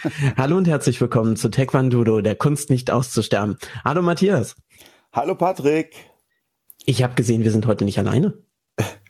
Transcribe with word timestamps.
Hallo 0.36 0.56
und 0.56 0.66
herzlich 0.66 1.00
willkommen 1.00 1.36
zu 1.36 1.50
Taekwondo, 1.50 2.20
der 2.20 2.34
Kunst 2.34 2.70
nicht 2.70 2.90
auszusterben. 2.90 3.58
Hallo 3.84 4.02
Matthias. 4.02 4.56
Hallo 5.12 5.34
Patrick. 5.34 5.94
Ich 6.86 7.02
habe 7.02 7.14
gesehen, 7.14 7.44
wir 7.44 7.50
sind 7.50 7.66
heute 7.66 7.84
nicht 7.84 7.98
alleine. 7.98 8.34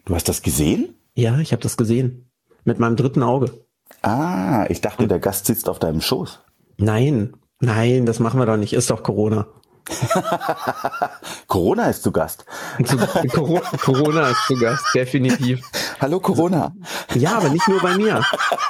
Du 0.04 0.14
hast 0.14 0.28
das 0.28 0.42
gesehen? 0.42 0.94
Ja, 1.14 1.38
ich 1.38 1.52
habe 1.52 1.62
das 1.62 1.76
gesehen. 1.76 2.30
Mit 2.64 2.78
meinem 2.80 2.96
dritten 2.96 3.22
Auge. 3.22 3.66
Ah, 4.02 4.66
ich 4.68 4.80
dachte, 4.80 5.06
der 5.06 5.20
Gast 5.20 5.46
sitzt 5.46 5.68
auf 5.68 5.78
deinem 5.78 6.00
Schoß. 6.00 6.40
Nein, 6.78 7.36
nein, 7.60 8.06
das 8.06 8.18
machen 8.18 8.40
wir 8.40 8.46
doch 8.46 8.56
nicht. 8.56 8.72
Ist 8.72 8.90
doch 8.90 9.02
Corona. 9.02 9.46
Corona 11.46 11.90
ist 11.90 12.02
zu 12.02 12.12
Gast. 12.12 12.44
Corona, 13.32 13.60
Corona 13.82 14.28
ist 14.30 14.46
zu 14.46 14.54
Gast, 14.56 14.84
definitiv. 14.94 15.60
Hallo 16.00 16.20
Corona. 16.20 16.74
Ja, 17.14 17.38
aber 17.38 17.48
nicht 17.48 17.66
nur 17.68 17.80
bei 17.80 17.96
mir. 17.96 18.22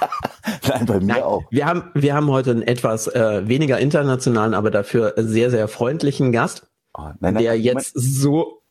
Nein, 0.69 0.87
bei 0.87 1.01
mir 1.01 1.15
Nein, 1.15 1.23
auch. 1.23 1.43
Wir 1.51 1.67
haben, 1.67 1.91
wir 1.95 2.15
haben 2.15 2.31
heute 2.31 2.53
einen 2.53 2.63
etwas 2.63 3.07
äh, 3.09 3.47
weniger 3.47 3.79
internationalen, 3.79 4.55
aber 4.55 4.71
dafür 4.71 5.15
sehr, 5.17 5.51
sehr 5.51 5.69
freundlichen 5.69 6.33
Gast, 6.33 6.67
Oh, 6.95 7.03
nein, 7.21 7.35
nein, 7.35 7.43
der 7.43 7.53
Moment. 7.53 7.65
jetzt 7.65 7.93
so. 7.95 8.63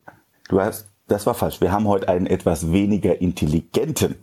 Du 0.49 0.59
hast, 0.59 0.88
das 1.09 1.25
war 1.25 1.33
falsch. 1.33 1.59
Wir 1.59 1.71
haben 1.71 1.87
heute 1.87 2.07
einen 2.07 2.27
etwas 2.27 2.71
weniger 2.71 3.19
intelligenten, 3.19 4.15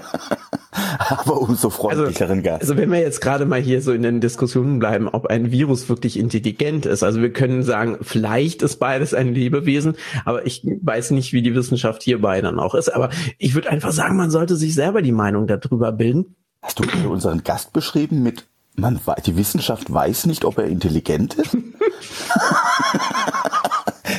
aber 1.08 1.40
umso 1.40 1.70
freundlicheren 1.70 2.42
Gast. 2.42 2.62
Also 2.62 2.76
wenn 2.76 2.90
wir 2.92 3.00
jetzt 3.00 3.20
gerade 3.20 3.46
mal 3.46 3.60
hier 3.60 3.80
so 3.82 3.92
in 3.92 4.02
den 4.02 4.20
Diskussionen 4.20 4.78
bleiben, 4.78 5.08
ob 5.08 5.26
ein 5.26 5.50
Virus 5.50 5.88
wirklich 5.88 6.18
intelligent 6.18 6.86
ist. 6.86 7.02
Also 7.02 7.20
wir 7.22 7.32
können 7.32 7.62
sagen, 7.62 7.98
vielleicht 8.02 8.62
ist 8.62 8.76
beides 8.76 9.14
ein 9.14 9.34
Lebewesen, 9.34 9.96
aber 10.24 10.46
ich 10.46 10.62
weiß 10.64 11.12
nicht, 11.12 11.32
wie 11.32 11.42
die 11.42 11.54
Wissenschaft 11.54 12.02
hierbei 12.02 12.40
dann 12.40 12.60
auch 12.60 12.74
ist. 12.74 12.90
Aber 12.90 13.10
ich 13.38 13.54
würde 13.54 13.70
einfach 13.70 13.92
sagen, 13.92 14.16
man 14.16 14.30
sollte 14.30 14.56
sich 14.56 14.74
selber 14.74 15.02
die 15.02 15.12
Meinung 15.12 15.46
darüber 15.46 15.92
bilden. 15.92 16.36
Hast 16.62 16.78
du 16.78 16.84
unseren 17.08 17.42
Gast 17.44 17.72
beschrieben 17.72 18.22
mit, 18.22 18.44
man, 18.74 19.00
die 19.24 19.36
Wissenschaft 19.36 19.92
weiß 19.92 20.26
nicht, 20.26 20.44
ob 20.44 20.58
er 20.58 20.66
intelligent 20.66 21.34
ist? 21.34 21.56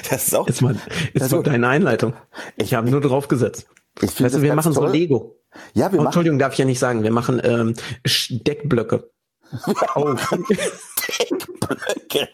das 0.09 0.27
ist 0.27 0.36
auch, 0.36 0.47
Ist, 0.47 0.61
mal, 0.61 0.75
ist 1.13 1.22
Also- 1.22 1.38
doch 1.38 1.44
deine 1.44 1.67
Einleitung. 1.67 2.13
Ich 2.58 2.73
habe 2.73 2.89
nur 2.89 3.02
drauf 3.02 3.27
gesetzt. 3.27 3.67
ich 4.02 4.11
finde 4.11 4.25
Weißt 4.25 4.36
du, 4.36 4.38
das 4.39 4.41
wir 4.41 4.55
machen 4.55 4.73
so 4.73 4.81
toll. 4.81 4.91
Lego. 4.91 5.36
Ja, 5.73 5.91
wir 5.91 5.99
Oh, 5.99 6.03
machen 6.03 6.08
Entschuldigung, 6.08 6.39
darf 6.39 6.53
ich 6.53 6.59
ja 6.59 6.66
nicht 6.66 6.80
sagen. 6.80 7.03
Wir 7.03 7.11
machen 7.11 7.41
ähm, 7.44 7.73
Steckblöcke. 8.05 9.09
Oh. 9.95 10.14
Blöcke. 11.67 12.27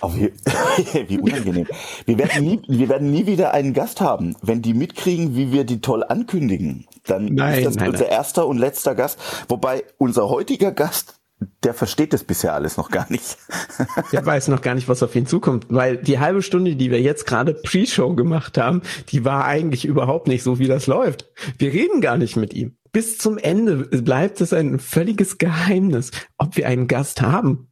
Oh, 0.00 0.10
wie, 0.14 0.32
wie 1.08 1.18
unangenehm. 1.18 1.66
Wir 2.04 2.18
werden, 2.18 2.44
nie, 2.44 2.62
wir 2.68 2.88
werden 2.88 3.10
nie 3.10 3.26
wieder 3.26 3.52
einen 3.54 3.72
Gast 3.74 4.00
haben. 4.00 4.36
Wenn 4.42 4.62
die 4.62 4.74
mitkriegen, 4.74 5.36
wie 5.36 5.52
wir 5.52 5.64
die 5.64 5.80
toll 5.80 6.04
ankündigen, 6.04 6.86
dann 7.06 7.26
Nein, 7.26 7.58
ist 7.58 7.66
das 7.66 7.76
nein, 7.76 7.90
unser 7.90 8.04
nein. 8.04 8.12
erster 8.12 8.46
und 8.46 8.58
letzter 8.58 8.94
Gast. 8.94 9.18
Wobei 9.48 9.84
unser 9.98 10.28
heutiger 10.28 10.72
Gast, 10.72 11.20
der 11.64 11.74
versteht 11.74 12.12
das 12.12 12.24
bisher 12.24 12.54
alles 12.54 12.76
noch 12.76 12.90
gar 12.90 13.06
nicht. 13.10 13.36
Der 14.12 14.24
weiß 14.24 14.48
noch 14.48 14.62
gar 14.62 14.74
nicht, 14.74 14.88
was 14.88 15.02
auf 15.02 15.14
ihn 15.16 15.26
zukommt, 15.26 15.66
weil 15.68 15.96
die 15.96 16.18
halbe 16.18 16.42
Stunde, 16.42 16.76
die 16.76 16.90
wir 16.90 17.00
jetzt 17.00 17.26
gerade 17.26 17.54
Pre-Show 17.54 18.14
gemacht 18.14 18.58
haben, 18.58 18.82
die 19.08 19.24
war 19.24 19.44
eigentlich 19.44 19.84
überhaupt 19.84 20.28
nicht 20.28 20.42
so, 20.42 20.58
wie 20.58 20.66
das 20.68 20.86
läuft. 20.86 21.28
Wir 21.58 21.72
reden 21.72 22.00
gar 22.00 22.16
nicht 22.16 22.36
mit 22.36 22.54
ihm. 22.54 22.76
Bis 22.92 23.18
zum 23.18 23.36
Ende 23.38 23.76
bleibt 24.02 24.40
es 24.40 24.52
ein 24.52 24.78
völliges 24.78 25.38
Geheimnis, 25.38 26.10
ob 26.38 26.56
wir 26.56 26.66
einen 26.66 26.86
Gast 26.88 27.20
haben. 27.22 27.70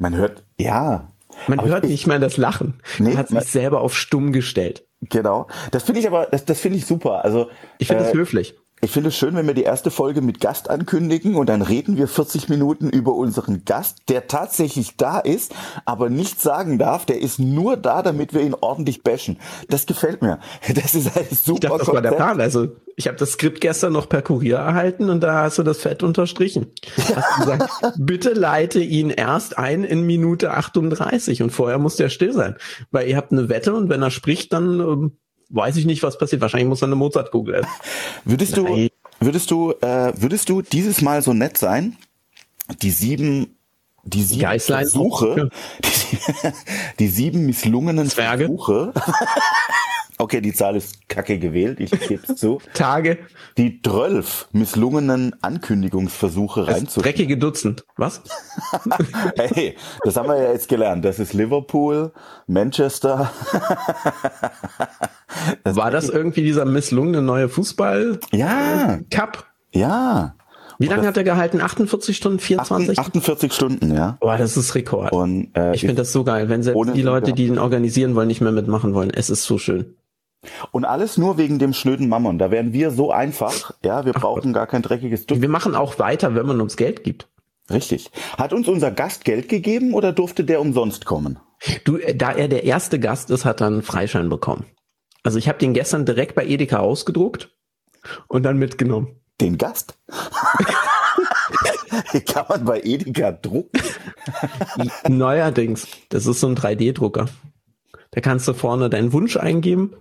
Man 0.00 0.16
hört, 0.16 0.44
ja, 0.58 1.08
Man 1.48 1.64
hört 1.64 1.84
ich- 1.84 1.90
nicht 1.90 2.06
mal 2.06 2.20
das 2.20 2.36
Lachen. 2.36 2.80
Nee, 2.98 3.12
er 3.12 3.18
hat 3.18 3.28
sich 3.28 3.40
selber 3.44 3.80
auf 3.80 3.94
stumm 3.96 4.32
gestellt. 4.32 4.86
genau. 5.00 5.46
Das 5.70 5.82
finde 5.84 6.00
ich 6.00 6.06
aber, 6.06 6.26
das, 6.26 6.44
das 6.44 6.60
finde 6.60 6.78
ich 6.78 6.86
super. 6.86 7.24
Also 7.24 7.50
Ich 7.78 7.88
finde 7.88 8.04
äh, 8.04 8.08
es 8.08 8.14
höflich. 8.14 8.54
Ich 8.84 8.90
finde 8.90 9.10
es 9.10 9.16
schön, 9.16 9.36
wenn 9.36 9.46
wir 9.46 9.54
die 9.54 9.62
erste 9.62 9.92
Folge 9.92 10.22
mit 10.22 10.40
Gast 10.40 10.68
ankündigen 10.68 11.36
und 11.36 11.48
dann 11.48 11.62
reden 11.62 11.96
wir 11.96 12.08
40 12.08 12.48
Minuten 12.48 12.90
über 12.90 13.14
unseren 13.14 13.64
Gast, 13.64 13.98
der 14.08 14.26
tatsächlich 14.26 14.96
da 14.96 15.20
ist, 15.20 15.54
aber 15.84 16.10
nichts 16.10 16.42
sagen 16.42 16.80
darf. 16.80 17.06
Der 17.06 17.20
ist 17.20 17.38
nur 17.38 17.76
da, 17.76 18.02
damit 18.02 18.34
wir 18.34 18.40
ihn 18.40 18.56
ordentlich 18.60 19.04
bashen. 19.04 19.38
Das 19.68 19.86
gefällt 19.86 20.20
mir. 20.20 20.40
Das 20.74 20.96
ist 20.96 21.16
ein 21.16 21.26
super 21.30 21.54
Ich 21.54 21.60
dachte, 21.60 21.78
das 21.78 21.88
war 21.94 22.02
der. 22.02 22.10
Plan. 22.10 22.40
Also 22.40 22.74
ich 22.96 23.06
habe 23.06 23.16
das 23.16 23.32
Skript 23.32 23.60
gestern 23.60 23.92
noch 23.92 24.08
per 24.08 24.20
Kurier 24.20 24.56
erhalten 24.56 25.10
und 25.10 25.20
da 25.20 25.42
hast 25.42 25.58
du 25.58 25.62
das 25.62 25.78
fett 25.78 26.02
unterstrichen. 26.02 26.72
Hast 27.14 27.38
gesagt, 27.38 27.70
bitte 27.98 28.30
leite 28.30 28.80
ihn 28.80 29.10
erst 29.10 29.58
ein 29.58 29.84
in 29.84 30.04
Minute 30.06 30.50
38 30.54 31.40
und 31.42 31.50
vorher 31.50 31.78
muss 31.78 31.94
der 31.94 32.08
still 32.08 32.32
sein. 32.32 32.56
Weil 32.90 33.08
ihr 33.08 33.16
habt 33.16 33.30
eine 33.30 33.48
Wette 33.48 33.74
und 33.74 33.88
wenn 33.90 34.02
er 34.02 34.10
spricht, 34.10 34.52
dann 34.52 34.80
ähm, 34.80 35.18
weiß 35.52 35.76
ich 35.76 35.84
nicht, 35.86 36.02
was 36.02 36.18
passiert. 36.18 36.42
Wahrscheinlich 36.42 36.68
muss 36.68 36.82
er 36.82 36.86
eine 36.86 36.96
Mozartkugel 36.96 37.54
essen. 37.56 37.68
Würdest 38.24 38.56
du, 38.56 38.64
Nein. 38.64 38.88
würdest 39.20 39.50
du, 39.50 39.72
äh, 39.80 40.12
würdest 40.16 40.48
du 40.48 40.62
dieses 40.62 41.00
Mal 41.02 41.22
so 41.22 41.32
nett 41.32 41.58
sein, 41.58 41.96
die 42.80 42.90
sieben, 42.90 43.56
die 44.04 44.22
sieben 44.22 44.42
Geißlein? 44.42 44.86
Versuche, 44.86 45.50
die, 45.84 46.18
die 46.98 47.08
sieben 47.08 47.46
misslungenen 47.46 48.08
Zwerge? 48.08 48.44
Versuche, 48.46 48.92
okay, 50.18 50.40
die 50.40 50.52
Zahl 50.52 50.76
ist 50.76 51.08
kacke 51.08 51.38
gewählt, 51.38 51.80
ich 51.80 51.90
gebe 51.90 52.22
es 52.26 52.36
zu, 52.36 52.60
Tage, 52.74 53.18
die 53.58 53.82
zwölf 53.82 54.48
misslungenen 54.52 55.34
Ankündigungsversuche 55.42 56.66
reinzubringen. 56.68 57.16
dreckige 57.16 57.36
Dutzend. 57.38 57.84
Was? 57.96 58.22
Hey, 59.36 59.76
das 60.04 60.16
haben 60.16 60.28
wir 60.28 60.40
ja 60.40 60.52
jetzt 60.52 60.68
gelernt. 60.68 61.04
Das 61.04 61.18
ist 61.18 61.32
Liverpool, 61.32 62.12
Manchester. 62.46 63.30
Das 65.64 65.76
War 65.76 65.90
das 65.90 66.08
irgendwie 66.08 66.42
dieser 66.42 66.64
misslungene 66.64 67.22
neue 67.22 67.48
Fußball-Cup? 67.48 68.28
ja, 68.32 68.98
ja. 69.72 70.34
Wie 70.78 70.86
lange 70.88 71.06
hat 71.06 71.16
er 71.16 71.22
gehalten? 71.22 71.60
48 71.60 72.16
Stunden, 72.16 72.38
24? 72.40 72.98
48 72.98 73.52
Stunden, 73.52 73.94
ja. 73.94 74.16
Boah, 74.20 74.36
das 74.36 74.56
ist 74.56 74.74
Rekord. 74.74 75.12
Und 75.12 75.50
äh, 75.56 75.74
Ich 75.74 75.82
finde 75.82 75.94
das 75.96 76.12
so 76.12 76.24
geil, 76.24 76.48
wenn 76.48 76.62
selbst 76.64 76.94
die 76.94 77.02
Leute, 77.02 77.32
die 77.34 77.46
ihn 77.46 77.58
organisieren 77.58 78.14
wollen, 78.16 78.26
nicht 78.26 78.40
mehr 78.40 78.50
mitmachen 78.52 78.92
wollen. 78.94 79.10
Es 79.10 79.30
ist 79.30 79.44
so 79.44 79.58
schön. 79.58 79.94
und 80.72 80.84
alles 80.84 81.18
nur 81.18 81.38
wegen 81.38 81.60
dem 81.60 81.72
schnöden 81.72 82.08
Mammon. 82.08 82.38
Da 82.38 82.50
wären 82.50 82.72
wir 82.72 82.90
so 82.90 83.12
einfach. 83.12 83.72
Ja, 83.84 84.04
wir 84.04 84.12
brauchen 84.12 84.52
gar 84.52 84.66
kein 84.66 84.82
dreckiges 84.82 85.26
Duft. 85.26 85.40
Wir 85.40 85.48
machen 85.48 85.76
auch 85.76 86.00
weiter, 86.00 86.34
wenn 86.34 86.46
man 86.46 86.60
uns 86.60 86.76
Geld 86.76 87.04
gibt. 87.04 87.28
Richtig. 87.70 88.10
Hat 88.36 88.52
uns 88.52 88.66
unser 88.66 88.90
Gast 88.90 89.24
Geld 89.24 89.48
gegeben 89.48 89.94
oder 89.94 90.12
durfte 90.12 90.42
der 90.42 90.60
umsonst 90.60 91.04
kommen? 91.04 91.38
Du, 91.84 91.96
äh, 91.96 92.16
da 92.16 92.32
er 92.32 92.48
der 92.48 92.64
erste 92.64 92.98
Gast 92.98 93.30
ist, 93.30 93.44
hat 93.44 93.60
er 93.60 93.68
einen 93.68 93.82
Freischein 93.82 94.28
bekommen. 94.28 94.64
Also 95.22 95.38
ich 95.38 95.48
habe 95.48 95.58
den 95.58 95.74
gestern 95.74 96.04
direkt 96.04 96.34
bei 96.34 96.46
Edeka 96.46 96.78
ausgedruckt 96.78 97.50
und 98.28 98.42
dann 98.42 98.58
mitgenommen. 98.58 99.20
Den 99.40 99.58
Gast? 99.58 99.98
Den 102.12 102.24
kann 102.24 102.46
man 102.48 102.64
bei 102.64 102.80
Edeka 102.82 103.32
drucken. 103.32 103.80
Neuerdings, 105.08 105.86
das 106.08 106.26
ist 106.26 106.40
so 106.40 106.48
ein 106.48 106.56
3D-Drucker. 106.56 107.28
Da 108.10 108.20
kannst 108.20 108.48
du 108.48 108.54
vorne 108.54 108.90
deinen 108.90 109.12
Wunsch 109.12 109.36
eingeben. 109.36 109.94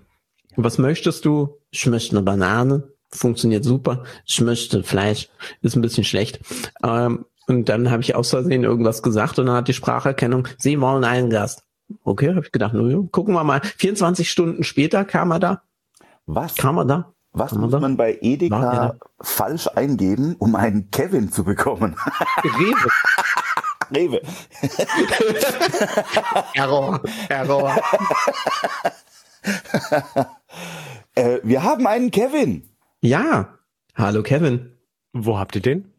Was 0.56 0.78
möchtest 0.78 1.26
du? 1.26 1.58
Ich 1.72 1.86
möchte 1.88 2.16
eine 2.16 2.24
Banane. 2.24 2.90
Funktioniert 3.10 3.64
super. 3.64 4.04
Ich 4.26 4.40
möchte 4.42 4.84
Fleisch. 4.84 5.30
Ist 5.62 5.76
ein 5.76 5.82
bisschen 5.82 6.04
schlecht. 6.04 6.40
Ähm, 6.84 7.26
und 7.48 7.70
dann 7.70 7.92
habe 7.92 8.02
ich 8.02 8.16
aus 8.16 8.30
Versehen 8.30 8.64
irgendwas 8.64 9.02
gesagt 9.02 9.40
und 9.40 9.48
dann 9.48 9.56
hat 9.56 9.68
die 9.68 9.74
Spracherkennung, 9.74 10.48
Sie 10.58 10.80
wollen 10.80 11.04
einen 11.04 11.30
Gast. 11.30 11.64
Okay, 12.04 12.30
habe 12.30 12.46
ich 12.46 12.52
gedacht, 12.52 12.74
nur 12.74 13.12
gucken 13.12 13.34
wir 13.34 13.44
mal. 13.44 13.62
24 13.62 14.30
Stunden 14.30 14.64
später 14.64 15.06
kam 15.06 15.32
er 15.32 15.40
da. 15.40 15.62
Was? 16.26 16.56
Kam 16.56 16.78
er 16.78 16.86
da? 16.86 17.14
Was 17.34 17.54
muss 17.54 17.72
man 17.72 17.96
bei 17.96 18.18
Edeka 18.22 18.96
falsch 19.22 19.68
eingeben, 19.68 20.36
um 20.38 20.56
einen 20.56 20.92
Kevin 20.92 21.32
zu 21.32 21.46
bekommen? 21.46 21.96
Rewe. 22.44 22.90
Rewe. 23.94 24.22
Error. 26.54 27.02
Error. 27.30 27.76
Äh, 31.16 31.40
wir 31.44 31.64
haben 31.64 31.88
einen 31.88 32.12
Kevin. 32.12 32.70
Ja. 33.02 33.58
Hallo 33.96 34.24
Kevin. 34.24 34.78
Wo 35.12 35.38
habt 35.38 35.56
ihr 35.56 35.62
den? 35.62 35.92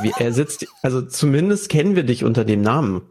Wie, 0.00 0.12
er 0.18 0.32
sitzt, 0.32 0.66
also 0.82 1.02
zumindest 1.02 1.68
kennen 1.68 1.96
wir 1.96 2.02
dich 2.02 2.24
unter 2.24 2.44
dem 2.44 2.62
Namen. 2.62 3.02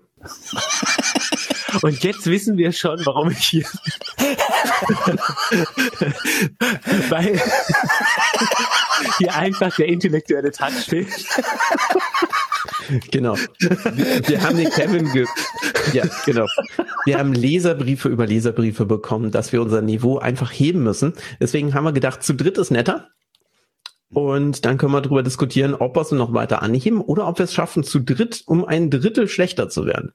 Und 1.82 2.04
jetzt 2.04 2.26
wissen 2.26 2.58
wir 2.58 2.72
schon, 2.72 3.06
warum 3.06 3.32
ich 3.32 3.40
hier. 3.40 3.66
Weil 7.10 7.42
hier 9.18 9.36
einfach 9.36 9.76
der 9.76 9.88
intellektuelle 9.88 10.52
Touch 10.52 10.86
fehlt. 10.88 11.26
Genau. 13.12 13.36
Wir, 13.60 14.28
wir 14.28 14.44
haben 14.44 14.58
den 14.58 14.70
Kevin 14.70 15.12
ge 15.12 15.26
ja, 15.94 16.04
genau. 16.26 16.48
Wir 17.06 17.18
haben 17.18 17.34
Leserbriefe 17.34 18.10
über 18.10 18.26
Leserbriefe 18.26 18.86
bekommen, 18.86 19.32
dass 19.32 19.54
wir 19.54 19.62
unser 19.62 19.82
Niveau 19.82 20.18
einfach 20.18 20.52
heben 20.52 20.84
müssen. 20.84 21.14
Deswegen 21.40 21.74
haben 21.74 21.86
wir 21.86 21.94
gedacht, 21.94 22.24
zu 22.24 22.34
dritt 22.34 22.58
ist 22.58 22.72
netter. 22.72 23.10
Und 24.10 24.66
dann 24.66 24.78
können 24.78 24.94
wir 24.94 25.02
darüber 25.02 25.24
diskutieren, 25.24 25.76
ob 25.76 25.96
wir 25.96 26.02
es 26.02 26.12
noch 26.12 26.34
weiter 26.34 26.62
anheben 26.62 27.02
oder 27.02 27.28
ob 27.28 27.40
wir 27.40 27.44
es 27.44 27.54
schaffen, 27.54 27.84
zu 27.84 28.00
dritt 28.00 28.44
um 28.46 28.66
ein 28.66 28.90
Drittel 28.90 29.28
schlechter 29.28 29.70
zu 29.70 29.86
werden. 29.86 30.14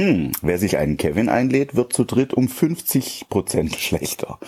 Hm, 0.00 0.32
wer 0.40 0.58
sich 0.58 0.78
einen 0.78 0.96
Kevin 0.96 1.28
einlädt, 1.28 1.76
wird 1.76 1.92
zu 1.92 2.04
dritt 2.04 2.32
um 2.32 2.48
50 2.48 3.26
Prozent 3.28 3.76
schlechter. 3.78 4.38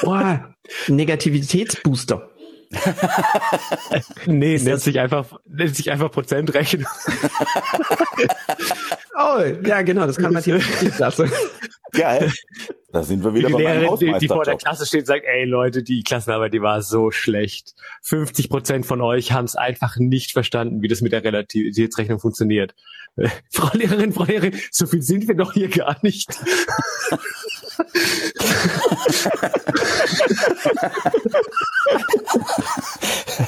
Boah, 0.00 0.54
Negativitätsbooster. 0.88 2.30
nee, 4.24 4.56
nennt 4.56 4.80
sich 4.80 4.98
einfach, 4.98 5.38
nennt 5.44 5.76
sich 5.76 5.90
einfach 5.90 6.10
Prozentrechnung. 6.10 6.86
Oh, 9.18 9.42
ja, 9.64 9.80
genau, 9.82 10.06
das 10.06 10.16
kann 10.16 10.32
man 10.32 10.42
hier 10.42 10.58
klasse. 10.96 11.30
Geil. 11.92 12.30
Da 12.92 13.02
sind 13.02 13.24
wir 13.24 13.32
wieder 13.34 13.48
die 13.48 13.54
bei 13.54 13.60
Lehrerin, 13.60 13.98
die, 13.98 14.12
die 14.20 14.28
vor 14.28 14.44
der. 14.44 14.56
Klasse 14.56 14.84
steht, 14.84 15.06
sagt, 15.06 15.24
ey 15.24 15.44
Leute, 15.44 15.82
die 15.82 16.02
Klassenarbeit, 16.02 16.52
die 16.52 16.60
war 16.60 16.82
so 16.82 17.10
schlecht. 17.10 17.74
50 18.02 18.50
Prozent 18.50 18.84
von 18.84 19.00
euch 19.00 19.32
haben 19.32 19.46
es 19.46 19.56
einfach 19.56 19.96
nicht 19.96 20.32
verstanden, 20.32 20.82
wie 20.82 20.88
das 20.88 21.00
mit 21.00 21.12
der 21.12 21.24
Relativitätsrechnung 21.24 22.18
funktioniert. 22.18 22.74
Äh, 23.16 23.30
Frau 23.50 23.70
Lehrerin, 23.74 24.12
Frau 24.12 24.24
Lehrerin, 24.24 24.54
so 24.70 24.86
viel 24.86 25.00
sind 25.00 25.26
wir 25.28 25.34
doch 25.34 25.54
hier 25.54 25.68
gar 25.68 25.96
nicht. 26.02 26.28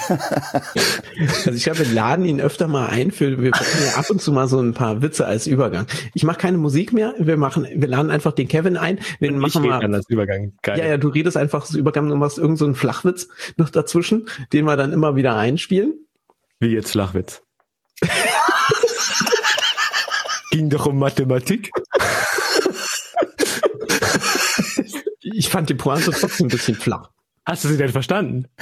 Also 1.18 1.52
ich 1.52 1.64
glaube, 1.64 1.80
wir 1.80 1.86
laden 1.86 2.24
ihn 2.24 2.40
öfter 2.40 2.68
mal 2.68 2.86
ein 2.86 3.10
für, 3.10 3.42
wir 3.42 3.50
machen 3.50 3.82
ja 3.84 3.94
ab 3.98 4.08
und 4.10 4.20
zu 4.22 4.32
mal 4.32 4.46
so 4.48 4.60
ein 4.60 4.74
paar 4.74 5.02
Witze 5.02 5.26
als 5.26 5.46
Übergang. 5.46 5.86
Ich 6.14 6.24
mache 6.24 6.38
keine 6.38 6.58
Musik 6.58 6.92
mehr, 6.92 7.14
wir 7.18 7.36
machen, 7.36 7.66
wir 7.74 7.88
laden 7.88 8.10
einfach 8.10 8.32
den 8.32 8.48
Kevin 8.48 8.76
ein, 8.76 9.00
wir 9.18 9.30
ich 9.30 9.36
machen 9.36 9.62
rede 9.62 9.74
mal, 9.74 9.80
dann 9.80 9.94
als 9.94 10.08
Übergang. 10.08 10.52
Geil. 10.62 10.78
ja, 10.78 10.86
ja, 10.86 10.96
du 10.96 11.08
redest 11.08 11.36
einfach 11.36 11.66
so 11.66 11.78
Übergang 11.78 12.10
und 12.10 12.18
machst 12.18 12.38
irgend 12.38 12.58
so 12.58 12.64
einen 12.64 12.74
Flachwitz 12.74 13.28
noch 13.56 13.70
dazwischen, 13.70 14.28
den 14.52 14.64
wir 14.64 14.76
dann 14.76 14.92
immer 14.92 15.16
wieder 15.16 15.36
einspielen. 15.36 15.94
Wie 16.60 16.68
jetzt 16.68 16.92
Flachwitz. 16.92 17.42
Ging 20.50 20.70
doch 20.70 20.86
um 20.86 20.98
Mathematik. 20.98 21.70
Ich 25.20 25.48
fand 25.48 25.68
die 25.68 25.74
Pointe 25.74 26.10
trotzdem 26.10 26.46
ein 26.46 26.50
bisschen 26.50 26.74
flach. 26.74 27.10
Hast 27.44 27.64
du 27.64 27.68
sie 27.68 27.76
denn 27.76 27.90
verstanden? 27.90 28.46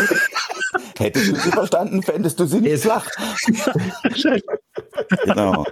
Hättest 0.98 1.28
du 1.28 1.36
sie 1.36 1.50
verstanden, 1.50 2.02
fändest 2.02 2.38
du 2.40 2.46
sie 2.46 2.60
nicht 2.60 2.82
flach. 2.82 3.06
Genau. 5.24 5.64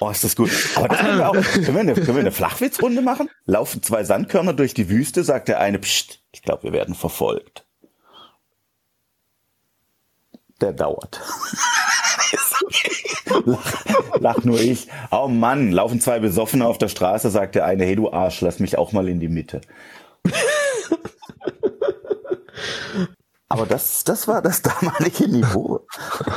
Oh, 0.00 0.10
ist 0.10 0.24
das 0.24 0.34
gut. 0.34 0.50
Aber 0.74 0.88
das 0.88 0.98
können 0.98 1.18
wir 1.18 1.28
auch. 1.28 1.34
Können 1.52 1.74
wir 1.74 1.80
eine, 1.80 1.94
können 1.94 2.06
wir 2.08 2.20
eine 2.20 2.32
Flachwitzrunde 2.32 3.02
machen? 3.02 3.30
Laufen 3.46 3.82
zwei 3.82 4.02
Sandkörner 4.04 4.52
durch 4.52 4.74
die 4.74 4.88
Wüste, 4.88 5.22
sagt 5.22 5.48
der 5.48 5.60
eine, 5.60 5.78
pst, 5.78 6.20
ich 6.32 6.42
glaube, 6.42 6.64
wir 6.64 6.72
werden 6.72 6.94
verfolgt. 6.94 7.64
Der 10.60 10.72
dauert. 10.72 11.20
lach, 13.44 13.84
lach 14.20 14.44
nur 14.44 14.60
ich. 14.60 14.88
Oh 15.10 15.28
Mann, 15.28 15.70
laufen 15.70 16.00
zwei 16.00 16.18
Besoffene 16.18 16.66
auf 16.66 16.78
der 16.78 16.88
Straße, 16.88 17.30
sagt 17.30 17.54
der 17.54 17.64
eine, 17.64 17.84
hey 17.84 17.96
du 17.96 18.12
Arsch, 18.12 18.40
lass 18.40 18.58
mich 18.58 18.78
auch 18.78 18.92
mal 18.92 19.08
in 19.08 19.20
die 19.20 19.28
Mitte. 19.28 19.60
Aber 23.52 23.66
das, 23.66 24.02
das 24.04 24.26
war 24.28 24.40
das 24.42 24.62
damalige 24.62 25.28
Niveau. 25.28 25.86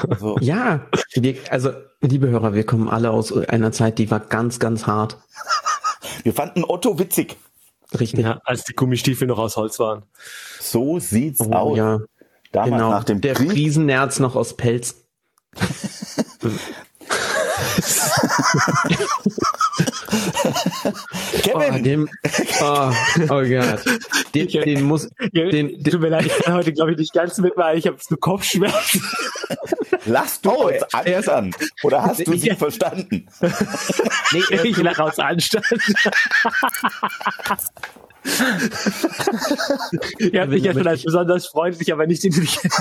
Also, 0.09 0.37
Ja, 0.41 0.85
wir, 1.13 1.37
also 1.49 1.71
liebe 2.01 2.27
Hörer, 2.27 2.53
wir 2.53 2.65
kommen 2.65 2.89
alle 2.89 3.11
aus 3.11 3.31
einer 3.31 3.71
Zeit, 3.71 3.99
die 3.99 4.11
war 4.11 4.19
ganz, 4.19 4.59
ganz 4.59 4.85
hart. 4.85 5.17
wir 6.23 6.33
fanden 6.33 6.65
Otto 6.65 6.99
witzig. 6.99 7.37
Richtig. 7.97 8.25
Ja, 8.25 8.41
als 8.43 8.65
die 8.65 8.73
Gummistiefel 8.73 9.27
noch 9.27 9.37
aus 9.39 9.55
Holz 9.55 9.79
waren. 9.79 10.03
So 10.59 10.99
sieht's 10.99 11.39
Oh, 11.39 11.53
aus. 11.53 11.77
ja, 11.77 11.99
Damals 12.51 12.71
genau. 12.71 12.89
nach 12.89 13.03
dem 13.05 13.21
Der 13.21 13.35
Krieg. 13.35 13.51
Friesennerz 13.51 14.19
noch 14.19 14.35
aus 14.35 14.57
Pelz. 14.57 14.95
Oh, 21.53 21.59
Kevin, 21.59 21.83
dem, 21.83 22.09
oh, 22.61 22.91
oh 23.23 23.27
Gott. 23.43 23.79
Den, 24.33 24.47
den 24.47 24.83
muss, 24.83 25.07
Ja, 25.31 25.45
den, 25.49 25.81
den, 25.81 25.83
Tut 25.83 26.01
mir 26.01 26.09
leid, 26.09 26.25
ich 26.25 26.37
kann 26.43 26.53
heute, 26.55 26.73
glaube 26.73 26.91
ich, 26.93 26.97
nicht 26.97 27.13
ganz 27.13 27.37
mitmachen. 27.37 27.77
Ich 27.77 27.87
habe 27.87 27.97
so 27.99 28.15
Kopfschmerzen. 28.17 29.01
lass 30.05 30.41
du 30.41 30.49
Oh, 30.51 30.67
uns 30.67 30.83
er 31.05 31.19
ist- 31.19 31.29
an. 31.29 31.53
Oder 31.83 32.03
hast 32.03 32.25
du 32.27 32.35
sie 32.37 32.47
Ja. 32.47 32.55
verstanden? 32.55 33.27
nee, 34.31 34.41
Ich 34.63 34.77
lache 34.77 35.03
aus 35.03 35.19
Anstand. 35.19 35.65
Ihr 40.19 40.41
habt 40.41 40.49
mich 40.51 40.63
ja 40.63 40.73
schon 40.73 40.87
als 40.87 41.03
besonders 41.03 41.45
freundlich, 41.47 41.91
aber 41.93 42.07
nicht 42.07 42.23
intelligent. 42.23 42.73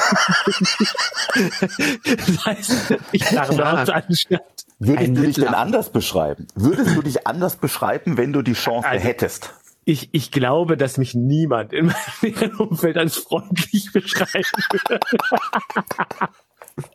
das 2.05 2.47
heißt, 2.47 2.73
ich 3.13 3.31
lache 3.31 3.55
nur 3.55 3.81
aus 3.81 3.89
Anstand. 3.91 4.43
Würdest 4.87 5.09
Ein 5.09 5.15
du 5.15 5.23
dich 5.23 5.37
denn 5.37 5.55
anders 5.55 5.91
beschreiben? 5.91 6.47
Würdest 6.55 6.95
du 6.97 7.03
dich 7.03 7.27
anders 7.27 7.57
beschreiben, 7.57 8.17
wenn 8.17 8.33
du 8.33 8.43
die 8.43 8.53
Chance 8.55 8.89
Also- 8.89 9.05
hättest? 9.05 9.55
Ich, 9.87 10.09
ich 10.13 10.31
glaube, 10.31 10.79
dass 10.79 10.97
mich 10.97 11.15
niemand 11.15 11.75
in 11.75 11.93
meinem 12.23 12.59
Umfeld 12.59 12.97
als 12.97 13.17
freundlich 13.19 13.93
beschreiben 13.93 14.45
würde. 14.73 14.99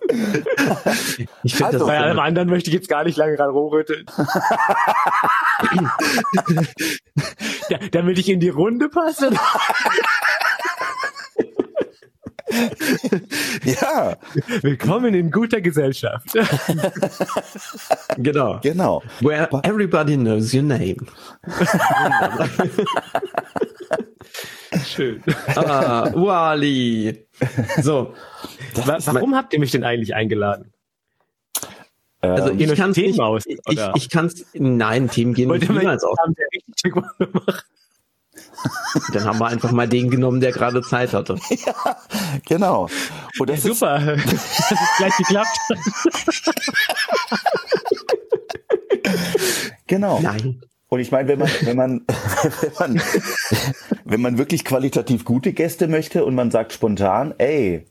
ich 1.44 1.54
finde 1.56 1.66
Also, 1.66 1.80
das 1.80 1.88
Bei 1.88 2.00
allem 2.00 2.18
anderen 2.20 2.50
möchte 2.50 2.70
ich 2.72 2.74
jetzt 2.74 2.90
gar 2.90 3.04
nicht 3.04 3.16
lange 3.16 3.38
ran 3.38 3.52
rumrütteln. 3.52 4.08
ja, 7.70 7.78
damit 7.92 8.18
ich 8.18 8.30
in 8.30 8.40
die 8.40 8.50
Runde 8.50 8.90
passe. 8.90 9.30
Ja, 13.64 14.18
Willkommen 14.62 15.14
in 15.14 15.30
guter 15.32 15.62
Gesellschaft. 15.62 16.28
genau. 18.18 18.60
genau. 18.62 19.02
Where 19.22 19.48
everybody 19.64 20.18
knows 20.18 20.54
your 20.54 20.64
name. 20.64 20.98
Schön. 24.86 25.24
Ah, 25.56 26.12
Wally. 26.14 27.26
So, 27.82 28.14
Wa- 28.86 29.00
Warum 29.06 29.36
habt 29.36 29.54
ihr 29.54 29.60
mich 29.60 29.72
denn 29.72 29.84
eigentlich 29.84 30.14
eingeladen? 30.16 30.72
also 32.22 32.50
Ähm, 32.52 32.60
ich 32.60 32.76
kann 32.76 32.94
Themen 32.94 33.08
nicht, 33.12 33.20
aus, 33.20 33.46
ich, 33.46 33.60
oder? 33.68 33.94
ich 33.96 34.10
kann 34.10 34.26
es, 34.26 34.46
nein, 34.54 35.10
Themen 35.10 35.34
gehen 35.34 35.50
Wollt 35.50 35.68
niemals 35.70 36.04
aus. 36.04 36.18
haben, 36.20 36.34
der 36.36 36.48
richtig 36.54 36.76
Taekwondo 36.82 37.40
macht? 37.46 37.66
Dann 39.14 39.26
haben 39.26 39.40
wir 39.40 39.48
einfach 39.48 39.72
mal 39.72 39.88
den 39.88 40.10
genommen, 40.10 40.40
der 40.42 40.52
gerade 40.52 40.82
Zeit 40.82 41.14
hatte. 41.14 41.38
genau. 42.48 42.88
Und 43.40 43.50
das 43.50 43.60
ist, 43.60 43.80
Super, 43.80 44.00
dass 44.16 44.72
es 44.72 44.98
gleich 44.98 45.18
geklappt 45.18 45.58
genau. 49.88 50.20
Nein. 50.22 50.62
Und 50.88 51.00
ich 51.02 51.12
meine, 51.12 51.28
wenn 51.28 51.40
man, 51.40 51.50
wenn 51.62 51.78
man, 51.78 52.02
wenn 52.62 52.74
man, 52.80 53.02
wenn 54.06 54.22
man 54.22 54.38
wirklich 54.38 54.66
qualitativ 54.66 55.24
gute 55.24 55.54
Gäste 55.54 55.88
möchte 55.88 56.26
und 56.26 56.34
man 56.34 56.50
sagt 56.50 56.74
spontan, 56.74 57.36
ey, 57.38 57.86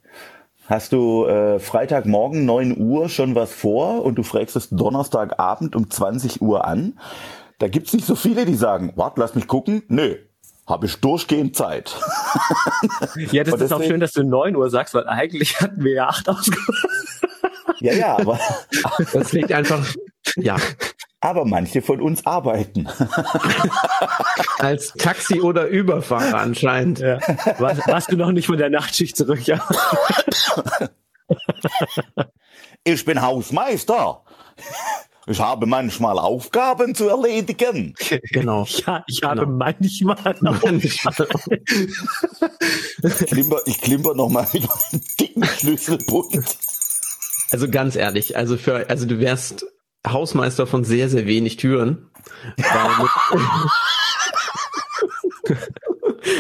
hast 0.67 0.93
du 0.93 1.27
äh, 1.27 1.61
Freitagmorgen 1.61 2.45
9 2.45 2.77
Uhr 2.77 3.09
schon 3.09 3.35
was 3.35 3.53
vor 3.53 4.05
und 4.05 4.17
du 4.17 4.25
fragst 4.25 4.57
es 4.57 4.71
Donnerstagabend 4.71 5.77
um 5.77 5.91
20 5.91 6.43
Uhr 6.43 6.65
an, 6.65 6.99
da 7.59 7.69
gibt's 7.69 7.93
nicht 7.93 8.07
so 8.07 8.17
viele, 8.17 8.47
die 8.47 8.55
sagen, 8.55 8.93
warte, 8.97 9.21
lass 9.21 9.35
mich 9.35 9.47
gucken. 9.47 9.83
Nö, 9.89 10.17
habe 10.69 10.87
ich 10.87 10.97
durchgehend 10.97 11.57
Zeit. 11.57 11.97
Ja, 13.33 13.43
das 13.45 13.55
Und 13.55 13.63
ist 13.63 13.73
auch 13.73 13.83
schön, 13.83 14.01
dass 14.01 14.13
du 14.13 14.23
9 14.23 14.55
Uhr 14.55 14.71
sagst, 14.71 14.95
weil 14.95 15.07
eigentlich 15.09 15.61
hatten 15.61 15.83
wir 15.83 15.93
ja 15.93 16.09
8 16.09 16.29
ausgemacht. 16.29 16.87
ja, 17.81 17.93
ja, 17.93 18.19
aber, 18.19 18.39
Das 19.13 19.33
liegt 19.33 19.53
einfach, 19.53 19.85
ja, 20.37 20.57
aber 21.21 21.45
manche 21.45 21.83
von 21.83 22.01
uns 22.01 22.25
arbeiten. 22.27 22.89
als 24.59 24.93
Taxi- 24.95 25.41
oder 25.41 25.67
Überfahrer 25.67 26.39
anscheinend. 26.39 27.01
Ja. 27.01 27.19
Warst, 27.59 27.87
warst 27.89 28.13
du 28.13 28.17
noch 28.17 28.31
nicht 28.31 28.47
von 28.47 28.57
der 28.59 28.71
Nachtschicht 28.71 29.17
zurück? 29.17 29.47
Ja. 29.47 29.67
Ich 32.85 33.05
bin 33.05 33.21
Hausmeister. 33.21 34.23
Ich 35.29 35.41
habe 35.41 35.67
manchmal 35.67 36.19
Aufgaben 36.19 36.95
zu 36.95 37.09
erledigen. 37.09 37.95
Genau. 38.33 38.67
Ja, 38.87 39.05
ich 39.07 39.23
habe 39.23 39.41
Genau. 39.41 39.53
manchmal 39.59 40.37
noch. 40.41 40.63
Ich 43.03 43.27
klimper, 43.27 43.59
ich 43.67 43.81
klimper 43.81 44.15
noch 44.15 44.29
mal 44.29 44.47
mit 44.53 44.63
meinem 44.63 45.03
dicken 45.21 45.45
Schlüsselbund. 45.45 46.57
Also 47.51 47.69
ganz 47.71 47.97
ehrlich, 47.97 48.37
also 48.37 48.57
für, 48.57 48.89
also 48.91 49.07
du 49.07 49.19
wärst 49.21 49.67
Hausmeister 50.07 50.67
von 50.67 50.85
sehr, 50.85 51.09
sehr 51.09 51.27
wenig 51.27 51.57
Türen. 51.57 52.11
Mit, 52.57 52.67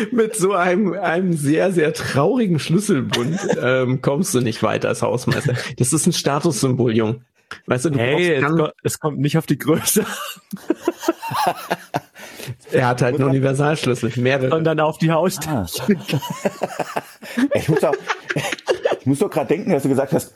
mit 0.12 0.36
so 0.36 0.52
einem, 0.52 0.92
einem 0.94 1.36
sehr, 1.36 1.72
sehr 1.72 1.92
traurigen 1.94 2.58
Schlüsselbund 2.58 3.38
ähm, 3.60 4.02
kommst 4.02 4.34
du 4.34 4.40
nicht 4.40 4.62
weiter 4.62 4.88
als 4.88 5.02
Hausmeister. 5.02 5.54
Das 5.76 5.92
ist 5.92 6.06
ein 6.06 6.12
Statussymbol, 6.12 6.94
Jung. 6.96 7.22
Weißt 7.66 7.84
du, 7.86 7.90
du 7.90 7.98
Hey, 7.98 8.34
es, 8.34 8.42
brauchst 8.44 8.58
ko- 8.58 8.70
es 8.82 9.00
kommt 9.00 9.18
nicht 9.20 9.38
auf 9.38 9.46
die 9.46 9.58
Größe, 9.58 10.04
er 12.72 12.88
hat 12.88 13.02
halt 13.02 13.16
einen 13.16 13.28
Universalschlüssel, 13.28 14.12
mehrere. 14.16 14.50
sondern 14.50 14.80
auf 14.80 14.98
die 14.98 15.10
Haus. 15.10 15.38
Ah. 15.46 15.66
Ich 17.54 17.68
muss 17.68 17.84
auch, 17.84 17.94
ich 19.00 19.06
muss 19.06 19.18
doch 19.18 19.30
gerade 19.30 19.48
denken, 19.48 19.70
dass 19.70 19.82
du 19.82 19.88
gesagt 19.88 20.12
hast, 20.12 20.34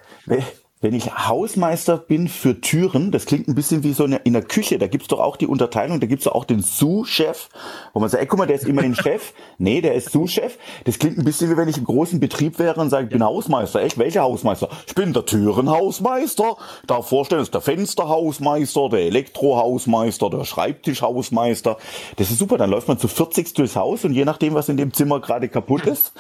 wenn 0.82 0.94
ich 0.94 1.10
Hausmeister 1.14 1.96
bin 1.96 2.28
für 2.28 2.60
Türen, 2.60 3.10
das 3.12 3.24
klingt 3.24 3.48
ein 3.48 3.54
bisschen 3.54 3.82
wie 3.84 3.92
so 3.94 4.04
eine, 4.04 4.16
in 4.24 4.32
der 4.34 4.42
Küche, 4.42 4.78
da 4.78 4.88
gibt's 4.88 5.08
doch 5.08 5.20
auch 5.20 5.36
die 5.36 5.46
Unterteilung, 5.46 6.00
da 6.00 6.06
gibt's 6.06 6.24
doch 6.24 6.34
auch 6.34 6.44
den 6.44 6.60
Sous-Chef, 6.60 7.48
wo 7.94 8.00
man 8.00 8.08
sagt, 8.10 8.20
ey, 8.20 8.26
guck 8.26 8.38
mal, 8.40 8.46
der 8.46 8.56
ist 8.56 8.66
immerhin 8.66 8.94
Chef. 8.94 9.32
Nee, 9.58 9.80
der 9.80 9.94
ist 9.94 10.10
Sous-Chef. 10.10 10.58
Das 10.84 10.98
klingt 10.98 11.16
ein 11.18 11.24
bisschen 11.24 11.50
wie 11.50 11.56
wenn 11.56 11.68
ich 11.68 11.78
im 11.78 11.84
großen 11.84 12.20
Betrieb 12.20 12.58
wäre 12.58 12.80
und 12.80 12.90
sage, 12.90 13.04
ich 13.06 13.10
bin 13.12 13.22
Hausmeister. 13.24 13.80
Echt, 13.80 13.96
welcher 13.96 14.22
Hausmeister? 14.22 14.68
Ich 14.86 14.94
bin 14.94 15.12
der 15.12 15.24
Türenhausmeister. 15.24 16.56
Darf 16.86 17.08
vorstellen, 17.08 17.38
das 17.40 17.46
ist 17.48 17.54
der 17.54 17.60
Fensterhausmeister, 17.60 18.88
der 18.90 19.00
Elektrohausmeister, 19.00 20.30
der 20.30 20.44
Schreibtischhausmeister. 20.44 21.76
Das 22.16 22.30
ist 22.30 22.38
super, 22.38 22.58
dann 22.58 22.70
läuft 22.70 22.88
man 22.88 22.98
zu 22.98 23.06
40 23.08 23.54
durchs 23.54 23.76
Haus 23.76 24.04
und 24.04 24.12
je 24.14 24.24
nachdem, 24.24 24.54
was 24.54 24.68
in 24.68 24.76
dem 24.76 24.92
Zimmer 24.92 25.20
gerade 25.20 25.48
kaputt 25.48 25.86
ist. 25.86 26.12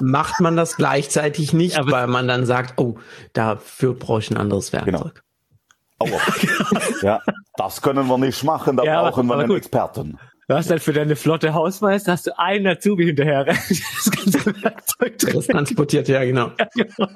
Macht 0.00 0.40
man 0.40 0.56
das 0.56 0.76
gleichzeitig 0.76 1.52
nicht, 1.52 1.78
Aber- 1.78 1.92
weil 1.92 2.06
man 2.06 2.26
dann 2.26 2.46
sagt, 2.46 2.78
oh, 2.80 2.94
dafür 3.34 3.89
brauche 3.94 4.20
ich 4.20 4.30
ein 4.30 4.36
anderes 4.36 4.72
Werkzeug. 4.72 5.22
Aua. 5.98 6.18
ja, 7.02 7.20
das 7.56 7.82
können 7.82 8.06
wir 8.06 8.18
nicht 8.18 8.42
machen, 8.44 8.76
da 8.76 8.84
Ja, 8.84 9.00
aber- 9.00 9.10
brauchen 9.10 9.26
wir 9.26 9.34
aber 9.34 9.42
einen 9.42 9.48
gut. 9.50 9.58
Experten. 9.58 10.18
Du 10.48 10.56
hast 10.56 10.68
halt 10.68 10.82
für 10.82 10.92
deine 10.92 11.14
flotte 11.14 11.54
Hausmeister 11.54 12.10
hast 12.10 12.26
du 12.26 12.36
einen 12.36 12.66
Azubi 12.66 13.04
hinterher. 13.04 13.44
Das 13.68 14.10
ganze 14.10 14.62
Werkzeug 14.64 15.18
drin. 15.18 15.34
Das 15.34 15.46
transportiert, 15.46 16.08
ja, 16.08 16.24
genau. 16.24 16.50
genau. 16.74 17.08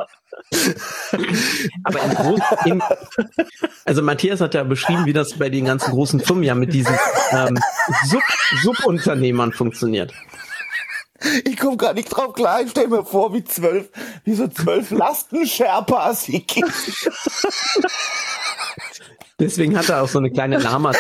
Aber 1.82 2.00
in 2.02 2.10
groß, 2.14 2.40
in, 2.66 2.82
also 3.84 4.02
Matthias 4.02 4.40
hat 4.40 4.54
ja 4.54 4.62
beschrieben, 4.62 5.04
wie 5.06 5.12
das 5.12 5.34
bei 5.38 5.48
den 5.50 5.64
ganzen 5.64 5.90
großen 5.90 6.20
Firmen 6.20 6.44
ja 6.44 6.54
mit 6.54 6.72
diesen 6.72 6.94
ähm, 7.32 7.58
Sub, 8.04 8.22
Subunternehmern 8.62 9.52
funktioniert. 9.52 10.12
Ich 11.44 11.56
komme 11.56 11.76
gar 11.76 11.94
nicht 11.94 12.08
drauf 12.08 12.34
klar. 12.34 12.60
Ich 12.62 12.70
stell 12.70 12.88
mir 12.88 13.04
vor, 13.04 13.32
wie 13.32 13.44
zwölf, 13.44 13.88
wie 14.24 14.34
so 14.34 14.48
zwölf 14.48 14.90
Lastensherpas. 14.90 16.28
Deswegen 19.38 19.76
hat 19.76 19.88
er 19.88 20.02
auch 20.02 20.08
so 20.08 20.18
eine 20.18 20.30
kleine 20.30 20.58
Lama. 20.58 20.92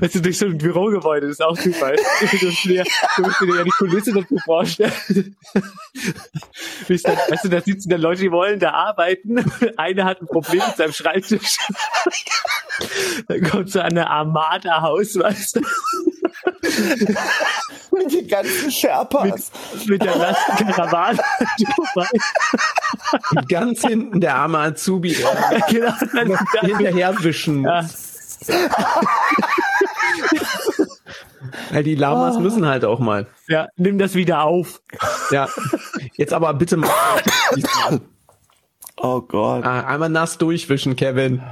Weißt 0.00 0.14
du, 0.16 0.20
durch 0.20 0.38
so 0.38 0.46
ein 0.46 0.58
Bürogebäude, 0.58 1.28
das 1.28 1.36
ist 1.36 1.42
auch 1.42 1.56
super. 1.56 1.92
Du 1.92 2.02
musst 2.46 2.64
dir, 2.64 2.84
du 3.16 3.22
musst 3.22 3.40
dir 3.40 3.56
ja 3.56 3.64
die 3.64 3.70
Kulisse 3.70 4.12
dazu 4.12 4.36
vorstellen. 4.44 5.36
Weißt 6.88 7.06
du, 7.44 7.48
da 7.48 7.60
sitzen 7.60 7.88
dann 7.88 8.00
Leute, 8.00 8.22
die 8.22 8.30
wollen 8.30 8.58
da 8.60 8.72
arbeiten. 8.72 9.44
Einer 9.76 10.04
hat 10.04 10.20
ein 10.20 10.26
Problem 10.26 10.62
mit 10.66 10.76
seinem 10.76 10.92
Schreibtisch. 10.92 11.56
Dann 13.28 13.42
kommt 13.42 13.70
so 13.70 13.80
eine 13.80 14.08
Armada-Haus, 14.08 15.18
weißt 15.18 15.56
du, 15.56 15.60
Mit 17.90 18.12
den 18.12 18.28
ganzen 18.28 18.70
Sherpas. 18.70 19.50
mit 19.86 20.02
der 20.02 20.16
Lastenkarawane 20.16 21.18
vorbei. 21.74 22.08
Ganz 23.48 23.80
hinten 23.82 24.20
der 24.20 24.36
arme 24.36 24.58
Azubi, 24.58 25.14
der 25.14 25.60
Genau, 25.68 25.92
dann, 26.14 26.28
dann, 26.28 26.66
hinterherwischen 26.66 27.64
ja. 27.64 27.82
muss. 27.82 28.18
Weil 31.70 31.82
die 31.82 31.94
Lamas 31.94 32.38
müssen 32.38 32.66
halt 32.66 32.84
auch 32.84 32.98
mal. 32.98 33.26
ja, 33.48 33.68
nimm 33.76 33.98
das 33.98 34.14
wieder 34.14 34.42
auf. 34.42 34.80
Ja. 35.30 35.48
Jetzt 36.16 36.32
aber 36.32 36.54
bitte 36.54 36.76
mal 36.76 36.90
Oh 39.00 39.20
Gott. 39.20 39.64
Ah, 39.64 39.80
einmal 39.86 40.08
nass 40.08 40.38
durchwischen, 40.38 40.96
Kevin. 40.96 41.42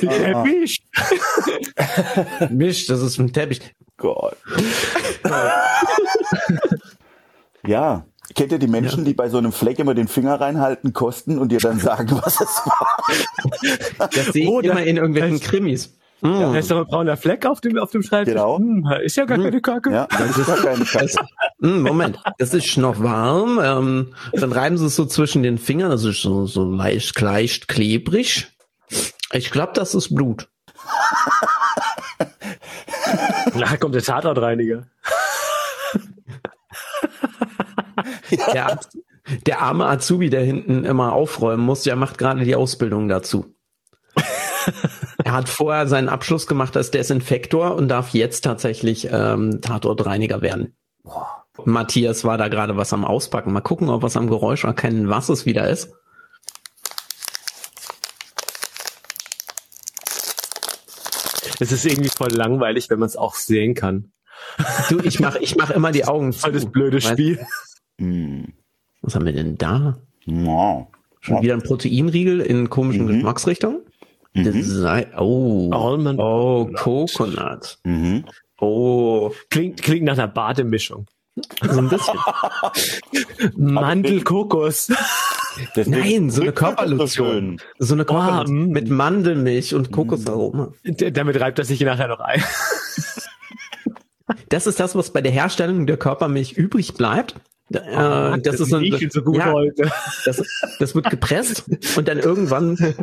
Teppich. 0.00 0.82
Misch, 2.50 2.86
das 2.88 3.02
ist 3.02 3.18
ein 3.18 3.32
Teppich. 3.32 3.60
Gott. 3.96 4.36
ja. 7.66 8.04
Kennt 8.34 8.52
ihr 8.52 8.58
die 8.58 8.66
Menschen, 8.68 9.04
die 9.06 9.14
bei 9.14 9.30
so 9.30 9.38
einem 9.38 9.52
Fleck 9.52 9.78
immer 9.78 9.94
den 9.94 10.06
Finger 10.06 10.38
reinhalten, 10.38 10.92
kosten 10.92 11.38
und 11.38 11.50
dir 11.50 11.58
dann 11.60 11.80
sagen, 11.80 12.10
was 12.22 12.34
es 12.40 12.60
war? 12.66 14.08
Das 14.12 14.26
sehe 14.26 14.42
ich 14.44 14.48
Oh, 14.48 14.60
da- 14.60 14.72
immer 14.72 14.82
in 14.82 14.96
irgendwelchen 14.98 15.38
das- 15.40 15.48
Krimis. 15.48 15.94
Da 16.20 16.56
ist 16.58 16.68
doch 16.72 16.78
ein 16.78 16.86
brauner 16.86 17.16
Fleck 17.16 17.46
auf 17.46 17.60
dem, 17.60 17.78
auf 17.78 17.92
dem 17.92 18.02
Schreibtisch. 18.02 18.34
Genau. 18.34 18.58
Hm, 18.58 18.84
ist 19.04 19.16
ja 19.16 19.24
gar 19.24 19.38
keine 19.38 19.60
Kacke. 19.60 19.92
Ja, 19.92 20.08
das 20.10 20.36
ist 20.36 20.46
gar 20.48 20.56
keine 20.56 20.84
Scheiße. 20.84 21.16
Hm, 21.62 21.82
Moment, 21.82 22.18
das 22.38 22.52
ist 22.54 22.76
noch 22.76 23.00
warm. 23.00 23.60
Ähm, 23.62 24.14
dann 24.32 24.50
reiben 24.50 24.76
sie 24.78 24.86
es 24.86 24.96
so 24.96 25.06
zwischen 25.06 25.44
den 25.44 25.58
Fingern. 25.58 25.92
Das 25.92 26.02
ist 26.02 26.20
so, 26.20 26.44
so 26.46 26.68
leicht, 26.68 27.20
leicht 27.20 27.68
klebrig. 27.68 28.48
Ich 29.32 29.50
glaube, 29.50 29.72
das 29.74 29.94
ist 29.94 30.14
Blut. 30.14 30.48
Na, 33.54 33.76
kommt 33.76 33.94
der 33.94 34.02
Tatortreiniger. 34.02 34.86
Der, 38.52 38.66
Az- 38.72 38.88
der 39.46 39.60
arme 39.62 39.86
Azubi, 39.86 40.30
der 40.30 40.42
hinten 40.42 40.84
immer 40.84 41.12
aufräumen 41.12 41.64
muss, 41.64 41.82
der 41.82 41.96
macht 41.96 42.18
gerade 42.18 42.44
die 42.44 42.54
Ausbildung 42.56 43.08
dazu. 43.08 43.54
er 45.24 45.32
hat 45.32 45.48
vorher 45.48 45.86
seinen 45.86 46.08
Abschluss 46.08 46.46
gemacht 46.46 46.76
als 46.76 46.90
Desinfektor 46.90 47.74
und 47.74 47.88
darf 47.88 48.10
jetzt 48.10 48.42
tatsächlich 48.44 49.08
ähm, 49.10 49.60
Tatortreiniger 49.60 50.42
werden. 50.42 50.76
Matthias 51.64 52.24
war 52.24 52.38
da 52.38 52.48
gerade 52.48 52.76
was 52.76 52.92
am 52.92 53.04
Auspacken. 53.04 53.52
Mal 53.52 53.60
gucken, 53.60 53.88
ob 53.88 54.02
wir 54.02 54.06
es 54.06 54.16
am 54.16 54.28
Geräusch 54.28 54.64
erkennen, 54.64 55.08
was 55.08 55.28
es 55.28 55.44
wieder 55.46 55.68
ist. 55.68 55.92
Es 61.60 61.72
ist 61.72 61.84
irgendwie 61.84 62.10
voll 62.10 62.30
langweilig, 62.32 62.90
wenn 62.90 62.98
man 62.98 63.06
es 63.08 63.16
auch 63.16 63.34
sehen 63.34 63.74
kann. 63.74 64.12
Du, 64.88 65.00
ich 65.00 65.18
mach, 65.20 65.36
ich 65.36 65.56
mach 65.56 65.70
immer 65.70 65.90
die 65.92 66.04
Augen 66.04 66.32
zu. 66.32 66.40
Voll 66.40 66.52
das 66.52 66.66
blöde 66.66 67.00
Spiel. 67.00 67.40
Hm. 68.00 68.52
Was 69.02 69.14
haben 69.14 69.26
wir 69.26 69.32
denn 69.32 69.56
da? 69.58 69.98
Ja. 70.26 70.86
Schon 71.20 71.42
wieder 71.42 71.54
ein 71.54 71.62
Proteinriegel 71.62 72.40
in 72.40 72.70
komischen 72.70 73.06
Mhm. 73.06 73.14
Geschmacksrichtungen? 73.14 73.80
Das 74.34 74.54
sei, 74.66 75.08
oh, 75.18 75.70
Almond. 75.72 76.20
oh, 76.20 76.70
Coconut. 76.76 77.78
Mhm. 77.84 78.24
Oh, 78.60 79.32
Klingt, 79.50 79.82
klingt 79.82 80.04
nach 80.04 80.12
einer 80.14 80.28
Bademischung. 80.28 81.06
So 81.62 81.78
ein 81.78 81.88
bisschen. 81.88 82.18
Mandelkokos. 83.56 84.90
Nein, 85.86 86.30
so 86.30 86.42
eine 86.42 86.52
das 86.52 86.60
Körperlotion. 86.60 87.60
So 87.78 87.94
eine 87.94 88.04
Körperlotion 88.04 88.68
mm. 88.68 88.70
mit 88.70 88.90
Mandelmilch 88.90 89.74
und 89.74 89.90
Kokosaroma. 89.90 90.72
D- 90.84 91.10
Damit 91.10 91.40
reibt 91.40 91.58
er 91.58 91.64
sich 91.64 91.80
nachher 91.80 92.08
noch 92.08 92.20
ein. 92.20 92.42
Das 94.48 94.66
ist 94.66 94.78
das, 94.78 94.94
was 94.94 95.12
bei 95.12 95.20
der 95.20 95.32
Herstellung 95.32 95.86
der 95.86 95.96
Körpermilch 95.96 96.52
übrig 96.52 96.94
bleibt. 96.94 97.34
Äh, 97.72 98.38
das, 98.40 98.60
ist 98.60 98.70
so, 98.70 98.78
riecht 98.78 99.12
so 99.12 99.22
gut 99.22 99.36
ja, 99.36 99.52
heute. 99.52 99.90
das, 100.24 100.42
das 100.78 100.94
wird 100.94 101.10
gepresst 101.10 101.64
und 101.96 102.08
dann 102.08 102.18
irgendwann, 102.18 102.76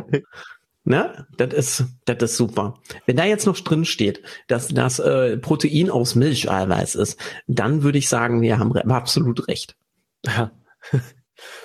ne, 0.86 1.26
das 1.36 1.52
ist, 1.52 1.84
das 2.04 2.22
ist 2.22 2.36
super. 2.36 2.78
Wenn 3.04 3.16
da 3.16 3.24
jetzt 3.24 3.46
noch 3.46 3.58
drin 3.58 3.84
steht, 3.84 4.22
dass 4.48 4.68
das 4.68 4.98
äh, 4.98 5.36
Protein 5.36 5.90
aus 5.90 6.14
Milcheiweiß 6.14 6.94
ist, 6.94 7.20
dann 7.46 7.82
würde 7.82 7.98
ich 7.98 8.08
sagen, 8.08 8.40
wir 8.40 8.58
haben 8.58 8.72
re 8.72 8.84
absolut 8.86 9.48
recht. 9.48 9.76
Ja. 10.24 10.52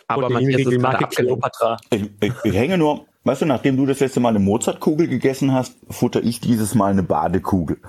Aber 0.08 0.30
Matthias 0.30 0.62
ist 0.62 0.82
Marke. 0.82 1.08
Kleopatra. 1.08 1.78
Ich, 1.92 2.10
ich, 2.20 2.34
ich 2.44 2.54
hänge 2.54 2.78
nur, 2.78 3.06
weißt 3.24 3.44
du, 3.44 3.46
nachdem 3.46 3.78
du 3.78 3.86
das 3.86 4.02
letzte 4.02 4.20
Mal 4.20 4.30
eine 4.30 4.40
Mozartkugel 4.40 5.08
gegessen 5.08 5.54
hast, 5.54 5.78
futter 5.90 6.22
ich 6.24 6.42
dieses 6.42 6.76
Mal 6.76 6.92
eine 6.92 7.04
Badekugel. 7.04 7.78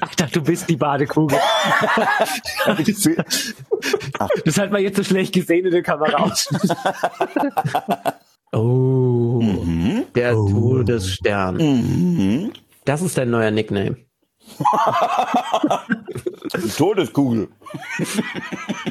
Ach, 0.00 0.14
dachte, 0.16 0.40
du 0.40 0.42
bist 0.42 0.68
die 0.68 0.76
Badekugel. 0.76 1.38
Das 4.44 4.58
hat 4.58 4.70
man 4.70 4.80
jetzt 4.80 4.96
so 4.96 5.02
schlecht 5.02 5.34
gesehen 5.34 5.66
in 5.66 5.72
der 5.72 5.82
Kamera 5.82 6.22
aus. 6.22 6.48
Oh, 8.52 9.40
Mhm. 9.42 10.04
der 10.14 10.32
Todesstern. 10.32 11.56
Mhm. 11.56 12.52
Das 12.84 13.02
ist 13.02 13.16
dein 13.16 13.30
neuer 13.30 13.50
Nickname. 13.50 13.96
Todeskugel. 16.76 17.48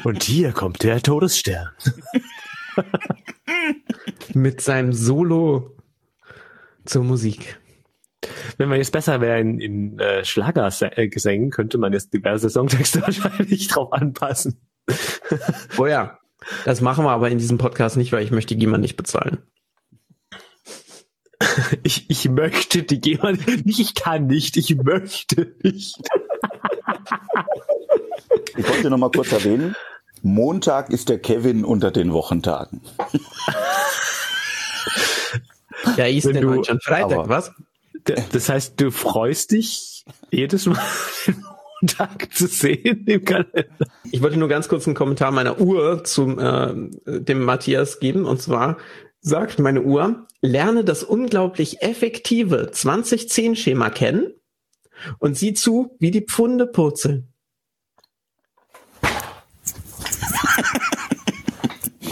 Und 0.04 0.22
hier 0.22 0.52
kommt 0.52 0.82
der 0.82 1.02
Todesstern. 1.02 1.68
Mit 4.34 4.60
seinem 4.60 4.92
Solo 4.92 5.76
zur 6.84 7.04
Musik. 7.04 7.58
Wenn 8.56 8.68
man 8.68 8.78
jetzt 8.78 8.92
besser 8.92 9.20
wäre 9.20 9.40
in, 9.40 9.60
in 9.60 9.98
äh, 9.98 10.24
Schlagergesängen, 10.24 11.50
könnte 11.50 11.78
man 11.78 11.92
jetzt 11.92 12.12
diverse 12.14 12.48
Songtexte 12.50 13.02
wahrscheinlich 13.06 13.68
drauf 13.68 13.92
anpassen. 13.92 14.60
Oh 15.76 15.86
ja, 15.86 16.18
das 16.64 16.80
machen 16.80 17.04
wir 17.04 17.10
aber 17.10 17.30
in 17.30 17.38
diesem 17.38 17.58
Podcast 17.58 17.96
nicht, 17.96 18.12
weil 18.12 18.24
ich 18.24 18.30
möchte 18.30 18.56
GEMA 18.56 18.78
nicht 18.78 18.96
bezahlen. 18.96 19.38
Ich, 21.82 22.08
ich 22.10 22.28
möchte 22.28 22.82
die 22.82 23.00
GEMA 23.00 23.32
nicht, 23.32 23.78
ich 23.80 23.94
kann 23.94 24.26
nicht, 24.26 24.56
ich 24.56 24.76
möchte 24.76 25.54
nicht. 25.62 25.96
Ich 28.56 28.68
wollte 28.68 28.90
noch 28.90 28.98
mal 28.98 29.10
kurz 29.10 29.32
erwähnen, 29.32 29.74
Montag 30.22 30.90
ist 30.90 31.08
der 31.08 31.18
Kevin 31.18 31.64
unter 31.64 31.90
den 31.90 32.12
Wochentagen. 32.12 32.80
Ja, 35.96 36.06
ist 36.06 36.26
Wenn 36.26 36.34
denn 36.34 36.42
du- 36.44 36.50
heute 36.50 36.64
schon 36.70 36.80
Freitag, 36.80 37.12
aber- 37.18 37.28
was? 37.28 37.52
Das 38.32 38.48
heißt, 38.48 38.80
du 38.80 38.90
freust 38.90 39.52
dich 39.52 40.04
jedes 40.30 40.66
Mal 40.66 40.78
den 41.26 41.44
Montag 41.80 42.34
zu 42.34 42.46
sehen 42.48 43.04
im 43.06 43.24
Kalender. 43.24 43.64
Ich 44.10 44.20
wollte 44.22 44.38
nur 44.38 44.48
ganz 44.48 44.68
kurz 44.68 44.86
einen 44.86 44.96
Kommentar 44.96 45.30
meiner 45.30 45.60
Uhr 45.60 46.02
zum 46.04 46.38
äh, 46.38 46.74
dem 47.20 47.44
Matthias 47.44 48.00
geben 48.00 48.24
und 48.24 48.42
zwar 48.42 48.76
sagt 49.22 49.58
meine 49.60 49.82
Uhr, 49.82 50.26
lerne 50.42 50.84
das 50.84 51.02
unglaublich 51.04 51.80
effektive 51.80 52.70
2010-Schema 52.72 53.88
kennen 53.90 54.34
und 55.18 55.38
sieh 55.38 55.54
zu, 55.54 55.96
wie 56.00 56.10
die 56.10 56.22
Pfunde 56.22 56.66
purzeln. 56.66 57.28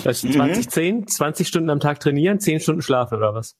Das 0.04 0.24
ist 0.24 0.32
2010, 0.32 1.06
20 1.08 1.46
Stunden 1.46 1.68
am 1.68 1.80
Tag 1.80 2.00
trainieren, 2.00 2.40
10 2.40 2.60
Stunden 2.60 2.82
schlafen 2.82 3.18
oder 3.18 3.34
was? 3.34 3.56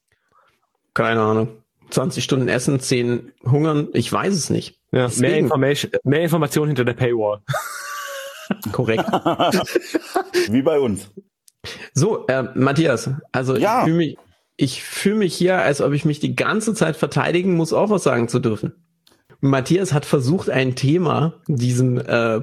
Keine 0.94 1.20
Ahnung. 1.20 1.48
20 1.90 2.24
Stunden 2.24 2.48
essen, 2.48 2.80
10 2.80 3.32
hungern, 3.44 3.88
ich 3.92 4.10
weiß 4.10 4.32
es 4.32 4.48
nicht. 4.48 4.80
Ja, 4.92 5.10
mehr, 5.18 5.36
Information, 5.36 5.90
mehr 6.04 6.22
Information 6.22 6.68
hinter 6.68 6.84
der 6.84 6.94
Paywall. 6.94 7.42
Korrekt. 8.72 9.04
Wie 10.50 10.62
bei 10.62 10.78
uns. 10.78 11.10
So, 11.94 12.26
äh, 12.26 12.44
Matthias, 12.54 13.10
also 13.32 13.56
Ja. 13.56 13.80
ich 13.80 13.84
fühle 13.84 13.96
mich, 13.96 14.16
ich 14.56 14.82
fühle 14.82 15.16
mich 15.16 15.34
hier, 15.34 15.58
als 15.60 15.80
ob 15.80 15.92
ich 15.92 16.04
mich 16.04 16.20
die 16.20 16.36
ganze 16.36 16.74
Zeit 16.74 16.96
verteidigen 16.96 17.54
muss, 17.54 17.72
auch 17.72 17.90
was 17.90 18.02
sagen 18.02 18.28
zu 18.28 18.38
dürfen. 18.38 18.72
Matthias 19.40 19.92
hat 19.92 20.04
versucht, 20.04 20.50
ein 20.50 20.74
Thema 20.74 21.34
diesem 21.46 21.98
äh, 21.98 22.40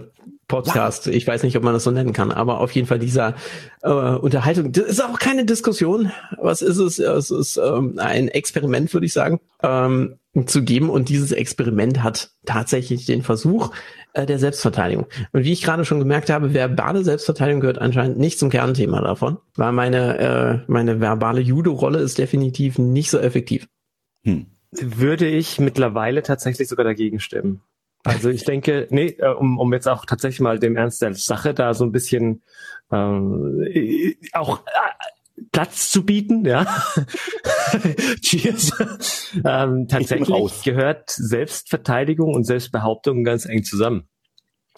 Podcast, 0.47 1.07
ich 1.07 1.27
weiß 1.27 1.43
nicht, 1.43 1.57
ob 1.57 1.63
man 1.63 1.73
das 1.73 1.83
so 1.83 1.91
nennen 1.91 2.13
kann, 2.13 2.31
aber 2.31 2.59
auf 2.61 2.71
jeden 2.71 2.87
Fall 2.87 2.99
dieser 2.99 3.35
äh, 3.83 3.89
Unterhaltung, 3.89 4.71
das 4.71 4.85
ist 4.85 5.03
auch 5.03 5.19
keine 5.19 5.45
Diskussion. 5.45 6.11
Was 6.41 6.61
ist 6.61 6.77
es? 6.77 6.99
Es 6.99 7.29
ist 7.31 7.57
ähm, 7.57 7.95
ein 7.97 8.29
Experiment, 8.29 8.93
würde 8.93 9.05
ich 9.05 9.13
sagen, 9.13 9.39
ähm, 9.61 10.15
zu 10.45 10.63
geben. 10.63 10.89
Und 10.89 11.09
dieses 11.09 11.33
Experiment 11.33 12.01
hat 12.01 12.31
tatsächlich 12.45 13.05
den 13.05 13.23
Versuch 13.23 13.71
äh, 14.17 14.25
der 14.25 14.39
Selbstverteidigung. 14.39 15.05
Und 15.31 15.43
wie 15.43 15.53
ich 15.53 15.61
gerade 15.61 15.85
schon 15.85 15.99
gemerkt 15.99 16.29
habe, 16.29 16.53
verbale 16.53 17.03
Selbstverteidigung 17.03 17.61
gehört 17.61 17.79
anscheinend 17.79 18.17
nicht 18.17 18.39
zum 18.39 18.49
Kernthema 18.49 19.01
davon, 19.01 19.37
weil 19.55 19.71
meine, 19.71 20.17
äh, 20.17 20.71
meine 20.71 20.99
verbale 20.99 21.41
Judo-Rolle 21.41 21.99
ist 21.99 22.17
definitiv 22.17 22.77
nicht 22.79 23.09
so 23.09 23.19
effektiv. 23.19 23.67
Hm. 24.23 24.47
Würde 24.71 25.27
ich 25.27 25.59
mittlerweile 25.59 26.23
tatsächlich 26.23 26.67
sogar 26.67 26.83
dagegen 26.83 27.19
stimmen. 27.19 27.61
Also 28.03 28.29
ich 28.29 28.43
denke, 28.43 28.87
nee, 28.89 29.15
äh, 29.19 29.27
um, 29.27 29.59
um 29.59 29.73
jetzt 29.73 29.87
auch 29.87 30.05
tatsächlich 30.05 30.39
mal 30.39 30.59
dem 30.59 30.75
Ernst 30.75 31.01
der 31.01 31.13
Sache 31.13 31.53
da 31.53 31.73
so 31.73 31.85
ein 31.85 31.91
bisschen 31.91 32.41
ähm, 32.91 33.61
äh, 33.61 34.15
auch 34.33 34.59
äh, 34.65 35.16
Platz 35.51 35.91
zu 35.91 36.05
bieten, 36.05 36.45
ja. 36.45 36.65
Cheers. 38.21 38.71
ähm, 39.45 39.87
tatsächlich 39.87 40.63
gehört 40.63 41.09
Selbstverteidigung 41.09 42.33
und 42.33 42.43
Selbstbehauptung 42.43 43.23
ganz 43.23 43.45
eng 43.45 43.63
zusammen. 43.63 44.07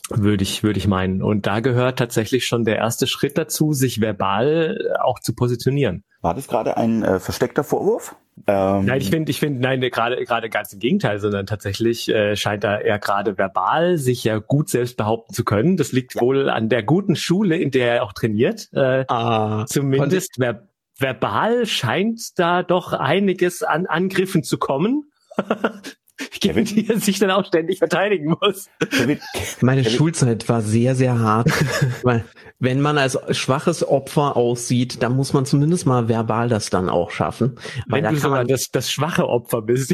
Würde 0.09 0.43
ich, 0.43 0.63
würde 0.63 0.79
ich 0.79 0.87
meinen. 0.87 1.21
Und 1.21 1.45
da 1.45 1.59
gehört 1.59 1.99
tatsächlich 1.99 2.47
schon 2.47 2.65
der 2.65 2.77
erste 2.77 3.05
Schritt 3.05 3.37
dazu, 3.37 3.73
sich 3.73 4.01
verbal 4.01 4.95
auch 5.01 5.19
zu 5.19 5.35
positionieren. 5.35 6.03
War 6.21 6.33
das 6.33 6.47
gerade 6.47 6.77
ein 6.77 7.03
äh, 7.03 7.19
versteckter 7.19 7.63
Vorwurf? 7.63 8.15
Ähm, 8.47 8.85
Nein, 8.85 9.01
ich 9.01 9.09
finde, 9.09 9.31
ich 9.31 9.39
finde, 9.39 9.61
nein, 9.61 9.81
gerade 9.81 10.23
gerade 10.25 10.49
ganz 10.49 10.73
im 10.73 10.79
Gegenteil, 10.79 11.19
sondern 11.19 11.45
tatsächlich 11.45 12.09
äh, 12.09 12.35
scheint 12.35 12.63
er 12.63 12.81
eher 12.85 12.99
gerade 12.99 13.37
verbal 13.37 13.97
sich 13.97 14.23
ja 14.23 14.39
gut 14.39 14.69
selbst 14.69 14.97
behaupten 14.97 15.33
zu 15.33 15.43
können. 15.43 15.77
Das 15.77 15.91
liegt 15.91 16.19
wohl 16.19 16.49
an 16.49 16.69
der 16.69 16.83
guten 16.83 17.15
Schule, 17.15 17.57
in 17.57 17.71
der 17.71 17.95
er 17.95 18.03
auch 18.03 18.13
trainiert. 18.13 18.69
Äh, 18.73 19.05
Ah, 19.07 19.65
zumindest 19.67 20.35
ver 20.35 20.67
verbal 20.97 21.65
scheint 21.65 22.37
da 22.37 22.61
doch 22.61 22.91
einiges 22.91 23.63
an 23.63 23.85
Angriffen 23.85 24.43
zu 24.43 24.57
kommen. 24.57 25.11
gegen 26.39 26.65
die 26.65 26.89
er 26.89 26.99
sich 26.99 27.19
dann 27.19 27.31
auch 27.31 27.45
ständig 27.45 27.79
verteidigen 27.79 28.35
muss. 28.41 28.69
Kevin, 28.91 29.19
Meine 29.61 29.83
Kevin- 29.83 29.97
Schulzeit 29.97 30.49
war 30.49 30.61
sehr, 30.61 30.95
sehr 30.95 31.19
hart. 31.19 31.49
Weil, 32.03 32.25
wenn 32.59 32.81
man 32.81 32.97
als 32.97 33.17
schwaches 33.31 33.87
Opfer 33.87 34.35
aussieht, 34.35 35.01
dann 35.03 35.15
muss 35.15 35.33
man 35.33 35.45
zumindest 35.45 35.85
mal 35.85 36.07
verbal 36.09 36.49
das 36.49 36.69
dann 36.69 36.89
auch 36.89 37.11
schaffen. 37.11 37.55
Weil 37.87 37.97
Wenn 37.97 38.03
da 38.03 38.09
du 38.09 38.15
kann 38.15 38.21
sogar 38.21 38.37
man, 38.39 38.47
das, 38.47 38.69
das 38.71 38.91
schwache 38.91 39.27
Opfer 39.27 39.61
bist. 39.61 39.93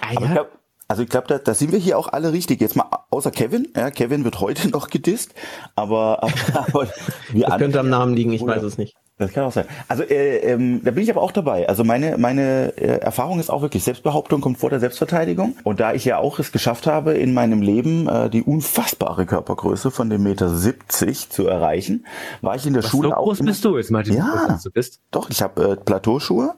Ah, 0.00 0.12
ja, 0.12 0.26
glaub, 0.32 0.58
also 0.88 1.02
ich 1.02 1.08
glaube, 1.08 1.26
da, 1.28 1.38
da 1.38 1.54
sind 1.54 1.72
wir 1.72 1.78
hier 1.78 1.98
auch 1.98 2.08
alle 2.08 2.32
richtig. 2.32 2.60
Jetzt 2.60 2.76
mal 2.76 2.86
außer 3.10 3.30
Kevin. 3.30 3.68
Ja, 3.76 3.90
Kevin 3.90 4.24
wird 4.24 4.40
heute 4.40 4.68
noch 4.68 4.88
gedisst, 4.90 5.34
aber, 5.74 6.22
aber, 6.22 6.66
aber 6.68 6.88
wir 7.32 7.46
das 7.46 7.58
könnte 7.58 7.80
am 7.80 7.88
Namen 7.88 8.14
liegen, 8.14 8.32
ich 8.32 8.42
Oder- 8.42 8.56
weiß 8.56 8.62
es 8.62 8.78
nicht. 8.78 8.94
Das 9.22 9.32
kann 9.32 9.44
auch 9.44 9.52
sein. 9.52 9.66
Also 9.86 10.02
äh, 10.02 10.38
ähm, 10.38 10.80
da 10.84 10.90
bin 10.90 11.04
ich 11.04 11.10
aber 11.10 11.22
auch 11.22 11.30
dabei. 11.30 11.68
Also 11.68 11.84
meine 11.84 12.18
meine 12.18 12.76
äh, 12.76 12.98
Erfahrung 12.98 13.38
ist 13.38 13.50
auch 13.50 13.62
wirklich 13.62 13.84
Selbstbehauptung 13.84 14.40
kommt 14.40 14.58
vor 14.58 14.68
der 14.68 14.80
Selbstverteidigung. 14.80 15.56
Und 15.62 15.78
da 15.78 15.94
ich 15.94 16.04
ja 16.04 16.18
auch 16.18 16.40
es 16.40 16.50
geschafft 16.50 16.86
habe 16.88 17.14
in 17.14 17.32
meinem 17.32 17.62
Leben 17.62 18.08
äh, 18.08 18.28
die 18.28 18.42
unfassbare 18.42 19.24
Körpergröße 19.24 19.92
von 19.92 20.10
dem 20.10 20.24
Meter 20.24 20.48
70 20.48 21.30
zu 21.30 21.46
erreichen, 21.46 22.04
war 22.40 22.56
ich 22.56 22.66
in 22.66 22.72
der 22.72 22.82
So 22.82 22.88
Schule 22.88 23.16
auch 23.16 23.24
groß 23.24 23.40
bist 23.40 23.64
du 23.64 23.76
jetzt, 23.76 23.90
Martin. 23.90 24.14
Ja. 24.14 24.58
du 24.62 24.70
bist. 24.70 25.00
Doch, 25.12 25.30
ich 25.30 25.40
habe 25.40 25.72
äh, 25.72 25.76
Plateauschuhe 25.76 26.54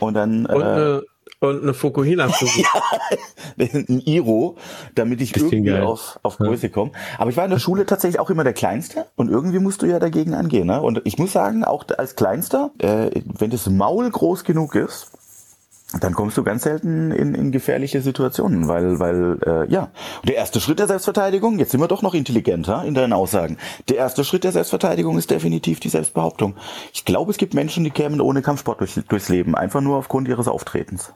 und 0.00 0.14
dann 0.14 0.46
Und, 0.46 0.62
äh, 0.62 0.64
eine, 0.64 1.02
und 1.48 1.62
eine 1.62 1.74
Fukuhila. 1.74 2.28
ein 3.58 4.02
Iro, 4.04 4.56
damit 4.94 5.20
ich 5.20 5.32
Bisschen 5.32 5.52
irgendwie 5.52 5.70
geil. 5.72 5.82
auf, 5.82 6.18
auf 6.22 6.38
Größe 6.38 6.70
komme. 6.70 6.92
Aber 7.18 7.30
ich 7.30 7.36
war 7.36 7.44
in 7.44 7.50
der 7.50 7.58
Schule 7.58 7.86
tatsächlich 7.86 8.20
auch 8.20 8.30
immer 8.30 8.44
der 8.44 8.52
Kleinste 8.52 9.06
und 9.16 9.30
irgendwie 9.30 9.58
musst 9.58 9.82
du 9.82 9.86
ja 9.86 9.98
dagegen 9.98 10.34
angehen. 10.34 10.66
Ne? 10.66 10.80
Und 10.80 11.02
ich 11.04 11.18
muss 11.18 11.32
sagen, 11.32 11.64
auch 11.64 11.84
als 11.96 12.16
Kleinster, 12.16 12.70
äh, 12.78 13.10
wenn 13.24 13.50
das 13.50 13.68
Maul 13.68 14.10
groß 14.10 14.44
genug 14.44 14.74
ist, 14.74 15.10
dann 16.00 16.14
kommst 16.14 16.36
du 16.36 16.42
ganz 16.42 16.64
selten 16.64 17.12
in, 17.12 17.34
in 17.34 17.52
gefährliche 17.52 18.00
Situationen, 18.00 18.66
weil, 18.66 18.98
weil 18.98 19.38
äh, 19.46 19.72
ja, 19.72 19.90
der 20.26 20.34
erste 20.34 20.60
Schritt 20.60 20.80
der 20.80 20.88
Selbstverteidigung, 20.88 21.58
jetzt 21.58 21.70
sind 21.70 21.80
wir 21.80 21.88
doch 21.88 22.02
noch 22.02 22.14
intelligenter 22.14 22.84
in 22.84 22.94
deinen 22.94 23.12
Aussagen. 23.12 23.56
Der 23.88 23.96
erste 23.96 24.24
Schritt 24.24 24.44
der 24.44 24.52
Selbstverteidigung 24.52 25.16
ist 25.16 25.30
definitiv 25.30 25.78
die 25.80 25.88
Selbstbehauptung. 25.88 26.56
Ich 26.92 27.04
glaube, 27.04 27.30
es 27.30 27.36
gibt 27.38 27.54
Menschen, 27.54 27.84
die 27.84 27.90
kämen 27.90 28.20
ohne 28.20 28.42
Kampfsport 28.42 28.80
durch, 28.80 29.00
durchs 29.08 29.28
Leben, 29.28 29.54
einfach 29.54 29.80
nur 29.80 29.96
aufgrund 29.96 30.28
ihres 30.28 30.48
Auftretens. 30.48 31.12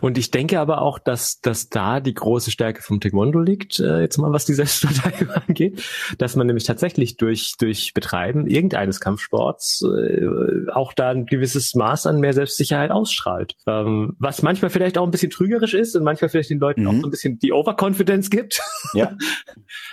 Und 0.00 0.18
ich 0.18 0.30
denke 0.30 0.60
aber 0.60 0.82
auch, 0.82 0.98
dass, 0.98 1.40
dass 1.40 1.68
da 1.70 2.00
die 2.00 2.14
große 2.14 2.50
Stärke 2.50 2.82
vom 2.82 3.00
Taekwondo 3.00 3.40
liegt, 3.40 3.80
äh, 3.80 4.00
jetzt 4.00 4.18
mal 4.18 4.32
was 4.32 4.44
die 4.44 4.54
Selbstverteidigung 4.62 5.34
angeht, 5.34 5.82
dass 6.18 6.36
man 6.36 6.46
nämlich 6.46 6.64
tatsächlich 6.64 7.16
durch, 7.16 7.54
durch 7.58 7.94
Betreiben 7.94 8.46
irgendeines 8.46 9.00
Kampfsports 9.00 9.82
äh, 9.82 10.70
auch 10.72 10.92
da 10.92 11.10
ein 11.10 11.26
gewisses 11.26 11.74
Maß 11.74 12.06
an 12.06 12.20
mehr 12.20 12.34
Selbstsicherheit 12.34 12.90
ausstrahlt. 12.90 13.54
Ähm, 13.66 14.14
was 14.18 14.42
manchmal 14.42 14.70
vielleicht 14.70 14.98
auch 14.98 15.04
ein 15.04 15.10
bisschen 15.10 15.30
trügerisch 15.30 15.74
ist 15.74 15.96
und 15.96 16.04
manchmal 16.04 16.28
vielleicht 16.28 16.50
den 16.50 16.58
Leuten 16.58 16.82
Mhm. 16.82 16.88
auch 16.88 16.94
so 17.00 17.06
ein 17.06 17.10
bisschen 17.10 17.38
die 17.38 17.52
Overconfidence 17.52 18.30
gibt. 18.30 18.60
Ja. 18.94 19.16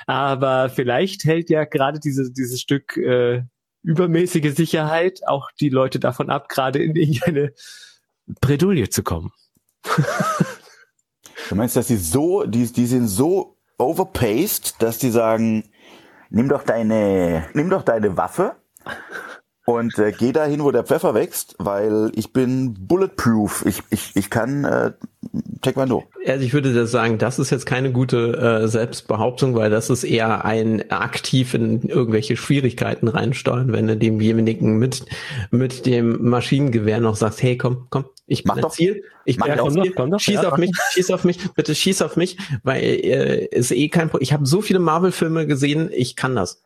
Aber 0.08 0.68
vielleicht 0.70 1.24
hält 1.24 1.50
ja 1.50 1.64
gerade 1.64 2.00
diese, 2.00 2.32
dieses 2.34 2.60
Stück 2.60 2.98
äh, 2.98 3.44
übermäßige 3.84 4.54
Sicherheit 4.54 5.22
auch 5.26 5.52
die 5.60 5.70
Leute 5.70 6.00
davon 6.00 6.30
ab, 6.30 6.50
gerade 6.50 6.84
in 6.84 6.96
irgendeine 6.96 7.54
Bredouille 8.42 8.90
zu 8.90 9.04
kommen. 9.04 9.32
Du 11.50 11.56
meinst, 11.56 11.76
dass 11.76 11.88
sie 11.88 11.98
so, 11.98 12.46
die, 12.46 12.72
die 12.72 12.86
sind 12.86 13.08
so 13.08 13.58
overpaced, 13.78 14.76
dass 14.80 15.00
die 15.00 15.10
sagen, 15.10 15.64
nimm 16.30 16.48
doch 16.48 16.64
deine, 16.64 17.48
nimm 17.54 17.70
doch 17.70 17.82
deine 17.82 18.16
Waffe 18.18 18.56
und 19.70 20.00
äh, 20.00 20.12
geh 20.12 20.32
dahin, 20.32 20.64
wo 20.64 20.72
der 20.72 20.84
Pfeffer 20.84 21.14
wächst, 21.14 21.54
weil 21.60 22.12
ich 22.16 22.34
bin 22.34 22.74
bulletproof. 22.88 23.66
Ich, 23.68 23.84
ich, 23.92 24.16
ich 24.16 24.32
kann 24.32 24.66
äh, 24.66 24.94
Taekwondo. 25.62 26.06
Also 26.26 26.44
ich 26.44 26.54
würde 26.54 26.74
das 26.74 26.90
sagen, 26.90 27.20
das 27.20 27.38
ist 27.38 27.52
jetzt 27.52 27.68
keine 27.68 27.92
gute 27.92 28.64
äh, 28.64 28.68
Selbstbehauptung, 28.68 29.54
weil 29.54 29.70
das 29.70 29.92
ist 29.92 30.04
eher 30.04 30.44
ein 30.44 30.90
aktiv 30.90 31.54
in 31.54 31.84
irgendwelche 31.84 32.36
Schwierigkeiten 32.36 33.08
reinsteuern, 33.08 33.72
wenn 33.72 33.86
du 33.86 33.96
demjenigen 33.96 34.80
mit 34.80 35.06
mit 35.52 35.86
dem 35.86 36.28
Maschinengewehr 36.28 37.00
noch 37.00 37.16
sagst, 37.16 37.44
hey 37.44 37.56
komm, 37.56 37.86
komm, 37.92 38.06
ich 38.26 38.46
Mach 38.46 38.58
doch. 38.58 38.72
Ziel, 38.72 39.04
ich 39.26 39.38
Mach 39.38 39.56
doch. 39.56 39.72
Ziel, 39.72 39.92
komm 39.92 40.10
doch, 40.10 40.20
schieß 40.20 40.42
ja, 40.42 40.52
auf 40.52 40.58
mich, 40.58 40.72
schieß 40.94 41.12
auf 41.12 41.24
mich, 41.26 41.38
bitte 41.54 41.76
schieß 41.76 42.02
auf 42.02 42.16
mich, 42.16 42.38
weil 42.64 42.82
äh, 42.82 43.46
ist 43.46 43.72
eh 43.72 43.90
kein 43.90 44.10
Pro 44.10 44.18
Ich 44.20 44.34
habe 44.34 44.48
so 44.48 44.62
viele 44.62 44.80
Marvel-Filme 44.80 45.46
gesehen, 45.46 45.92
ich 45.94 46.16
kann 46.16 46.36
das. 46.36 46.60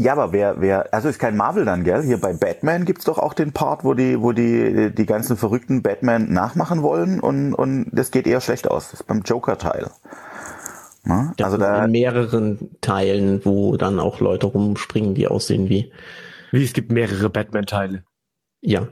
Ja, 0.00 0.12
aber 0.12 0.32
wer, 0.32 0.60
wer, 0.60 0.94
also 0.94 1.08
ist 1.08 1.18
kein 1.18 1.36
Marvel 1.36 1.64
dann, 1.64 1.82
gell? 1.82 2.04
Hier 2.04 2.20
bei 2.20 2.32
Batman 2.32 2.84
gibt's 2.84 3.04
doch 3.04 3.18
auch 3.18 3.34
den 3.34 3.50
Part, 3.50 3.82
wo 3.82 3.94
die, 3.94 4.20
wo 4.22 4.30
die, 4.30 4.94
die 4.94 5.06
ganzen 5.06 5.36
verrückten 5.36 5.82
Batman 5.82 6.32
nachmachen 6.32 6.82
wollen 6.82 7.18
und, 7.18 7.52
und 7.52 7.88
das 7.90 8.12
geht 8.12 8.28
eher 8.28 8.40
schlecht 8.40 8.70
aus. 8.70 8.92
Das 8.92 9.00
ist 9.00 9.06
beim 9.08 9.22
Joker-Teil. 9.22 9.90
Ne? 11.02 11.32
Also 11.42 11.56
da, 11.56 11.84
in 11.84 11.90
mehreren 11.90 12.70
Teilen, 12.80 13.44
wo 13.44 13.76
dann 13.76 13.98
auch 13.98 14.20
Leute 14.20 14.46
rumspringen, 14.46 15.16
die 15.16 15.26
aussehen 15.26 15.68
wie 15.68 15.90
Wie 16.52 16.62
es 16.62 16.74
gibt 16.74 16.92
mehrere 16.92 17.28
Batman-Teile. 17.28 18.04
ja. 18.60 18.86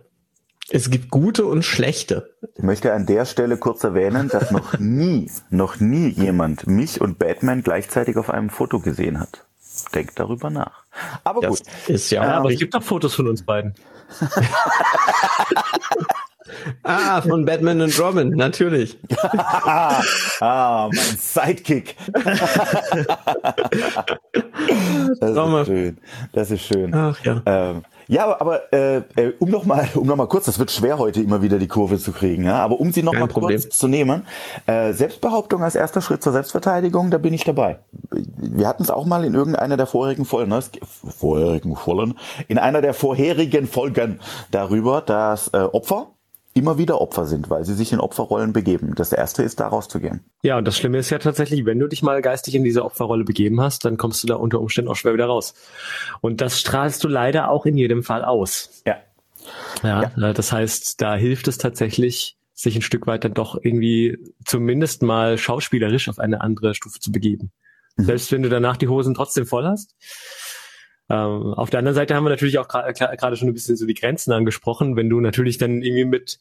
Es 0.68 0.90
gibt 0.90 1.10
gute 1.10 1.46
und 1.46 1.64
schlechte. 1.64 2.34
Ich 2.56 2.64
möchte 2.64 2.92
an 2.92 3.06
der 3.06 3.24
Stelle 3.26 3.56
kurz 3.56 3.84
erwähnen, 3.84 4.28
dass 4.28 4.50
noch 4.50 4.76
nie, 4.80 5.30
noch 5.50 5.78
nie 5.78 6.08
jemand 6.08 6.66
mich 6.66 7.00
und 7.00 7.20
Batman 7.20 7.62
gleichzeitig 7.62 8.16
auf 8.16 8.28
einem 8.28 8.50
Foto 8.50 8.80
gesehen 8.80 9.20
hat. 9.20 9.46
Denkt 9.96 10.18
darüber 10.18 10.50
nach. 10.50 10.84
Aber 11.24 11.40
Das 11.40 11.62
gut. 11.62 11.68
ist 11.88 12.10
ja, 12.10 12.22
Ja, 12.22 12.34
auch 12.34 12.40
aber 12.40 12.52
es 12.52 12.58
gibt 12.58 12.74
doch 12.74 12.82
Fotos 12.82 13.14
von 13.14 13.28
uns 13.28 13.42
beiden. 13.42 13.72
Ah, 16.84 17.20
von 17.22 17.44
Batman 17.44 17.80
und 17.80 17.98
Robin, 17.98 18.30
natürlich. 18.30 18.96
ah, 20.40 20.88
mein 20.92 21.16
Sidekick. 21.18 21.96
das 25.20 25.30
ist 25.36 25.66
schön. 25.66 25.98
Das 26.32 26.50
ist 26.52 26.62
schön. 26.62 26.94
Ach 26.94 27.18
ja. 27.24 27.42
Ähm, 27.46 27.84
ja, 28.08 28.40
aber 28.40 28.72
äh, 28.72 28.96
äh, 29.16 29.32
um 29.38 29.50
noch 29.50 29.64
mal, 29.64 29.88
um 29.94 30.06
noch 30.06 30.16
mal 30.16 30.26
kurz, 30.26 30.46
das 30.46 30.58
wird 30.58 30.70
schwer 30.70 30.98
heute 30.98 31.20
immer 31.20 31.42
wieder 31.42 31.58
die 31.58 31.68
Kurve 31.68 31.98
zu 31.98 32.12
kriegen, 32.12 32.44
ja. 32.44 32.56
Aber 32.56 32.80
um 32.80 32.92
sie 32.92 33.02
noch 33.02 33.12
Kein 33.12 33.22
mal 33.22 33.28
Problem. 33.28 33.60
kurz 33.60 33.76
zu 33.76 33.88
nehmen, 33.88 34.26
äh, 34.66 34.92
Selbstbehauptung 34.92 35.62
als 35.62 35.74
erster 35.74 36.00
Schritt 36.00 36.22
zur 36.22 36.32
Selbstverteidigung, 36.32 37.10
da 37.10 37.18
bin 37.18 37.34
ich 37.34 37.44
dabei. 37.44 37.78
Wir 38.36 38.68
hatten 38.68 38.82
es 38.82 38.90
auch 38.90 39.06
mal 39.06 39.24
in 39.24 39.34
irgendeiner 39.34 39.76
der 39.76 39.86
vorherigen 39.86 40.24
Folgen, 40.24 40.50
ne? 40.50 40.60
vorherigen 41.16 41.76
Folgen, 41.76 42.14
in 42.48 42.58
einer 42.58 42.82
der 42.82 42.94
vorherigen 42.94 43.66
Folgen 43.66 44.20
darüber, 44.50 45.00
dass 45.00 45.48
äh, 45.48 45.58
Opfer 45.58 46.08
immer 46.56 46.78
wieder 46.78 47.00
Opfer 47.00 47.26
sind, 47.26 47.50
weil 47.50 47.64
sie 47.64 47.74
sich 47.74 47.92
in 47.92 48.00
Opferrollen 48.00 48.52
begeben. 48.52 48.94
Das 48.96 49.12
erste 49.12 49.42
ist, 49.42 49.60
da 49.60 49.68
rauszugehen. 49.68 50.24
Ja, 50.42 50.58
und 50.58 50.66
das 50.66 50.76
Schlimme 50.76 50.98
ist 50.98 51.10
ja 51.10 51.18
tatsächlich, 51.18 51.66
wenn 51.66 51.78
du 51.78 51.86
dich 51.86 52.02
mal 52.02 52.22
geistig 52.22 52.54
in 52.54 52.64
diese 52.64 52.84
Opferrolle 52.84 53.24
begeben 53.24 53.60
hast, 53.60 53.84
dann 53.84 53.96
kommst 53.96 54.22
du 54.22 54.26
da 54.26 54.36
unter 54.36 54.60
Umständen 54.60 54.90
auch 54.90 54.96
schwer 54.96 55.14
wieder 55.14 55.26
raus. 55.26 55.54
Und 56.20 56.40
das 56.40 56.58
strahlst 56.58 57.04
du 57.04 57.08
leider 57.08 57.50
auch 57.50 57.66
in 57.66 57.76
jedem 57.76 58.02
Fall 58.02 58.24
aus. 58.24 58.82
Ja. 58.86 58.96
Ja, 59.82 60.10
ja. 60.16 60.30
Äh, 60.30 60.34
das 60.34 60.52
heißt, 60.52 61.00
da 61.00 61.14
hilft 61.14 61.48
es 61.48 61.58
tatsächlich, 61.58 62.36
sich 62.54 62.74
ein 62.74 62.82
Stück 62.82 63.06
weit 63.06 63.22
dann 63.22 63.34
doch 63.34 63.58
irgendwie 63.60 64.18
zumindest 64.44 65.02
mal 65.02 65.36
schauspielerisch 65.36 66.08
auf 66.08 66.18
eine 66.18 66.40
andere 66.40 66.74
Stufe 66.74 66.98
zu 67.00 67.12
begeben. 67.12 67.52
Mhm. 67.96 68.04
Selbst 68.04 68.32
wenn 68.32 68.42
du 68.42 68.48
danach 68.48 68.78
die 68.78 68.88
Hosen 68.88 69.14
trotzdem 69.14 69.46
voll 69.46 69.66
hast, 69.66 69.94
ähm, 71.08 71.54
auf 71.54 71.70
der 71.70 71.78
anderen 71.78 71.94
Seite 71.94 72.14
haben 72.14 72.24
wir 72.24 72.30
natürlich 72.30 72.58
auch 72.58 72.68
gerade 72.68 73.36
schon 73.36 73.48
ein 73.48 73.54
bisschen 73.54 73.76
so 73.76 73.86
die 73.86 73.94
Grenzen 73.94 74.32
angesprochen. 74.32 74.96
Wenn 74.96 75.08
du 75.08 75.20
natürlich 75.20 75.58
dann 75.58 75.82
irgendwie 75.82 76.04
mit 76.04 76.38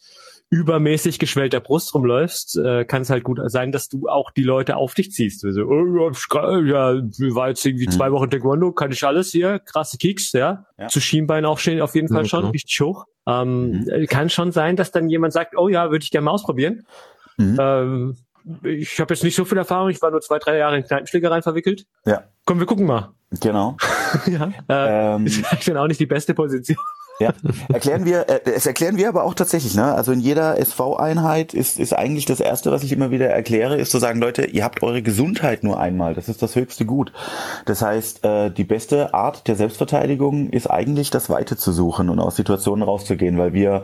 übermäßig 0.49 1.19
geschwellter 1.19 1.59
Brust 1.59 1.93
rumläufst, 1.93 2.57
äh, 2.57 2.85
kann 2.85 3.01
es 3.01 3.09
halt 3.09 3.23
gut 3.23 3.39
sein, 3.45 3.71
dass 3.71 3.89
du 3.89 4.07
auch 4.07 4.31
die 4.31 4.43
Leute 4.43 4.77
auf 4.77 4.93
dich 4.93 5.11
ziehst. 5.11 5.43
Also, 5.43 5.63
oh, 5.63 6.11
ja, 6.11 6.93
war 7.33 7.49
jetzt 7.49 7.65
irgendwie 7.65 7.87
mhm. 7.87 7.91
zwei 7.91 8.11
Wochen 8.11 8.29
Taekwondo, 8.29 8.71
kann 8.71 8.91
ich 8.91 9.03
alles 9.03 9.31
hier, 9.31 9.59
krasse 9.59 9.97
Kicks, 9.97 10.33
ja. 10.33 10.65
ja. 10.77 10.87
Zu 10.87 11.01
Schienbein 11.01 11.45
aufstehen 11.45 11.81
auf 11.81 11.95
jeden 11.95 12.09
Fall 12.09 12.23
ja, 12.23 12.29
schon, 12.29 12.45
richtig 12.45 12.79
hoch. 12.79 13.05
Ähm, 13.27 13.85
mhm. 13.85 14.05
Kann 14.07 14.29
schon 14.29 14.51
sein, 14.51 14.75
dass 14.75 14.91
dann 14.91 15.09
jemand 15.09 15.33
sagt, 15.33 15.57
oh 15.57 15.67
ja, 15.67 15.89
würde 15.89 16.03
ich 16.03 16.11
gerne 16.11 16.25
mal 16.25 16.31
ausprobieren. 16.31 16.85
Mhm. 17.37 17.57
Ähm, 17.59 18.17
ich 18.63 18.99
habe 18.99 19.13
jetzt 19.13 19.23
nicht 19.23 19.35
so 19.35 19.45
viel 19.45 19.57
Erfahrung, 19.57 19.89
ich 19.89 20.01
war 20.01 20.11
nur 20.11 20.21
zwei, 20.21 20.39
drei 20.39 20.57
Jahre 20.57 20.77
in 20.77 20.83
Kneipenschlägereien 20.83 21.43
verwickelt. 21.43 21.85
Ja. 22.05 22.23
Komm, 22.45 22.59
wir 22.59 22.65
gucken 22.65 22.85
mal. 22.85 23.11
Genau. 23.41 23.77
ja. 24.25 24.51
Äh, 24.69 25.15
ähm, 25.15 25.25
ist 25.25 25.67
dann 25.67 25.77
auch 25.77 25.87
nicht 25.87 25.99
die 25.99 26.05
beste 26.05 26.33
Position. 26.33 26.77
Ja, 27.19 27.31
erklären 27.71 28.03
wir, 28.03 28.27
äh, 28.27 28.41
es 28.51 28.65
erklären 28.65 28.97
wir 28.97 29.07
aber 29.07 29.23
auch 29.23 29.33
tatsächlich, 29.33 29.73
ne? 29.73 29.93
Also 29.95 30.11
in 30.11 30.19
jeder 30.19 30.59
SV-Einheit 30.59 31.53
ist, 31.53 31.79
ist 31.79 31.93
eigentlich 31.93 32.25
das 32.25 32.41
erste, 32.41 32.71
was 32.71 32.83
ich 32.83 32.91
immer 32.91 33.09
wieder 33.09 33.27
erkläre, 33.27 33.77
ist 33.77 33.91
zu 33.91 33.99
sagen, 33.99 34.19
Leute, 34.19 34.45
ihr 34.45 34.65
habt 34.65 34.83
eure 34.83 35.01
Gesundheit 35.01 35.63
nur 35.63 35.79
einmal. 35.79 36.13
Das 36.13 36.27
ist 36.27 36.41
das 36.41 36.55
höchste 36.55 36.85
Gut. 36.85 37.13
Das 37.65 37.81
heißt, 37.81 38.25
äh, 38.25 38.51
die 38.51 38.65
beste 38.65 39.13
Art 39.13 39.47
der 39.47 39.55
Selbstverteidigung 39.55 40.49
ist 40.49 40.67
eigentlich 40.67 41.09
das 41.09 41.29
Weite 41.29 41.55
zu 41.55 41.71
suchen 41.71 42.09
und 42.09 42.19
aus 42.19 42.35
Situationen 42.35 42.83
rauszugehen, 42.83 43.37
weil 43.37 43.53
wir, 43.53 43.83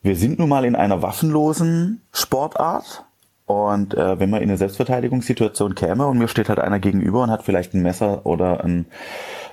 wir 0.00 0.16
sind 0.16 0.38
nun 0.38 0.48
mal 0.48 0.64
in 0.64 0.74
einer 0.74 1.02
waffenlosen 1.02 2.00
Sportart. 2.12 3.04
Und 3.50 3.94
äh, 3.94 4.20
wenn 4.20 4.30
man 4.30 4.42
in 4.42 4.48
eine 4.48 4.58
Selbstverteidigungssituation 4.58 5.74
käme 5.74 6.06
und 6.06 6.18
mir 6.18 6.28
steht 6.28 6.48
halt 6.48 6.60
einer 6.60 6.78
gegenüber 6.78 7.24
und 7.24 7.32
hat 7.32 7.42
vielleicht 7.42 7.74
ein 7.74 7.82
Messer 7.82 8.24
oder 8.24 8.62
ein, 8.62 8.86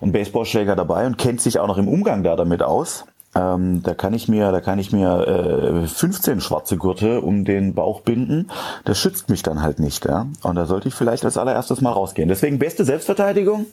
ein 0.02 0.12
Baseballschläger 0.12 0.76
dabei 0.76 1.08
und 1.08 1.18
kennt 1.18 1.42
sich 1.42 1.58
auch 1.58 1.66
noch 1.66 1.80
im 1.80 1.88
Umgang 1.88 2.22
da 2.24 2.36
damit 2.36 2.62
aus, 2.62 3.06
ähm, 3.34 3.82
da 3.82 3.96
kann 3.96 4.14
ich 4.14 4.28
mir, 4.28 4.52
da 4.52 4.62
kann 4.62 4.78
ich 4.78 4.92
mir 4.92 5.84
äh, 5.84 5.88
15 5.88 6.42
schwarze 6.42 6.78
Gurte 6.78 7.22
um 7.22 7.44
den 7.44 7.74
Bauch 7.74 8.02
binden. 8.02 8.52
Das 8.86 9.00
schützt 9.00 9.30
mich 9.30 9.42
dann 9.42 9.64
halt 9.64 9.80
nicht, 9.80 10.06
ja. 10.06 10.28
Und 10.44 10.56
da 10.56 10.68
sollte 10.68 10.90
ich 10.90 10.94
vielleicht 10.94 11.26
als 11.26 11.36
allererstes 11.36 11.82
mal 11.82 11.92
rausgehen. 11.92 12.30
Deswegen 12.30 12.60
beste 12.60 12.86
Selbstverteidigung, 12.86 13.66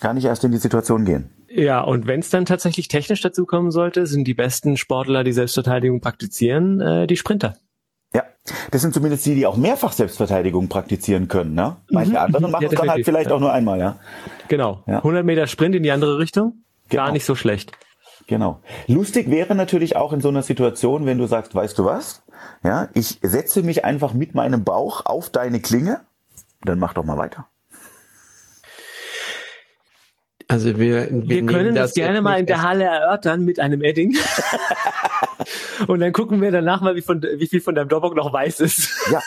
kann 0.00 0.18
ich 0.18 0.26
erst 0.26 0.44
in 0.44 0.52
die 0.52 0.58
Situation 0.58 1.06
gehen. 1.06 1.30
Ja, 1.48 1.80
und 1.80 2.06
wenn 2.06 2.20
es 2.20 2.28
dann 2.28 2.44
tatsächlich 2.44 2.88
technisch 2.88 3.22
dazu 3.22 3.46
kommen 3.46 3.70
sollte, 3.70 4.06
sind 4.06 4.24
die 4.24 4.34
besten 4.34 4.76
Sportler, 4.76 5.24
die 5.24 5.32
Selbstverteidigung 5.32 6.02
praktizieren, 6.02 6.82
äh, 6.82 7.06
die 7.06 7.16
Sprinter. 7.16 7.54
Ja, 8.14 8.24
das 8.70 8.82
sind 8.82 8.94
zumindest 8.94 9.26
die, 9.26 9.34
die 9.34 9.46
auch 9.46 9.56
mehrfach 9.56 9.92
Selbstverteidigung 9.92 10.68
praktizieren 10.68 11.28
können. 11.28 11.54
Ne? 11.54 11.76
Manche 11.90 12.12
mhm. 12.12 12.16
anderen 12.16 12.50
machen 12.50 12.62
ja, 12.62 12.68
es 12.70 12.74
dann 12.74 12.90
halt 12.90 13.04
vielleicht 13.04 13.30
ja. 13.30 13.36
auch 13.36 13.40
nur 13.40 13.52
einmal. 13.52 13.78
Ja. 13.78 13.96
Genau. 14.48 14.82
Ja. 14.86 14.98
100 14.98 15.24
Meter 15.24 15.46
Sprint 15.46 15.74
in 15.74 15.82
die 15.82 15.90
andere 15.90 16.18
Richtung, 16.18 16.64
genau. 16.88 17.04
gar 17.04 17.12
nicht 17.12 17.24
so 17.24 17.34
schlecht. 17.34 17.72
Genau. 18.26 18.60
Lustig 18.88 19.30
wäre 19.30 19.54
natürlich 19.54 19.96
auch 19.96 20.12
in 20.12 20.20
so 20.20 20.28
einer 20.28 20.42
Situation, 20.42 21.06
wenn 21.06 21.18
du 21.18 21.26
sagst, 21.26 21.54
weißt 21.54 21.78
du 21.78 21.84
was? 21.84 22.22
Ja, 22.64 22.88
ich 22.94 23.18
setze 23.22 23.62
mich 23.62 23.84
einfach 23.84 24.14
mit 24.14 24.34
meinem 24.34 24.64
Bauch 24.64 25.06
auf 25.06 25.30
deine 25.30 25.60
Klinge, 25.60 26.00
dann 26.62 26.78
mach 26.78 26.94
doch 26.94 27.04
mal 27.04 27.18
weiter. 27.18 27.46
Also 30.48 30.78
wir, 30.78 31.10
wir, 31.10 31.28
wir 31.28 31.46
können 31.46 31.74
das, 31.74 31.90
das 31.90 31.94
gerne 31.94 32.22
mal 32.22 32.38
in 32.38 32.46
der 32.46 32.62
Halle 32.62 32.84
erörtern 32.84 33.44
mit 33.44 33.58
einem 33.58 33.82
Edding. 33.82 34.16
Und 35.86 36.00
dann 36.00 36.12
gucken 36.12 36.40
wir 36.40 36.50
danach 36.50 36.80
mal, 36.80 36.96
wie, 36.96 37.02
von, 37.02 37.22
wie 37.22 37.46
viel 37.46 37.60
von 37.60 37.74
deinem 37.74 37.88
Dropbox 37.88 38.16
noch 38.16 38.32
weiß 38.32 38.60
ist. 38.60 38.90
Ja, 39.10 39.22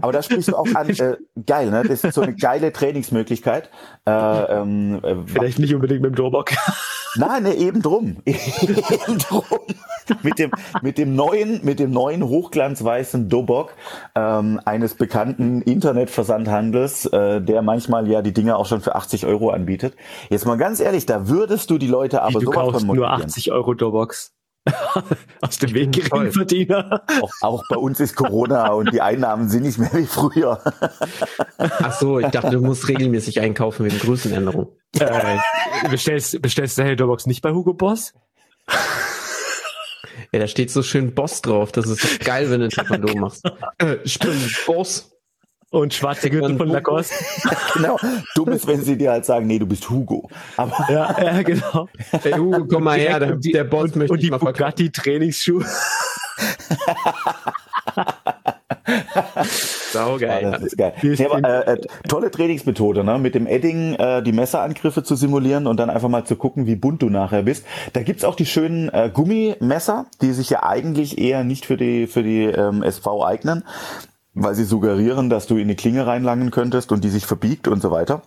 aber 0.00 0.12
da 0.12 0.22
sprichst 0.22 0.48
du 0.48 0.56
auch 0.56 0.66
an, 0.74 0.90
äh, 0.90 1.16
geil, 1.46 1.70
ne? 1.70 1.82
Das 1.86 2.04
ist 2.04 2.14
so 2.14 2.20
eine 2.20 2.34
geile 2.34 2.72
Trainingsmöglichkeit. 2.72 3.70
Äh, 4.06 4.10
ähm, 4.10 5.00
äh, 5.02 5.16
Vielleicht 5.26 5.58
nicht 5.58 5.74
unbedingt 5.74 6.02
mit 6.02 6.12
dem 6.12 6.16
Dropbox. 6.16 6.56
Nein, 7.16 7.42
ne, 7.42 7.54
eben 7.54 7.82
drum. 7.82 8.18
eben 8.24 9.18
drum. 9.18 9.42
mit 10.22 10.38
dem, 10.38 10.50
mit 10.82 10.98
dem 10.98 11.14
neuen, 11.14 11.64
mit 11.64 11.78
dem 11.78 11.90
neuen 11.90 12.22
hochglanzweißen 12.22 13.28
Dobok 13.28 13.74
ähm, 14.14 14.60
eines 14.64 14.94
bekannten 14.94 15.62
Internetversandhandels, 15.62 17.06
äh, 17.06 17.40
der 17.40 17.62
manchmal 17.62 18.08
ja 18.08 18.22
die 18.22 18.32
Dinge 18.32 18.56
auch 18.56 18.66
schon 18.66 18.80
für 18.80 18.94
80 18.94 19.26
Euro 19.26 19.50
anbietet. 19.50 19.94
Jetzt 20.28 20.46
mal 20.46 20.56
ganz 20.56 20.80
ehrlich, 20.80 21.06
da 21.06 21.28
würdest 21.28 21.70
du 21.70 21.78
die 21.78 21.88
Leute 21.88 22.22
aber 22.22 22.40
Wie, 22.40 22.44
du 22.44 22.50
kaufst 22.50 22.86
nur 22.86 23.10
80 23.10 23.52
Euro 23.52 23.74
Doboks. 23.74 24.32
Aus 25.40 25.58
dem 25.58 25.74
Weg 25.74 25.92
Geringverdiener. 25.92 27.02
Auch, 27.22 27.32
auch 27.40 27.64
bei 27.68 27.76
uns 27.76 28.00
ist 28.00 28.14
Corona 28.14 28.68
und 28.68 28.92
die 28.92 29.00
Einnahmen 29.00 29.48
sind 29.48 29.62
nicht 29.62 29.78
mehr 29.78 29.92
wie 29.94 30.06
früher. 30.06 30.62
Ach 31.58 31.98
so, 31.98 32.18
ich 32.18 32.28
dachte, 32.28 32.50
du 32.50 32.60
musst 32.60 32.88
regelmäßig 32.88 33.40
einkaufen 33.40 33.86
wegen 33.86 33.98
Größenänderung. 33.98 34.68
Äh, 34.98 35.38
bestellst, 35.88 36.40
bestellst 36.42 36.78
du 36.78 36.82
Helderbox 36.82 37.26
nicht 37.26 37.42
bei 37.42 37.52
Hugo 37.52 37.74
Boss? 37.74 38.12
Ja, 40.32 40.38
da 40.38 40.46
steht 40.46 40.70
so 40.70 40.82
schön 40.82 41.14
Boss 41.14 41.42
drauf. 41.42 41.72
Das 41.72 41.86
ist 41.86 42.20
geil, 42.20 42.50
wenn 42.50 42.60
du 42.60 42.66
ein 42.66 42.70
Taekwondo 42.70 43.14
machst. 43.18 43.44
Äh, 43.78 44.06
stimmt, 44.06 44.62
Boss. 44.66 45.09
Und 45.70 45.94
schwarze 45.94 46.30
Gürtel 46.30 46.56
von 46.56 46.68
Lacoste. 46.68 47.14
genau. 47.74 47.96
Dumm 48.34 48.48
ist, 48.48 48.66
wenn 48.66 48.82
sie 48.82 48.98
dir 48.98 49.12
halt 49.12 49.24
sagen, 49.24 49.46
nee, 49.46 49.60
du 49.60 49.66
bist 49.66 49.88
Hugo. 49.88 50.28
Aber 50.56 50.74
ja, 50.88 51.16
ja, 51.22 51.42
genau. 51.42 51.88
Hey, 52.10 52.32
Hugo, 52.32 52.66
komm 52.66 52.84
mal 52.84 52.98
her, 52.98 53.20
der, 53.20 53.36
der 53.36 53.64
Boss 53.64 53.94
möchte 53.94 54.12
und 54.12 54.20
die 54.20 54.30
Bugatti 54.30 54.90
Trainingsschuhe. 54.90 55.64
Saugeil. 59.92 60.42
Ja, 60.42 60.50
das 60.50 60.62
ist 60.62 60.76
geil. 60.76 60.92
Nee, 61.02 61.24
aber, 61.24 61.66
äh, 61.68 61.74
äh, 61.74 61.80
tolle 62.08 62.32
Trainingsmethode, 62.32 63.04
ne? 63.04 63.18
Mit 63.18 63.36
dem 63.36 63.46
Edding 63.46 63.94
äh, 63.94 64.22
die 64.22 64.32
Messerangriffe 64.32 65.04
zu 65.04 65.14
simulieren 65.14 65.66
und 65.66 65.78
dann 65.78 65.90
einfach 65.90 66.08
mal 66.08 66.24
zu 66.24 66.36
gucken, 66.36 66.66
wie 66.66 66.76
bunt 66.76 67.02
du 67.02 67.10
nachher 67.10 67.42
bist. 67.42 67.64
Da 67.92 68.02
gibt's 68.02 68.24
auch 68.24 68.34
die 68.34 68.46
schönen 68.46 68.88
äh, 68.88 69.10
Gummimesser, 69.12 70.06
die 70.20 70.32
sich 70.32 70.50
ja 70.50 70.64
eigentlich 70.64 71.18
eher 71.18 71.44
nicht 71.44 71.66
für 71.66 71.76
die 71.76 72.06
für 72.06 72.22
die 72.22 72.44
ähm, 72.44 72.82
SV 72.82 73.24
eignen 73.24 73.64
weil 74.34 74.54
sie 74.54 74.64
suggerieren, 74.64 75.30
dass 75.30 75.46
du 75.46 75.56
in 75.56 75.68
die 75.68 75.76
Klinge 75.76 76.06
reinlangen 76.06 76.50
könntest 76.50 76.92
und 76.92 77.04
die 77.04 77.08
sich 77.08 77.26
verbiegt 77.26 77.68
und 77.68 77.82
so 77.82 77.90
weiter. 77.90 78.22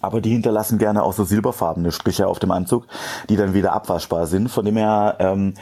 Aber 0.00 0.20
die 0.20 0.30
hinterlassen 0.30 0.78
gerne 0.78 1.02
auch 1.02 1.12
so 1.12 1.24
silberfarbene 1.24 1.92
Striche 1.92 2.26
auf 2.26 2.38
dem 2.38 2.50
Anzug, 2.50 2.86
die 3.28 3.36
dann 3.36 3.54
wieder 3.54 3.72
abwaschbar 3.72 4.26
sind. 4.26 4.48
Von 4.48 4.64
dem 4.64 4.76
her 4.76 5.16
ähm, 5.20 5.54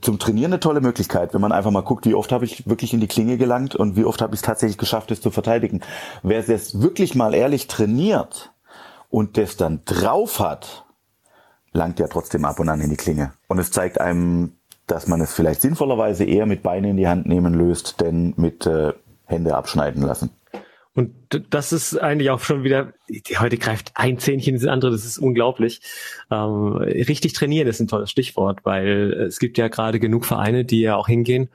zum 0.00 0.18
Trainieren 0.18 0.52
eine 0.52 0.60
tolle 0.60 0.80
Möglichkeit, 0.80 1.34
wenn 1.34 1.40
man 1.40 1.52
einfach 1.52 1.70
mal 1.70 1.82
guckt, 1.82 2.06
wie 2.06 2.14
oft 2.14 2.32
habe 2.32 2.44
ich 2.44 2.66
wirklich 2.68 2.94
in 2.94 3.00
die 3.00 3.08
Klinge 3.08 3.36
gelangt 3.36 3.74
und 3.74 3.96
wie 3.96 4.04
oft 4.04 4.22
habe 4.22 4.34
ich 4.34 4.38
es 4.38 4.46
tatsächlich 4.46 4.78
geschafft, 4.78 5.10
es 5.10 5.20
zu 5.20 5.30
verteidigen. 5.30 5.80
Wer 6.22 6.48
es 6.48 6.80
wirklich 6.80 7.14
mal 7.14 7.34
ehrlich 7.34 7.66
trainiert 7.66 8.52
und 9.10 9.36
das 9.36 9.56
dann 9.56 9.82
drauf 9.84 10.40
hat, 10.40 10.86
langt 11.72 11.98
ja 11.98 12.06
trotzdem 12.06 12.44
ab 12.44 12.60
und 12.60 12.68
an 12.68 12.80
in 12.80 12.90
die 12.90 12.96
Klinge. 12.96 13.32
Und 13.48 13.58
es 13.58 13.70
zeigt 13.70 14.00
einem, 14.00 14.52
dass 14.86 15.08
man 15.08 15.20
es 15.20 15.32
vielleicht 15.32 15.62
sinnvollerweise 15.62 16.24
eher 16.24 16.46
mit 16.46 16.62
Beinen 16.62 16.92
in 16.92 16.96
die 16.96 17.08
Hand 17.08 17.26
nehmen 17.26 17.54
löst, 17.54 18.00
denn 18.00 18.34
mit 18.36 18.66
äh, 18.66 18.92
Hände 19.26 19.54
abschneiden 19.54 20.02
lassen. 20.02 20.30
Und 20.96 21.12
das 21.50 21.72
ist 21.72 21.96
eigentlich 21.96 22.30
auch 22.30 22.38
schon 22.40 22.62
wieder, 22.62 22.92
heute 23.38 23.58
greift 23.58 23.90
ein 23.94 24.18
Zähnchen 24.18 24.54
ins 24.54 24.64
andere, 24.64 24.92
das 24.92 25.04
ist 25.04 25.18
unglaublich. 25.18 25.80
Ähm, 26.30 26.76
richtig 26.76 27.32
trainieren 27.32 27.66
ist 27.66 27.80
ein 27.80 27.88
tolles 27.88 28.10
Stichwort, 28.10 28.60
weil 28.62 29.12
es 29.12 29.40
gibt 29.40 29.58
ja 29.58 29.66
gerade 29.66 29.98
genug 29.98 30.24
Vereine, 30.24 30.64
die 30.64 30.80
ja 30.80 30.94
auch 30.94 31.08
hingehen 31.08 31.48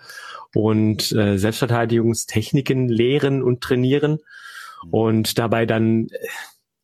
und 0.54 1.14
äh, 1.14 1.38
Selbstverteidigungstechniken 1.38 2.90
lehren 2.90 3.42
und 3.42 3.62
trainieren 3.62 4.20
und 4.92 5.38
dabei 5.38 5.66
dann, 5.66 6.08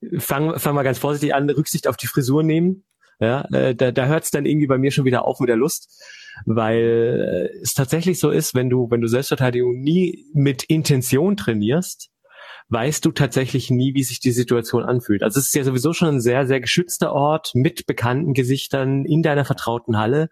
äh, 0.02 0.20
fangen 0.20 0.58
fang 0.58 0.76
wir 0.76 0.84
ganz 0.84 0.98
vorsichtig 0.98 1.36
an, 1.36 1.50
Rücksicht 1.50 1.90
auf 1.90 1.98
die 1.98 2.08
Frisur 2.08 2.42
nehmen. 2.42 2.86
Ja, 3.20 3.42
äh, 3.52 3.76
da, 3.76 3.92
da 3.92 4.06
hört 4.06 4.24
es 4.24 4.32
dann 4.32 4.46
irgendwie 4.46 4.68
bei 4.68 4.78
mir 4.78 4.92
schon 4.92 5.06
wieder 5.06 5.26
auf 5.26 5.42
mit 5.42 5.50
der 5.50 5.56
Lust 5.58 6.02
weil 6.46 7.52
äh, 7.54 7.60
es 7.62 7.74
tatsächlich 7.74 8.20
so 8.20 8.30
ist, 8.30 8.56
wenn 8.56 8.70
du, 8.70 8.90
wenn 8.90 9.02
du 9.02 9.08
Selbstverteidigung 9.08 9.80
nie 9.80 10.26
mit 10.34 10.64
Intention 10.64 11.38
trainierst, 11.38 12.10
weißt 12.70 13.06
du 13.06 13.12
tatsächlich 13.12 13.70
nie, 13.70 13.94
wie 13.94 14.04
sich 14.04 14.20
die 14.20 14.32
Situation 14.32 14.84
anfühlt. 14.84 15.24
Also 15.24 15.40
es 15.40 15.48
ist 15.48 15.56
ja 15.56 15.64
sowieso 15.64 15.94
schon 15.94 16.16
ein 16.16 16.22
sehr, 16.22 16.48
sehr 16.48 16.60
geschützter 16.60 17.14
Ort 17.14 17.52
mit 17.54 17.86
bekannten 17.86 18.34
Gesichtern 18.34 19.06
in 19.06 19.22
deiner 19.22 19.46
vertrauten 19.46 19.98
Halle. 19.98 20.30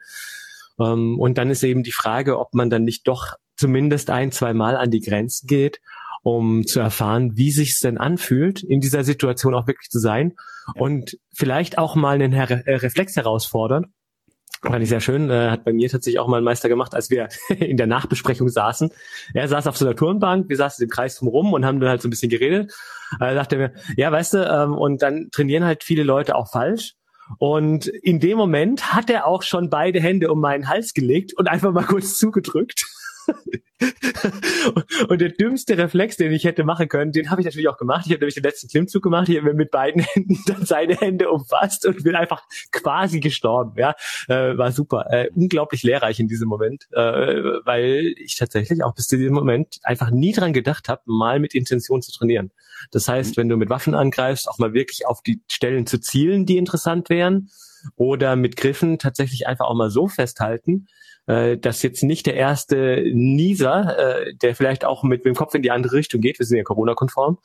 Ähm, 0.79 1.19
und 1.19 1.37
dann 1.37 1.49
ist 1.49 1.63
eben 1.63 1.83
die 1.83 1.91
Frage, 1.91 2.39
ob 2.39 2.53
man 2.53 2.69
dann 2.69 2.83
nicht 2.83 3.07
doch 3.07 3.35
zumindest 3.55 4.09
ein, 4.09 4.31
zwei 4.31 4.53
Mal 4.53 4.75
an 4.75 4.89
die 4.89 5.01
Grenzen 5.01 5.47
geht, 5.47 5.79
um 6.23 6.65
zu 6.65 6.79
erfahren, 6.79 7.37
wie 7.37 7.51
sich's 7.51 7.79
denn 7.79 7.97
anfühlt, 7.97 8.63
in 8.63 8.79
dieser 8.79 9.03
Situation 9.03 9.53
auch 9.53 9.67
wirklich 9.67 9.89
zu 9.89 9.99
sein 9.99 10.33
und 10.75 11.17
vielleicht 11.33 11.77
auch 11.77 11.95
mal 11.95 12.15
einen 12.15 12.31
Her 12.31 12.63
Reflex 12.65 13.15
herausfordern 13.15 13.93
Fand 14.63 14.82
ich 14.82 14.89
sehr 14.89 15.02
schön. 15.02 15.30
Äh, 15.30 15.49
hat 15.49 15.65
bei 15.65 15.73
mir 15.73 15.89
tatsächlich 15.89 16.19
auch 16.19 16.28
mal 16.28 16.38
ein 16.38 16.43
Meister 16.43 16.69
gemacht, 16.69 16.95
als 16.95 17.10
wir 17.10 17.28
in 17.49 17.76
der 17.76 17.88
Nachbesprechung 17.88 18.47
saßen. 18.47 18.91
Er 19.34 19.47
saß 19.47 19.67
auf 19.67 19.78
so 19.78 19.86
einer 19.86 19.95
Turnbank, 19.95 20.47
wir 20.47 20.56
saßen 20.56 20.84
im 20.84 20.89
Kreis 20.89 21.17
drumherum 21.17 21.52
und 21.54 21.65
haben 21.65 21.80
dann 21.80 21.89
halt 21.89 22.02
so 22.02 22.08
ein 22.08 22.12
bisschen 22.12 22.30
geredet. 22.30 22.73
Da 23.19 23.34
dachte 23.34 23.58
mir, 23.58 23.73
ja, 23.97 24.12
weißt 24.12 24.36
du, 24.36 24.45
ähm, 24.45 24.73
und 24.73 25.02
dann 25.02 25.30
trainieren 25.32 25.65
halt 25.65 25.84
viele 25.84 26.04
Leute 26.04 26.36
auch 26.36 26.49
falsch. 26.49 26.95
Und 27.38 27.88
in 27.88 28.19
dem 28.19 28.38
Moment 28.38 28.93
hat 28.93 29.10
er 29.10 29.28
auch 29.28 29.43
schon 29.43 29.69
beide 29.69 29.99
Hände 29.99 30.32
um 30.32 30.39
meinen 30.39 30.67
Hals 30.67 30.93
gelegt 30.93 31.34
und 31.34 31.47
einfach 31.47 31.71
mal 31.71 31.86
kurz 31.86 32.17
zugedrückt. 32.17 32.86
und 35.09 35.21
der 35.21 35.29
dümmste 35.29 35.77
Reflex, 35.77 36.17
den 36.17 36.31
ich 36.31 36.43
hätte 36.45 36.63
machen 36.63 36.88
können, 36.88 37.12
den 37.12 37.29
habe 37.29 37.41
ich 37.41 37.45
natürlich 37.45 37.67
auch 37.67 37.77
gemacht. 37.77 38.05
Ich 38.05 38.12
habe 38.12 38.19
nämlich 38.21 38.36
den 38.36 38.43
letzten 38.43 38.67
Klimmzug 38.67 39.03
gemacht, 39.03 39.29
ich 39.29 39.38
habe 39.38 39.53
mit 39.53 39.71
beiden 39.71 40.01
Händen 40.01 40.39
dann 40.47 40.65
seine 40.65 40.95
Hände 40.95 41.29
umfasst 41.29 41.86
und 41.86 42.03
bin 42.03 42.15
einfach 42.15 42.43
quasi 42.71 43.19
gestorben. 43.19 43.73
Ja, 43.77 43.95
äh, 44.27 44.57
war 44.57 44.71
super, 44.71 45.07
äh, 45.09 45.29
unglaublich 45.33 45.83
lehrreich 45.83 46.19
in 46.19 46.27
diesem 46.27 46.47
Moment, 46.47 46.88
äh, 46.91 46.99
weil 47.65 48.13
ich 48.17 48.38
tatsächlich 48.38 48.83
auch 48.83 48.95
bis 48.95 49.07
zu 49.07 49.17
diesem 49.17 49.33
Moment 49.33 49.79
einfach 49.83 50.12
nie 50.12 50.33
dran 50.33 50.53
gedacht 50.53 50.89
habe, 50.89 51.01
mal 51.05 51.39
mit 51.39 51.55
Intention 51.55 52.01
zu 52.01 52.12
trainieren. 52.12 52.51
Das 52.91 53.07
heißt, 53.07 53.38
wenn 53.38 53.49
du 53.49 53.57
mit 53.57 53.69
Waffen 53.69 53.95
angreifst, 53.95 54.49
auch 54.49 54.59
mal 54.59 54.73
wirklich 54.73 55.05
auf 55.05 55.21
die 55.21 55.41
Stellen 55.49 55.86
zu 55.86 55.99
zielen, 55.99 56.45
die 56.45 56.57
interessant 56.57 57.09
wären, 57.09 57.49
oder 57.95 58.36
mit 58.36 58.55
Griffen 58.55 58.99
tatsächlich 58.99 59.47
einfach 59.47 59.65
auch 59.65 59.75
mal 59.75 59.89
so 59.89 60.07
festhalten, 60.07 60.88
äh, 61.27 61.57
dass 61.57 61.83
jetzt 61.83 62.03
nicht 62.03 62.25
der 62.25 62.36
erste 62.36 63.03
Nieser, 63.13 63.97
äh, 63.97 64.36
der 64.36 64.55
vielleicht 64.55 64.86
auch 64.86 65.03
mit, 65.03 65.25
dem 65.25 65.36
Kopf 65.36 65.53
in 65.55 65.62
die 65.62 65.71
andere 65.71 65.95
Richtung 65.95 66.21
geht, 66.21 66.39
wir 66.39 66.45
sind 66.45 66.57
ja 66.57 66.63
Corona-konform, 66.63 67.38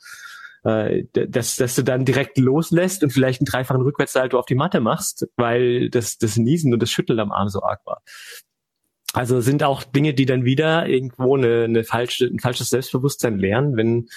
äh, 0.63 1.03
dass, 1.13 1.55
dass 1.55 1.75
du 1.75 1.83
dann 1.83 2.05
direkt 2.05 2.37
loslässt 2.37 3.03
und 3.03 3.11
vielleicht 3.11 3.41
einen 3.41 3.45
dreifachen 3.45 3.81
Rückwärtssalto 3.81 4.37
auf 4.37 4.45
die 4.45 4.55
Matte 4.55 4.81
machst, 4.81 5.27
weil 5.37 5.89
das, 5.89 6.17
das 6.17 6.37
Niesen 6.37 6.73
und 6.73 6.81
das 6.81 6.91
Schütteln 6.91 7.19
am 7.19 7.31
Arm 7.31 7.49
so 7.49 7.61
arg 7.61 7.85
war. 7.85 8.01
Also 9.13 9.41
sind 9.41 9.63
auch 9.63 9.83
Dinge, 9.83 10.13
die 10.13 10.25
dann 10.25 10.45
wieder 10.45 10.87
irgendwo 10.87 11.35
eine, 11.35 11.63
eine 11.63 11.83
falsche, 11.83 12.25
ein 12.25 12.39
falsches 12.39 12.69
Selbstbewusstsein 12.69 13.39
lernen, 13.39 13.75
wenn 13.75 14.09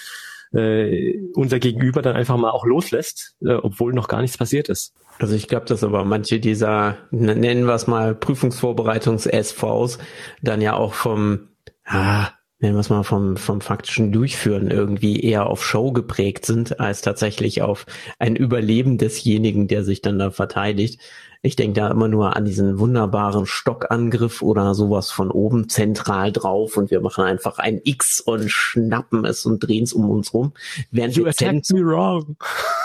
äh, 0.53 1.19
unser 1.33 1.59
Gegenüber 1.59 2.01
dann 2.01 2.15
einfach 2.15 2.37
mal 2.37 2.51
auch 2.51 2.65
loslässt, 2.65 3.35
äh, 3.41 3.53
obwohl 3.53 3.93
noch 3.93 4.07
gar 4.07 4.21
nichts 4.21 4.37
passiert 4.37 4.69
ist. 4.69 4.93
Also 5.19 5.35
ich 5.35 5.47
glaube, 5.47 5.65
dass 5.65 5.83
aber 5.83 6.05
manche 6.05 6.39
dieser, 6.39 6.97
nennen 7.11 7.65
wir 7.65 7.73
es 7.73 7.87
mal, 7.87 8.15
Prüfungsvorbereitungs-SVs 8.15 9.99
dann 10.41 10.61
ja 10.61 10.75
auch 10.75 10.93
vom, 10.93 11.49
ah, 11.85 12.29
nennen 12.59 12.75
wir 12.75 12.79
es 12.79 12.89
mal, 12.89 13.03
vom, 13.03 13.37
vom 13.37 13.61
faktischen 13.61 14.11
Durchführen 14.11 14.71
irgendwie 14.71 15.19
eher 15.19 15.47
auf 15.47 15.63
Show 15.63 15.91
geprägt 15.91 16.45
sind, 16.45 16.79
als 16.79 17.01
tatsächlich 17.01 17.61
auf 17.61 17.85
ein 18.19 18.35
Überleben 18.35 18.97
desjenigen, 18.97 19.67
der 19.67 19.83
sich 19.83 20.01
dann 20.01 20.17
da 20.17 20.31
verteidigt. 20.31 20.99
Ich 21.45 21.57
denke 21.57 21.81
da 21.81 21.91
immer 21.91 22.07
nur 22.07 22.37
an 22.37 22.45
diesen 22.45 22.79
wunderbaren 22.79 23.45
Stockangriff 23.45 24.41
oder 24.41 24.73
sowas 24.73 25.11
von 25.11 25.29
oben 25.29 25.67
zentral 25.67 26.31
drauf 26.31 26.77
und 26.77 26.89
wir 26.89 27.01
machen 27.01 27.25
einfach 27.25 27.59
ein 27.59 27.81
X 27.83 28.21
und 28.21 28.49
schnappen 28.49 29.25
es 29.25 29.45
und 29.45 29.59
drehen 29.59 29.83
es 29.83 29.91
um 29.91 30.09
uns 30.09 30.33
rum. 30.33 30.53
Während 30.91 31.17
you 31.17 31.25
attacked 31.25 31.69
me 31.73 31.81
wrong. 31.81 32.37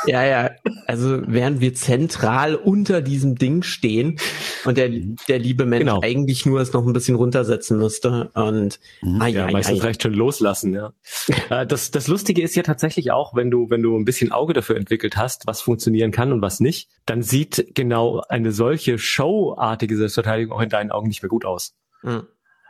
Ja, 0.06 0.24
ja. 0.24 0.50
Also 0.88 1.22
während 1.28 1.60
wir 1.60 1.74
zentral 1.74 2.56
unter 2.56 3.00
diesem 3.00 3.36
Ding 3.36 3.62
stehen 3.62 4.18
und 4.64 4.76
der, 4.76 4.88
der 5.28 5.38
liebe 5.38 5.64
Mensch 5.64 5.84
genau. 5.84 6.00
eigentlich 6.02 6.44
nur 6.44 6.60
es 6.60 6.72
noch 6.72 6.84
ein 6.84 6.92
bisschen 6.92 7.14
runtersetzen 7.14 7.78
müsste 7.78 8.30
und 8.34 8.80
mhm. 9.02 9.22
ah, 9.22 9.28
ja, 9.28 9.46
ja, 9.46 9.52
meistens 9.52 9.78
ja, 9.78 9.84
recht 9.84 10.02
schon 10.02 10.14
loslassen, 10.14 10.74
ja. 10.74 10.92
Äh, 11.50 11.66
das, 11.66 11.92
das 11.92 12.08
Lustige 12.08 12.42
ist 12.42 12.56
ja 12.56 12.62
tatsächlich 12.62 13.12
auch, 13.12 13.34
wenn 13.34 13.50
du, 13.50 13.70
wenn 13.70 13.82
du 13.82 13.96
ein 13.96 14.04
bisschen 14.04 14.32
Auge 14.32 14.52
dafür 14.52 14.76
entwickelt 14.76 15.16
hast, 15.16 15.46
was 15.46 15.60
funktionieren 15.60 16.10
kann 16.10 16.32
und 16.32 16.42
was 16.42 16.60
nicht, 16.60 16.88
dann 17.06 17.22
sieht 17.22 17.74
genau 17.74 18.22
eine 18.28 18.47
eine 18.48 18.52
solche 18.52 18.98
showartige 18.98 19.96
Selbstverteidigung 19.96 20.56
auch 20.56 20.62
in 20.62 20.70
deinen 20.70 20.90
Augen 20.90 21.08
nicht 21.08 21.22
mehr 21.22 21.28
gut 21.28 21.44
aus. 21.44 21.74
Mhm. 22.02 22.26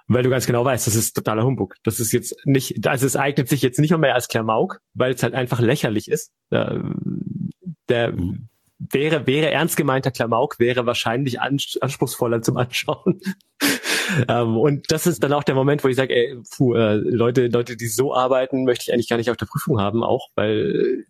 Weil 0.09 0.23
du 0.23 0.31
ganz 0.31 0.47
genau 0.47 0.65
weißt, 0.65 0.87
das 0.87 0.95
ist 0.95 1.15
totaler 1.15 1.45
Humbug. 1.45 1.77
Das 1.85 2.01
ist 2.01 2.13
jetzt 2.13 2.35
nicht, 2.45 2.87
also 2.87 3.07
es 3.07 3.15
eignet 3.15 3.49
sich 3.49 3.63
jetzt 3.63 3.79
nicht 3.79 3.97
mehr 3.97 4.15
als 4.15 4.29
Klamauk, 4.29 4.81
weil 4.95 5.13
es 5.13 5.23
halt 5.23 5.35
einfach 5.35 5.61
lächerlich 5.61 6.11
ist. 6.11 6.33
Der, 6.51 6.83
der 7.89 8.13
mhm. 8.13 8.49
wäre, 8.79 9.27
wäre 9.27 9.51
ernst 9.51 9.77
gemeinter 9.77 10.11
Klamauk, 10.11 10.59
wäre 10.59 10.87
wahrscheinlich 10.87 11.41
anspruchsvoller 11.41 12.41
zum 12.41 12.57
Anschauen. 12.57 13.21
ähm, 14.29 14.57
und 14.57 14.91
das 14.91 15.07
ist 15.07 15.23
dann 15.23 15.35
auch 15.35 15.45
der 15.45 15.55
Moment, 15.55 15.85
wo 15.85 15.89
ich 15.89 15.97
sage, 15.97 16.15
ey, 16.15 16.39
puh, 16.57 16.75
äh, 16.75 16.95
Leute, 16.95 17.49
Leute, 17.49 17.77
die 17.77 17.89
so 17.89 18.15
arbeiten, 18.15 18.65
möchte 18.65 18.85
ich 18.89 18.95
eigentlich 18.95 19.09
gar 19.09 19.19
nicht 19.19 19.31
auf 19.31 19.37
der 19.37 19.47
Prüfung 19.47 19.79
haben, 19.79 20.03
auch, 20.03 20.29
weil 20.35 21.05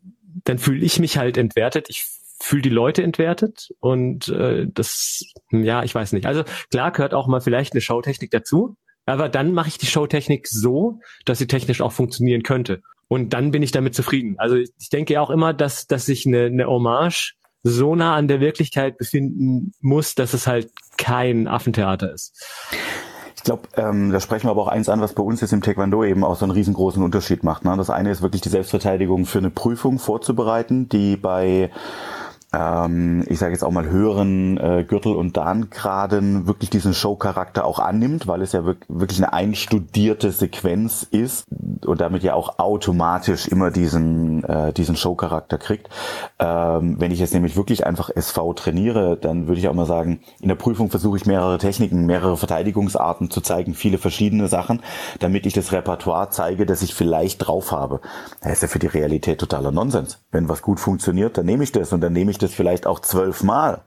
dann 0.45 0.59
fühle 0.59 0.85
ich 0.85 0.99
mich 0.99 1.19
halt 1.19 1.37
entwertet. 1.37 1.87
Ich 1.89 2.05
fühle 2.41 2.63
die 2.63 2.69
Leute 2.69 3.03
entwertet 3.03 3.69
und 3.81 4.29
äh, 4.29 4.67
das, 4.73 5.25
ja, 5.51 5.83
ich 5.83 5.95
weiß 5.95 6.13
nicht. 6.13 6.27
Also 6.27 6.45
klar 6.71 6.93
gehört 6.93 7.15
auch 7.15 7.27
mal 7.27 7.41
vielleicht 7.41 7.73
eine 7.73 7.81
Showtechnik 7.81 8.31
dazu, 8.31 8.77
aber 9.07 9.29
dann 9.29 9.53
mache 9.53 9.69
ich 9.69 9.79
die 9.79 9.87
Showtechnik 9.87 10.47
so, 10.49 11.01
dass 11.25 11.39
sie 11.39 11.47
technisch 11.47 11.81
auch 11.81 11.93
funktionieren 11.93 12.43
könnte. 12.43 12.83
Und 13.09 13.33
dann 13.33 13.51
bin 13.51 13.63
ich 13.63 13.73
damit 13.73 13.95
zufrieden. 13.95 14.37
Also 14.39 14.57
ich 14.57 14.91
denke 14.93 15.21
auch 15.21 15.31
immer, 15.31 15.55
dass, 15.55 15.87
dass 15.87 16.05
sich 16.05 16.27
eine, 16.27 16.45
eine 16.45 16.67
Hommage 16.67 17.35
so 17.63 17.95
nah 17.95 18.15
an 18.15 18.29
der 18.29 18.41
Wirklichkeit 18.41 18.99
befinden 18.99 19.73
muss, 19.81 20.15
dass 20.15 20.35
es 20.35 20.47
halt 20.47 20.71
kein 20.97 21.49
Affentheater 21.49 22.13
ist. 22.13 22.35
Ich 23.37 23.45
glaube, 23.45 23.63
ähm, 23.77 24.11
da 24.11 24.21
sprechen 24.21 24.47
wir 24.47 24.51
aber 24.51 24.63
auch 24.63 24.69
eins 24.69 24.89
an, 24.89 25.01
was 25.01 25.15
bei 25.15 25.23
uns 25.23 25.41
jetzt 25.41 25.53
im 25.53 25.63
Taekwondo 25.63 26.05
eben 26.05 26.23
auch 26.23 26.37
so 26.37 26.45
einen 26.45 26.53
riesengroßen 26.53 27.03
Unterschied 27.03 27.45
macht. 27.45 27.65
Ne? 27.65 27.75
Das 27.77 27.89
eine 27.89 28.11
ist 28.11 28.21
wirklich 28.21 28.43
die 28.43 28.49
Selbstverteidigung 28.51 29.25
für 29.25 29.39
eine 29.39 29.51
Prüfung 29.51 29.99
vorzubereiten, 29.99 30.89
die 30.89 31.17
bei 31.17 31.71
ähm, 32.53 33.25
ich 33.29 33.39
sage 33.39 33.53
jetzt 33.53 33.63
auch 33.63 33.71
mal 33.71 33.91
höheren 33.91 34.57
äh, 34.57 34.85
Gürtel- 34.85 35.17
und 35.17 35.37
Darngraden 35.37 36.47
wirklich 36.47 36.71
diesen 36.71 36.95
Show-Charakter 36.95 37.67
auch 37.67 37.79
annimmt, 37.79 38.27
weil 38.27 38.41
es 38.41 38.53
ja 38.53 38.65
wirklich 38.65 39.19
eine 39.19 39.35
einstudierte 39.35 40.33
Sequenz 40.33 41.03
ist 41.03 41.45
und 41.85 42.01
damit 42.01 42.23
ja 42.23 42.33
auch 42.33 42.59
automatisch 42.59 43.49
immer 43.49 43.71
diesen, 43.71 44.45
äh, 44.45 44.73
diesen 44.73 44.97
Show-Charakter 44.97 45.59
kriegt. 45.59 45.91
Ähm, 46.39 46.97
wenn 46.99 47.11
ich 47.11 47.19
jetzt 47.19 47.35
nämlich 47.35 47.55
wirklich 47.57 47.87
einfach 47.87 48.09
SV 48.09 48.55
trainiere, 48.55 49.19
dann 49.21 49.47
würde 49.47 49.61
ich 49.61 49.69
auch 49.69 49.75
mal 49.75 49.85
sagen, 49.85 50.21
in 50.41 50.49
der 50.49 50.55
Prüfung 50.55 50.89
versuche 50.89 51.19
ich 51.19 51.27
mehrere 51.27 51.59
Techniken, 51.59 52.07
mehrere 52.07 52.39
Verteidigungsarten 52.39 53.31
zu 53.31 53.43
zeigen, 53.43 53.75
viele 53.75 53.99
verschiedene 53.99 54.49
Sachen, 54.49 54.81
damit 55.21 55.45
ich 55.45 55.53
das 55.53 55.73
Repertoire 55.73 56.31
zeige, 56.31 56.65
das 56.65 56.81
ich 56.81 56.95
vielleicht 56.95 57.47
drauf 57.47 57.73
habe. 57.73 58.01
Das 58.41 58.53
ist 58.53 58.63
ja 58.63 58.69
für 58.69 58.79
die 58.79 58.87
Realität 58.87 59.39
totaler 59.39 59.71
Nonsens. 59.71 60.21
Wenn 60.31 60.49
was 60.49 60.63
gut 60.63 60.81
funktioniert, 60.81 61.37
dann 61.37 61.45
nehme 61.45 61.63
ich 61.63 61.73
das 61.73 61.93
und 61.93 62.01
dann 62.01 62.15
nehme 62.15 62.31
ich 62.31 62.39
ich 62.39 62.48
das 62.49 62.55
vielleicht 62.55 62.87
auch 62.87 63.01
zwölfmal. 63.01 63.83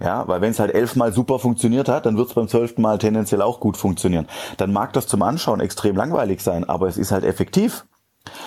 Ja, 0.00 0.26
weil 0.26 0.40
wenn 0.40 0.50
es 0.50 0.58
halt 0.58 0.74
elfmal 0.74 1.12
super 1.12 1.38
funktioniert 1.38 1.88
hat, 1.88 2.04
dann 2.04 2.16
wird 2.16 2.28
es 2.28 2.34
beim 2.34 2.48
zwölften 2.48 2.82
Mal 2.82 2.98
tendenziell 2.98 3.42
auch 3.42 3.60
gut 3.60 3.76
funktionieren. 3.76 4.26
Dann 4.56 4.72
mag 4.72 4.92
das 4.92 5.06
zum 5.06 5.22
Anschauen 5.22 5.60
extrem 5.60 5.96
langweilig 5.96 6.42
sein, 6.42 6.68
aber 6.68 6.88
es 6.88 6.98
ist 6.98 7.12
halt 7.12 7.24
effektiv. 7.24 7.84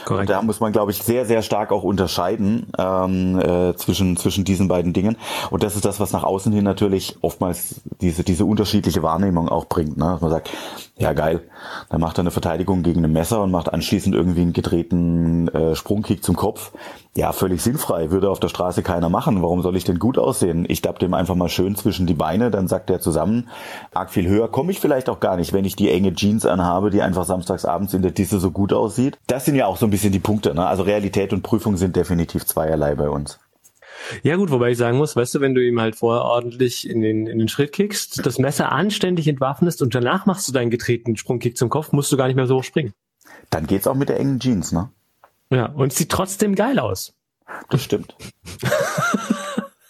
Korrekt. 0.05 0.21
Und 0.21 0.29
da 0.29 0.41
muss 0.41 0.60
man, 0.60 0.71
glaube 0.71 0.91
ich, 0.91 1.03
sehr, 1.03 1.25
sehr 1.25 1.41
stark 1.41 1.71
auch 1.71 1.83
unterscheiden 1.83 2.67
ähm, 2.77 3.39
äh, 3.39 3.75
zwischen, 3.75 4.17
zwischen 4.17 4.43
diesen 4.43 4.67
beiden 4.67 4.91
Dingen. 4.91 5.17
Und 5.51 5.63
das 5.63 5.75
ist 5.75 5.86
das, 5.86 5.99
was 5.99 6.12
nach 6.12 6.23
außen 6.23 6.51
hin 6.51 6.63
natürlich 6.63 7.17
oftmals 7.21 7.81
diese, 8.01 8.23
diese 8.23 8.45
unterschiedliche 8.45 9.03
Wahrnehmung 9.03 9.49
auch 9.49 9.65
bringt. 9.65 9.97
Ne? 9.97 10.05
Dass 10.05 10.21
man 10.21 10.31
sagt, 10.31 10.49
ja 10.97 11.13
geil, 11.13 11.41
dann 11.89 12.01
macht 12.01 12.17
er 12.17 12.21
eine 12.21 12.31
Verteidigung 12.31 12.83
gegen 12.83 13.03
ein 13.03 13.12
Messer 13.12 13.43
und 13.43 13.51
macht 13.51 13.71
anschließend 13.71 14.15
irgendwie 14.15 14.41
einen 14.41 14.53
gedrehten 14.53 15.47
äh, 15.49 15.75
Sprungkick 15.75 16.23
zum 16.23 16.36
Kopf. 16.36 16.71
Ja, 17.15 17.31
völlig 17.31 17.62
sinnfrei, 17.63 18.12
würde 18.12 18.29
auf 18.29 18.39
der 18.39 18.47
Straße 18.47 18.83
keiner 18.83 19.10
machen. 19.10 19.41
Warum 19.41 19.62
soll 19.62 19.75
ich 19.75 19.83
denn 19.83 19.99
gut 19.99 20.17
aussehen? 20.17 20.65
Ich 20.67 20.81
dapp 20.81 20.99
dem 20.99 21.13
einfach 21.13 21.36
mal 21.36 21.49
schön 21.49 21.75
zwischen 21.75 22.05
die 22.07 22.13
Beine, 22.13 22.51
dann 22.51 22.67
sagt 22.67 22.89
er 22.89 22.99
zusammen, 22.99 23.49
arg 23.93 24.12
viel 24.12 24.27
höher 24.27 24.47
komme 24.47 24.71
ich 24.71 24.79
vielleicht 24.79 25.10
auch 25.10 25.19
gar 25.19 25.38
nicht, 25.38 25.53
wenn 25.53 25.65
ich 25.65 25.75
die 25.75 25.89
enge 25.89 26.13
Jeans 26.13 26.45
anhabe, 26.45 26.89
die 26.89 27.01
einfach 27.01 27.25
samstags 27.25 27.65
abends 27.65 27.93
in 27.93 28.01
der 28.01 28.12
Disse 28.12 28.39
so 28.39 28.51
gut 28.51 28.73
aussieht. 28.73 29.17
Das 29.27 29.45
sind 29.45 29.55
ja 29.55 29.65
auch 29.67 29.77
so 29.77 29.86
ein 29.88 29.91
bisschen 29.91 30.12
die 30.12 30.19
Punkte. 30.19 30.53
Ne? 30.53 30.65
Also 30.65 30.83
Realität 30.83 31.33
und 31.33 31.43
Prüfung 31.43 31.77
sind 31.77 31.95
definitiv 31.95 32.45
zweierlei 32.45 32.95
bei 32.95 33.10
uns. 33.10 33.39
Ja 34.23 34.36
gut, 34.36 34.51
wobei 34.51 34.71
ich 34.71 34.77
sagen 34.77 34.97
muss, 34.97 35.15
weißt 35.15 35.36
du, 35.36 35.41
wenn 35.41 35.55
du 35.55 35.65
ihm 35.65 35.79
halt 35.79 35.95
vorher 35.95 36.23
ordentlich 36.23 36.89
in 36.89 37.01
den, 37.01 37.27
in 37.27 37.39
den 37.39 37.47
Schritt 37.47 37.71
kickst, 37.71 38.25
das 38.25 38.39
Messer 38.39 38.71
anständig 38.71 39.27
entwaffnest 39.27 39.81
und 39.81 39.95
danach 39.95 40.25
machst 40.25 40.47
du 40.47 40.53
deinen 40.53 40.69
getretenen 40.69 41.17
Sprungkick 41.17 41.57
zum 41.57 41.69
Kopf, 41.69 41.91
musst 41.91 42.12
du 42.12 42.17
gar 42.17 42.27
nicht 42.27 42.36
mehr 42.36 42.47
so 42.47 42.57
hoch 42.57 42.63
springen. 42.63 42.93
Dann 43.49 43.67
geht's 43.67 43.88
auch 43.88 43.95
mit 43.95 44.10
der 44.10 44.19
engen 44.19 44.39
Jeans, 44.39 44.71
ne? 44.71 44.89
Ja, 45.49 45.67
und 45.67 45.93
sieht 45.93 46.10
trotzdem 46.10 46.55
geil 46.55 46.79
aus. 46.79 47.13
Das 47.69 47.83
stimmt. 47.83 48.15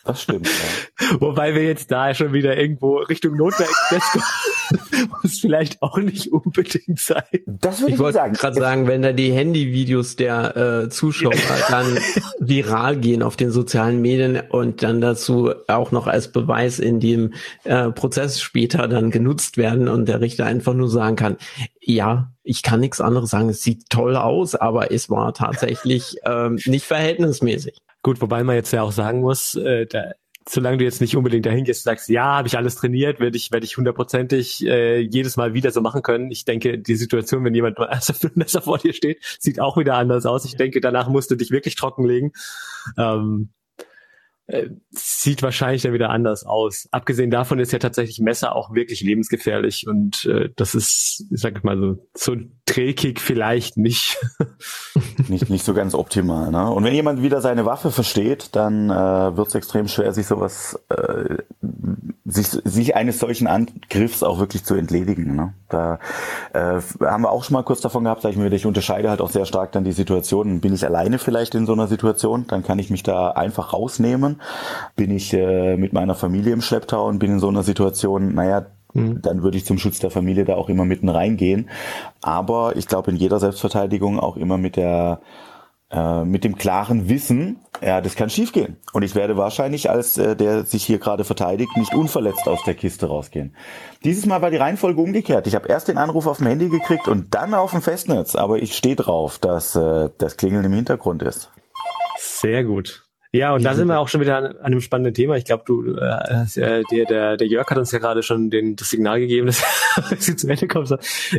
Das 0.03 0.21
stimmt. 0.21 0.47
Ja. 0.47 1.07
Wobei 1.19 1.53
wir 1.53 1.63
jetzt 1.63 1.91
da 1.91 2.13
schon 2.13 2.33
wieder 2.33 2.55
irgendwo 2.55 2.97
Richtung 2.97 3.35
Notwehr-Express 3.35 4.03
kommen, 4.11 4.23
muss 5.23 5.39
vielleicht 5.39 5.81
auch 5.81 5.97
nicht 5.97 6.31
unbedingt 6.31 6.99
sein. 6.99 7.23
Das 7.45 7.79
würde 7.79 7.91
ich, 7.91 7.95
ich 7.95 7.99
wollte 7.99 8.19
gerade 8.33 8.59
sagen, 8.59 8.87
wenn 8.87 9.01
da 9.01 9.13
die 9.13 9.31
Handyvideos 9.31 10.15
der 10.15 10.57
äh, 10.57 10.89
Zuschauer 10.89 11.33
dann 11.69 11.97
viral 12.39 12.97
gehen 12.97 13.23
auf 13.23 13.35
den 13.35 13.51
sozialen 13.51 14.01
Medien 14.01 14.41
und 14.49 14.83
dann 14.83 15.01
dazu 15.01 15.51
auch 15.67 15.91
noch 15.91 16.07
als 16.07 16.31
Beweis 16.31 16.79
in 16.79 16.99
dem 16.99 17.33
äh, 17.63 17.89
Prozess 17.91 18.41
später 18.41 18.87
dann 18.87 19.11
genutzt 19.11 19.57
werden 19.57 19.87
und 19.87 20.07
der 20.07 20.21
Richter 20.21 20.45
einfach 20.45 20.73
nur 20.73 20.89
sagen 20.89 21.15
kann, 21.15 21.37
ja, 21.81 22.31
ich 22.43 22.63
kann 22.63 22.79
nichts 22.79 23.01
anderes 23.01 23.29
sagen, 23.29 23.49
es 23.49 23.61
sieht 23.61 23.89
toll 23.89 24.15
aus, 24.15 24.55
aber 24.55 24.91
es 24.91 25.09
war 25.09 25.33
tatsächlich 25.33 26.17
ähm, 26.25 26.59
nicht 26.65 26.85
verhältnismäßig. 26.85 27.77
Gut, 28.03 28.21
wobei 28.21 28.43
man 28.43 28.55
jetzt 28.55 28.71
ja 28.71 28.83
auch 28.83 28.91
sagen 28.91 29.21
muss, 29.21 29.55
äh, 29.55 29.85
da, 29.85 30.13
solange 30.49 30.77
du 30.77 30.83
jetzt 30.83 31.01
nicht 31.01 31.15
unbedingt 31.15 31.45
dahin 31.45 31.65
gehst 31.65 31.85
und 31.85 31.91
sagst, 31.91 32.09
ja, 32.09 32.37
habe 32.37 32.47
ich 32.47 32.57
alles 32.57 32.75
trainiert, 32.75 33.19
werde 33.19 33.37
ich, 33.37 33.51
werde 33.51 33.65
ich 33.65 33.77
hundertprozentig 33.77 34.65
äh, 34.65 34.99
jedes 34.99 35.37
Mal 35.37 35.53
wieder 35.53 35.71
so 35.71 35.81
machen 35.81 36.01
können. 36.01 36.31
Ich 36.31 36.45
denke, 36.45 36.77
die 36.77 36.95
Situation, 36.95 37.43
wenn 37.43 37.53
jemand 37.53 37.77
mal 37.77 37.85
ernsthaft 37.89 38.23
mit 38.23 38.37
Messer 38.37 38.61
vor 38.61 38.77
dir 38.77 38.93
steht, 38.93 39.23
sieht 39.39 39.59
auch 39.59 39.77
wieder 39.77 39.95
anders 39.95 40.25
aus. 40.25 40.45
Ich 40.45 40.55
denke, 40.55 40.81
danach 40.81 41.09
musst 41.09 41.31
du 41.31 41.35
dich 41.35 41.51
wirklich 41.51 41.75
trockenlegen. 41.75 42.31
Ähm, 42.97 43.49
äh, 44.47 44.69
sieht 44.91 45.43
wahrscheinlich 45.43 45.81
dann 45.81 45.93
wieder 45.93 46.09
anders 46.09 46.45
aus. 46.45 46.87
Abgesehen 46.91 47.29
davon 47.29 47.59
ist 47.59 47.73
ja 47.73 47.79
tatsächlich 47.79 48.19
Messer 48.19 48.55
auch 48.55 48.73
wirklich 48.73 49.01
lebensgefährlich 49.01 49.87
und 49.87 50.25
äh, 50.25 50.49
das 50.55 50.73
ist, 50.73 51.25
ich 51.29 51.41
sag 51.41 51.63
mal 51.65 51.77
so, 51.77 52.07
so 52.13 52.35
trägig 52.65 53.19
vielleicht 53.19 53.77
nicht. 53.77 54.17
nicht. 55.27 55.49
Nicht 55.49 55.65
so 55.65 55.73
ganz 55.73 55.93
optimal. 55.93 56.51
Ne? 56.51 56.69
Und 56.69 56.83
wenn 56.83 56.93
jemand 56.93 57.21
wieder 57.21 57.41
seine 57.41 57.65
Waffe 57.65 57.91
versteht, 57.91 58.55
dann 58.55 58.89
äh, 58.89 59.37
wird 59.37 59.47
es 59.49 59.55
extrem 59.55 59.87
schwer, 59.87 60.13
sich 60.13 60.27
sowas, 60.27 60.79
äh, 60.89 61.37
sich, 62.25 62.47
sich 62.47 62.95
eines 62.95 63.19
solchen 63.19 63.47
Angriffs 63.47 64.23
auch 64.23 64.39
wirklich 64.39 64.63
zu 64.63 64.75
entledigen. 64.75 65.35
Ne? 65.35 65.53
Da 65.69 65.99
äh, 66.53 66.81
haben 67.01 67.23
wir 67.23 67.31
auch 67.31 67.43
schon 67.43 67.53
mal 67.53 67.63
kurz 67.63 67.81
davon 67.81 68.03
gehabt, 68.05 68.21
sag 68.21 68.31
ich 68.31 68.37
mir, 68.37 68.51
ich 68.51 68.65
unterscheide 68.65 69.09
halt 69.09 69.21
auch 69.21 69.29
sehr 69.29 69.45
stark 69.45 69.71
dann 69.73 69.83
die 69.83 69.91
Situation. 69.91 70.61
Bin 70.61 70.73
ich 70.73 70.85
alleine 70.85 71.19
vielleicht 71.19 71.55
in 71.55 71.65
so 71.65 71.73
einer 71.73 71.87
Situation, 71.87 72.47
dann 72.47 72.63
kann 72.63 72.79
ich 72.79 72.89
mich 72.89 73.03
da 73.03 73.31
einfach 73.31 73.73
rausnehmen 73.73 74.36
bin 74.95 75.11
ich 75.11 75.33
äh, 75.33 75.77
mit 75.77 75.93
meiner 75.93 76.15
Familie 76.15 76.53
im 76.53 76.61
Schlepptau 76.61 77.07
und 77.07 77.19
bin 77.19 77.31
in 77.31 77.39
so 77.39 77.47
einer 77.47 77.63
Situation, 77.63 78.35
naja, 78.35 78.67
mhm. 78.93 79.21
dann 79.21 79.43
würde 79.43 79.57
ich 79.57 79.65
zum 79.65 79.77
Schutz 79.77 79.99
der 79.99 80.11
Familie 80.11 80.45
da 80.45 80.55
auch 80.55 80.69
immer 80.69 80.85
mitten 80.85 81.09
reingehen. 81.09 81.69
Aber 82.21 82.75
ich 82.75 82.87
glaube 82.87 83.11
in 83.11 83.17
jeder 83.17 83.39
Selbstverteidigung 83.39 84.19
auch 84.19 84.37
immer 84.37 84.57
mit 84.57 84.75
der 84.75 85.21
äh, 85.89 86.25
mit 86.25 86.43
dem 86.43 86.57
klaren 86.57 87.07
Wissen, 87.07 87.61
ja, 87.81 88.01
das 88.01 88.17
kann 88.17 88.29
schiefgehen. 88.29 88.75
Und 88.91 89.03
ich 89.03 89.15
werde 89.15 89.37
wahrscheinlich 89.37 89.89
als 89.89 90.17
äh, 90.17 90.35
der 90.35 90.65
sich 90.65 90.83
hier 90.83 90.99
gerade 90.99 91.23
verteidigt 91.23 91.77
nicht 91.77 91.93
unverletzt 91.93 92.45
aus 92.47 92.61
der 92.65 92.73
Kiste 92.73 93.05
rausgehen. 93.05 93.55
Dieses 94.03 94.25
Mal 94.25 94.41
war 94.41 94.51
die 94.51 94.57
Reihenfolge 94.57 94.99
umgekehrt. 94.99 95.47
Ich 95.47 95.55
habe 95.55 95.69
erst 95.69 95.87
den 95.87 95.97
Anruf 95.97 96.27
auf 96.27 96.39
dem 96.39 96.47
Handy 96.47 96.67
gekriegt 96.67 97.07
und 97.07 97.33
dann 97.33 97.53
auf 97.53 97.71
dem 97.71 97.81
Festnetz. 97.81 98.35
Aber 98.35 98.57
ich 98.57 98.75
stehe 98.75 98.97
drauf, 98.97 99.39
dass 99.39 99.77
äh, 99.77 100.09
das 100.17 100.35
Klingeln 100.35 100.65
im 100.65 100.73
Hintergrund 100.73 101.23
ist. 101.23 101.51
Sehr 102.17 102.65
gut. 102.65 103.06
Ja, 103.31 103.53
und 103.53 103.63
da 103.63 103.75
sind 103.75 103.87
wir 103.87 103.99
auch 103.99 104.07
schon 104.07 104.21
wieder 104.21 104.37
an, 104.37 104.45
an 104.45 104.57
einem 104.57 104.81
spannenden 104.81 105.13
Thema. 105.13 105.35
Ich 105.35 105.45
glaube, 105.45 105.63
du, 105.65 105.95
äh, 105.95 106.45
äh, 106.59 106.83
der, 106.91 107.05
der, 107.05 107.37
der 107.37 107.47
Jörg 107.47 107.69
hat 107.69 107.77
uns 107.77 107.91
ja 107.91 107.99
gerade 107.99 108.23
schon 108.23 108.49
den, 108.49 108.75
das 108.75 108.89
Signal 108.89 109.19
gegeben, 109.19 109.47
dass 110.09 110.25
sie 110.25 110.35
zu 110.35 110.47
Ende 110.47 110.67
kommt. 110.67 110.89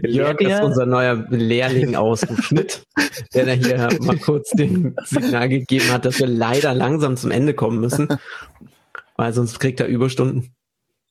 Jörg 0.02 0.40
ist 0.40 0.62
unser 0.62 0.86
neuer 0.86 1.26
Lehrling 1.30 1.96
aus 1.96 2.20
dem 2.20 2.36
Schnitt, 2.36 2.84
der 3.34 3.46
da 3.46 3.52
hier 3.52 3.88
mal 4.00 4.18
kurz 4.18 4.50
den 4.50 4.96
Signal 5.04 5.48
gegeben 5.48 5.90
hat, 5.90 6.04
dass 6.04 6.18
wir 6.20 6.26
leider 6.26 6.74
langsam 6.74 7.16
zum 7.16 7.30
Ende 7.30 7.54
kommen 7.54 7.80
müssen, 7.80 8.08
weil 9.16 9.32
sonst 9.32 9.58
kriegt 9.58 9.80
er 9.80 9.86
Überstunden. 9.86 10.54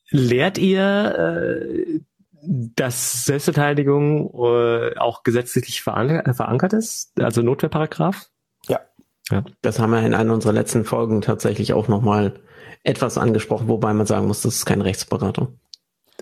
Lehrt 0.09 0.57
ihr 0.57 1.43
äh, 1.65 1.99
dass 2.47 3.25
Selbstverteidigung 3.25 4.31
äh, 4.33 4.97
auch 4.97 5.23
gesetzlich 5.23 5.81
verankert 5.81 6.73
ist, 6.73 7.11
also 7.19 7.41
Notwehrparagraph? 7.41 8.29
Ja, 9.31 9.43
das 9.61 9.79
haben 9.79 9.91
wir 9.91 10.05
in 10.05 10.13
einer 10.13 10.33
unserer 10.33 10.53
letzten 10.53 10.85
Folgen 10.85 11.21
tatsächlich 11.21 11.73
auch 11.73 11.87
nochmal 11.87 12.39
etwas 12.83 13.17
angesprochen, 13.17 13.67
wobei 13.67 13.93
man 13.93 14.05
sagen 14.05 14.27
muss, 14.27 14.41
das 14.41 14.55
ist 14.55 14.65
keine 14.65 14.85
Rechtsberatung. 14.85 15.59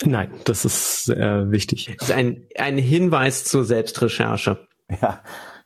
Nein, 0.04 0.32
das 0.44 0.66
ist 0.66 1.10
äh, 1.10 1.50
wichtig. 1.52 1.96
Das 2.00 2.10
ist 2.10 2.16
ein, 2.16 2.48
ein 2.58 2.78
Hinweis 2.78 3.46
zur 3.46 3.64
Selbstrecherche. 3.64 4.68
Ja, 5.02 5.22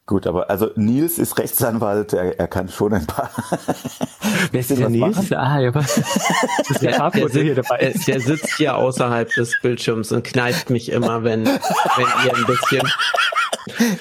gut, 0.06 0.28
aber 0.28 0.50
also 0.50 0.70
Nils 0.76 1.18
ist 1.18 1.38
Rechtsanwalt, 1.40 2.14
er, 2.14 2.40
er 2.40 2.48
kann 2.48 2.68
schon 2.68 2.94
ein 2.94 3.08
paar. 3.08 3.32
Wer 4.52 4.60
ist 4.60 4.70
der 4.70 4.90
Nils? 4.90 5.16
Machen? 5.16 5.34
Ah, 5.34 5.60
ja, 5.60 5.74
was? 5.74 5.96
Das 5.96 6.70
ist 6.70 6.82
der, 6.82 7.10
der, 7.10 7.28
der, 7.28 7.44
hier 7.44 7.56
dabei. 7.56 7.94
der 8.08 8.22
sitzt 8.22 8.56
hier 8.58 8.76
außerhalb 8.76 9.34
des 9.34 9.60
Bildschirms 9.62 10.12
und 10.12 10.24
kneift 10.24 10.70
mich 10.70 10.92
immer, 10.92 11.24
wenn, 11.24 11.46
wenn 11.46 12.26
ihr 12.26 12.36
ein 12.36 12.46
bisschen. 12.46 12.88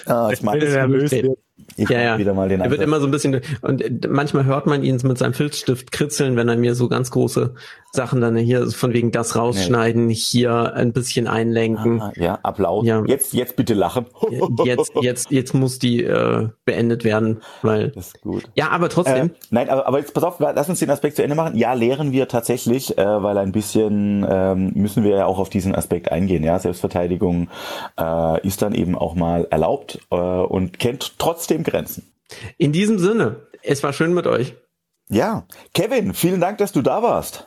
Ah, 0.06 0.30
ich 0.32 0.40
das 0.40 0.44
nervös 0.44 1.10
ich 1.76 1.88
ja, 1.88 2.00
ja. 2.00 2.18
wieder 2.18 2.34
mal 2.34 2.48
den 2.48 2.60
Er 2.60 2.70
wird 2.70 2.82
immer 2.82 3.00
so 3.00 3.06
ein 3.06 3.10
bisschen, 3.10 3.40
und 3.62 4.08
manchmal 4.08 4.44
hört 4.44 4.66
man 4.66 4.82
ihn 4.82 4.98
mit 5.04 5.18
seinem 5.18 5.34
Filzstift 5.34 5.92
kritzeln, 5.92 6.36
wenn 6.36 6.48
er 6.48 6.56
mir 6.56 6.74
so 6.74 6.88
ganz 6.88 7.10
große 7.10 7.54
Sachen 7.92 8.20
dann 8.20 8.36
hier 8.36 8.70
von 8.70 8.92
wegen 8.92 9.12
das 9.12 9.34
rausschneiden, 9.34 10.08
nee. 10.08 10.14
hier 10.14 10.74
ein 10.74 10.92
bisschen 10.92 11.26
einlenken. 11.26 12.02
Ah, 12.02 12.12
ja, 12.16 12.38
Applaus. 12.42 12.84
Ja. 12.86 13.02
Jetzt, 13.06 13.32
jetzt 13.32 13.56
bitte 13.56 13.74
lachen. 13.74 14.06
Jetzt, 14.64 14.92
jetzt, 15.00 15.30
jetzt 15.30 15.54
muss 15.54 15.78
die 15.78 16.04
äh, 16.04 16.48
beendet 16.66 17.04
werden, 17.04 17.40
weil. 17.62 17.88
Das 17.90 18.08
ist 18.08 18.20
gut. 18.20 18.44
Ja, 18.54 18.68
aber 18.70 18.90
trotzdem. 18.90 19.28
Äh, 19.28 19.34
nein, 19.50 19.70
aber, 19.70 19.86
aber 19.86 19.98
jetzt 20.00 20.12
pass 20.12 20.22
auf, 20.22 20.38
lass 20.38 20.68
uns 20.68 20.80
den 20.80 20.90
Aspekt 20.90 21.16
zu 21.16 21.22
Ende 21.22 21.34
machen. 21.34 21.56
Ja, 21.56 21.72
lehren 21.72 22.12
wir 22.12 22.28
tatsächlich, 22.28 22.98
äh, 22.98 23.22
weil 23.22 23.38
ein 23.38 23.52
bisschen 23.52 24.26
ähm, 24.28 24.72
müssen 24.74 25.02
wir 25.02 25.16
ja 25.16 25.26
auch 25.26 25.38
auf 25.38 25.48
diesen 25.48 25.74
Aspekt 25.74 26.12
eingehen. 26.12 26.44
Ja, 26.44 26.58
Selbstverteidigung 26.58 27.48
äh, 27.98 28.46
ist 28.46 28.60
dann 28.60 28.74
eben 28.74 28.96
auch 28.96 29.14
mal 29.14 29.46
erlaubt 29.50 29.98
äh, 30.10 30.16
und 30.16 30.78
kennt 30.78 31.18
trotzdem 31.48 31.64
Grenzen. 31.64 32.12
In 32.58 32.72
diesem 32.72 32.98
Sinne, 32.98 33.46
es 33.62 33.82
war 33.82 33.94
schön 33.94 34.12
mit 34.12 34.26
euch. 34.26 34.54
Ja, 35.08 35.46
Kevin, 35.72 36.12
vielen 36.12 36.40
Dank, 36.40 36.58
dass 36.58 36.72
du 36.72 36.82
da 36.82 37.02
warst. 37.02 37.46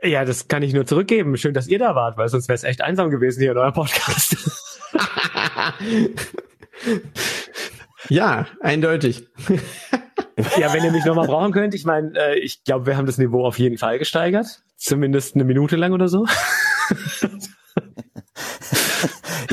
Ja, 0.00 0.24
das 0.24 0.46
kann 0.46 0.62
ich 0.62 0.72
nur 0.72 0.86
zurückgeben. 0.86 1.36
Schön, 1.36 1.54
dass 1.54 1.66
ihr 1.66 1.78
da 1.80 1.96
wart, 1.96 2.16
weil 2.16 2.28
sonst 2.28 2.48
wäre 2.48 2.54
es 2.54 2.64
echt 2.64 2.80
einsam 2.80 3.10
gewesen 3.10 3.40
hier 3.40 3.52
in 3.52 3.58
eurem 3.58 3.72
Podcast. 3.72 4.36
ja, 8.08 8.46
eindeutig. 8.60 9.28
ja, 10.58 10.72
wenn 10.72 10.84
ihr 10.84 10.92
mich 10.92 11.04
nochmal 11.04 11.26
brauchen 11.26 11.52
könnt, 11.52 11.74
ich 11.74 11.84
meine, 11.84 12.12
äh, 12.16 12.38
ich 12.38 12.62
glaube, 12.62 12.86
wir 12.86 12.96
haben 12.96 13.06
das 13.06 13.18
Niveau 13.18 13.44
auf 13.44 13.58
jeden 13.58 13.78
Fall 13.78 13.98
gesteigert. 13.98 14.62
Zumindest 14.76 15.34
eine 15.34 15.44
Minute 15.44 15.74
lang 15.76 15.92
oder 15.92 16.08
so. 16.08 16.26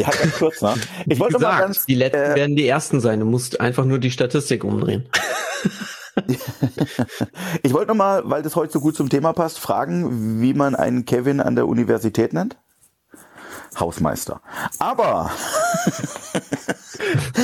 ja, 0.02 0.10
ganz 0.10 0.38
kurz, 0.38 0.62
ne? 0.62 0.76
Ich 1.06 1.20
wollte 1.20 1.40
mal 1.40 1.60
ganz, 1.60 1.86
die 1.86 1.96
letzten 1.96 2.32
äh, 2.32 2.36
werden 2.36 2.56
die 2.56 2.68
ersten 2.68 3.00
sein. 3.00 3.20
Du 3.20 3.26
musst 3.26 3.60
einfach 3.60 3.86
nur 3.86 4.00
die 4.00 4.12
Statistik 4.12 4.64
umdrehen. 4.64 5.10
ich 7.64 7.74
wollte 7.74 7.88
nochmal, 7.88 8.24
weil 8.26 8.42
das 8.42 8.56
heute 8.56 8.74
so 8.74 8.80
gut 8.80 8.96
zum 8.96 9.10
Thema 9.10 9.34
passt, 9.34 9.60
fragen, 9.60 10.42
wie 10.42 10.54
man 10.54 10.76
einen 10.76 11.06
Kevin 11.06 11.40
an 11.40 11.56
der 11.56 11.68
Universität 11.68 12.34
nennt. 12.34 12.58
Hausmeister. 13.80 14.42
Aber 14.80 15.30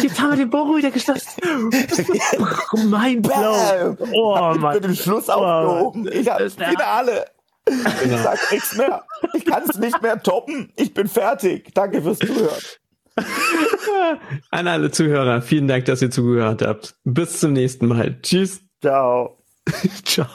Jetzt 0.02 0.20
haben 0.20 0.32
wir 0.32 0.38
den 0.38 0.50
Bogen 0.50 0.78
wieder 0.78 0.92
geschlossen. 0.92 1.42
mein 2.90 3.22
Blau. 3.22 3.96
Oh, 4.14 4.54
Mann. 4.58 4.74
Für 4.74 4.82
den 4.82 4.96
Schluss 4.96 5.30
oh, 5.30 5.34
aufgehoben. 5.34 6.10
Ich 6.12 6.30
habe 6.30 6.50
Finale. 6.50 7.26
Genau. 7.66 8.16
Ich 8.16 8.22
sag 8.22 8.52
nichts 8.52 8.76
mehr. 8.78 9.04
Ich 9.34 9.46
kann 9.46 9.64
es 9.68 9.78
nicht 9.78 10.02
mehr 10.02 10.22
toppen. 10.22 10.72
Ich 10.76 10.94
bin 10.94 11.08
fertig. 11.08 11.74
Danke 11.74 12.02
fürs 12.02 12.20
Zuhören. 12.20 12.62
An 14.52 14.68
alle 14.68 14.92
Zuhörer, 14.92 15.42
vielen 15.42 15.68
Dank, 15.68 15.86
dass 15.86 16.02
ihr 16.02 16.12
zugehört 16.12 16.62
habt. 16.62 16.96
Bis 17.06 17.40
zum 17.40 17.54
nächsten 17.54 17.88
Mal. 17.88 18.20
Tschüss. 18.22 18.62
Ciao. 18.82 19.38
Ciao. 20.04 20.28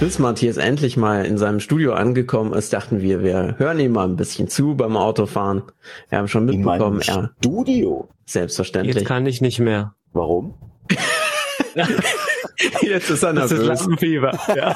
Bis 0.00 0.18
Matthias 0.18 0.56
endlich 0.56 0.96
mal 0.96 1.26
in 1.26 1.36
seinem 1.36 1.60
Studio 1.60 1.92
angekommen 1.92 2.54
ist, 2.54 2.72
dachten 2.72 3.02
wir, 3.02 3.22
wir 3.22 3.56
hören 3.58 3.78
ihm 3.78 3.92
mal 3.92 4.08
ein 4.08 4.16
bisschen 4.16 4.48
zu 4.48 4.74
beim 4.74 4.96
Autofahren. 4.96 5.62
Wir 6.08 6.16
haben 6.16 6.26
schon 6.26 6.46
mitbekommen, 6.46 7.02
er. 7.06 7.32
Studio? 7.38 8.08
Selbstverständlich. 8.24 8.96
Jetzt 8.96 9.06
kann 9.06 9.26
ich 9.26 9.42
nicht 9.42 9.58
mehr. 9.58 9.94
Warum? 10.14 10.54
Jetzt 12.80 13.10
ist 13.10 13.22
er 13.22 13.34
nervös. 13.34 13.50
Das 13.50 13.60
ist 13.60 13.66
Lampenfieber. 13.66 14.38
Ja. 14.56 14.74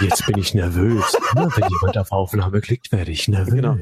Jetzt 0.00 0.26
bin 0.26 0.38
ich 0.38 0.54
nervös. 0.54 1.04
Wenn 1.34 1.68
jemand 1.68 1.98
auf 1.98 2.10
Aufnahme 2.10 2.62
klickt, 2.62 2.90
werde 2.90 3.10
ich 3.10 3.28
nervös. 3.28 3.54
Genau. 3.54 3.76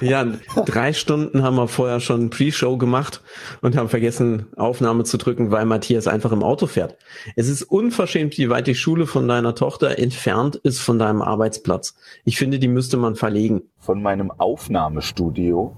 Ja, 0.00 0.26
drei 0.66 0.92
Stunden 0.92 1.42
haben 1.42 1.56
wir 1.56 1.68
vorher 1.68 2.00
schon 2.00 2.30
Pre-Show 2.30 2.76
gemacht 2.76 3.22
und 3.60 3.76
haben 3.76 3.88
vergessen, 3.88 4.46
Aufnahme 4.56 5.04
zu 5.04 5.18
drücken, 5.18 5.50
weil 5.50 5.64
Matthias 5.64 6.06
einfach 6.06 6.32
im 6.32 6.42
Auto 6.42 6.66
fährt. 6.66 6.96
Es 7.36 7.48
ist 7.48 7.62
unverschämt, 7.62 8.38
wie 8.38 8.50
weit 8.50 8.66
die 8.66 8.74
Schule 8.74 9.06
von 9.06 9.28
deiner 9.28 9.54
Tochter 9.54 9.98
entfernt 9.98 10.56
ist 10.56 10.80
von 10.80 10.98
deinem 10.98 11.22
Arbeitsplatz. 11.22 11.94
Ich 12.24 12.38
finde, 12.38 12.58
die 12.58 12.68
müsste 12.68 12.96
man 12.96 13.16
verlegen. 13.16 13.62
Von 13.78 14.02
meinem 14.02 14.30
Aufnahmestudio. 14.30 15.76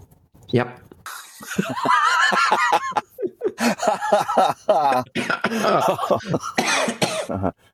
Ja. 0.51 0.66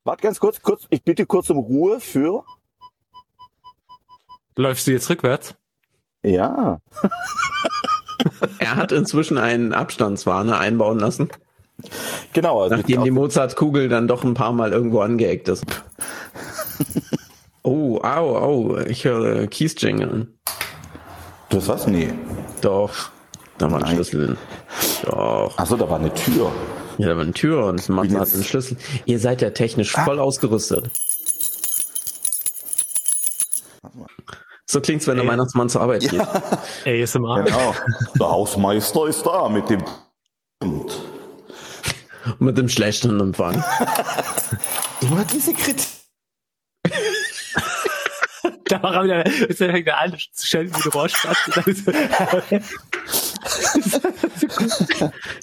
Warte 0.05 0.23
ganz 0.23 0.41
kurz, 0.41 0.61
kurz, 0.61 0.87
ich 0.91 1.03
bitte 1.03 1.27
kurz 1.27 1.51
um 1.51 1.59
Ruhe 1.59 2.01
für. 2.01 2.45
Läufst 4.57 4.87
du 4.87 4.93
jetzt 4.93 5.11
rückwärts? 5.11 5.55
Ja. 6.27 6.81
Er 8.59 8.75
hat 8.75 8.91
inzwischen 8.91 9.39
einen 9.39 9.73
Abstandswarner 9.73 10.59
einbauen 10.59 10.99
lassen, 10.99 11.29
Genau. 12.33 12.63
Also 12.63 12.77
nachdem 12.77 13.05
die 13.05 13.11
Mozartkugel 13.11 13.89
dann 13.89 14.09
doch 14.09 14.25
ein 14.25 14.35
paar 14.35 14.53
Mal 14.53 14.73
irgendwo 14.73 15.01
angeeckt 15.01 15.49
ist. 15.49 15.65
Oh, 17.63 17.99
au, 18.01 18.37
au, 18.37 18.79
ich 18.79 19.05
höre 19.05 19.49
Keys 19.49 19.75
jingeln. 19.81 20.39
du 21.49 21.57
hast 21.57 21.67
was? 21.67 21.87
Nee. 21.89 22.13
Doch, 22.61 23.11
da 23.59 23.69
war 23.69 23.79
ein 23.79 23.83
Nein. 23.83 23.95
Schlüssel 23.97 24.27
drin. 24.27 24.37
Doch. 25.05 25.59
Achso, 25.59 25.77
da 25.77 25.91
war 25.91 25.99
eine 25.99 26.15
Tür. 26.15 26.53
Ja, 26.99 27.09
da 27.09 27.17
war 27.17 27.25
eine 27.25 27.33
Tür 27.33 27.65
und 27.67 27.89
Matze 27.89 28.09
Bin 28.11 28.21
hat 28.21 28.33
einen 28.33 28.45
Schlüssel. 28.45 28.77
Ihr 29.05 29.19
seid 29.19 29.43
ja 29.43 29.51
technisch 29.51 29.91
voll 29.91 30.21
ausgerüstet. 30.21 30.91
So 34.69 34.81
klingt's, 34.81 35.07
wenn 35.07 35.17
der 35.17 35.25
Ey. 35.25 35.31
Weihnachtsmann 35.31 35.69
zur 35.69 35.83
Arbeit 35.83 36.09
geht. 36.09 36.21
ASMR. 36.85 37.45
Genau. 37.45 37.75
Der 38.19 38.29
Hausmeister 38.29 39.07
ist 39.07 39.25
da 39.25 39.49
mit 39.49 39.71
dem. 39.71 39.85
Und 40.61 41.01
Mit 42.41 42.59
dem 42.59 42.69
schlechten 42.69 43.21
Empfang. 43.21 43.55
immer 45.01 45.25
diese 45.33 45.55
Kritik. 45.55 45.87
Da 48.69 48.83
war 48.83 48.95
er 48.97 49.05
wieder, 49.05 49.29
jetzt 49.29 49.59
fängt 49.59 49.87
er 49.87 49.99
an 49.99 50.17
zu 50.33 50.47
schelten 50.47 50.75
wie 50.77 50.83
du 50.83 50.89
Rohrspatz. 50.89 51.37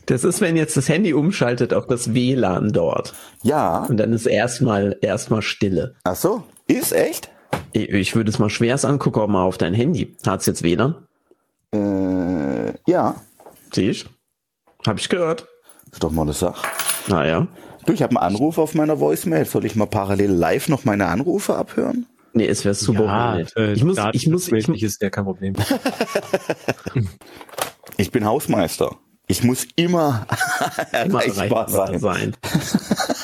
Das 0.06 0.24
ist, 0.26 0.42
wenn 0.42 0.58
jetzt 0.58 0.76
das 0.76 0.90
Handy 0.90 1.14
umschaltet 1.14 1.74
auf 1.74 1.88
das 1.88 2.14
WLAN 2.14 2.74
dort. 2.74 3.14
Ja. 3.42 3.86
Und 3.86 3.96
dann 3.98 4.12
ist 4.12 4.26
erstmal 4.26 4.98
erstmal 5.02 5.42
Stille. 5.42 5.96
Ach 6.04 6.16
so. 6.16 6.44
Ist 6.68 6.92
echt? 6.92 7.30
Ich- 7.74 7.90
Ich 7.90 8.16
würde 8.16 8.30
es 8.30 8.40
mal 8.40 8.50
schwerst 8.50 8.86
angucken, 8.86 9.20
ob 9.20 9.30
mal 9.30 9.44
auf 9.44 9.58
dein 9.58 9.74
Handy. 9.74 10.16
Hat's 10.26 10.46
jetzt 10.46 10.64
WLAN? 10.64 10.96
Äh, 11.74 12.74
ja. 12.88 13.16
Sieh 13.74 13.90
ich. 13.90 14.06
Hab 14.86 15.00
ich 15.00 15.10
gehört. 15.10 15.48
Ist 15.92 16.04
doch 16.04 16.12
mal 16.12 16.22
eine 16.24 16.34
Sache. 16.34 16.66
Naja. 17.08 17.48
Du, 17.86 17.94
ich 17.94 18.02
habe 18.02 18.12
einen 18.12 18.26
Anruf 18.36 18.58
auf 18.58 18.76
meiner 18.76 19.00
Voicemail. 19.00 19.46
Soll 19.46 19.66
ich 19.66 19.76
mal 19.76 19.88
parallel 19.88 20.32
live 20.32 20.70
noch 20.70 20.86
meine 20.86 21.08
Anrufe 21.08 21.56
abhören? 21.56 22.06
Nee, 22.34 22.48
es 22.48 22.64
wäre 22.66 22.74
super 22.74 23.04
Ja, 23.06 23.36
nett. 23.36 23.54
äh, 23.58 23.74
Ich 23.74 23.84
muss, 23.84 23.98
ich 24.14 24.28
muss, 24.28 24.48
ich, 24.48 24.54
Datenschutzmäßig 24.54 24.84
ist 24.84 25.02
ja 25.02 25.10
kein 25.10 25.26
Problem. 25.26 25.54
Ich 27.98 28.12
bin 28.12 28.26
Hausmeister. 28.26 28.96
Ich 29.28 29.44
muss 29.44 29.68
immer, 29.76 30.26
immer 31.06 31.24
erreichbar 31.24 31.70
erreichbar 31.70 32.00
sein. 32.00 32.00
sein. 32.00 32.34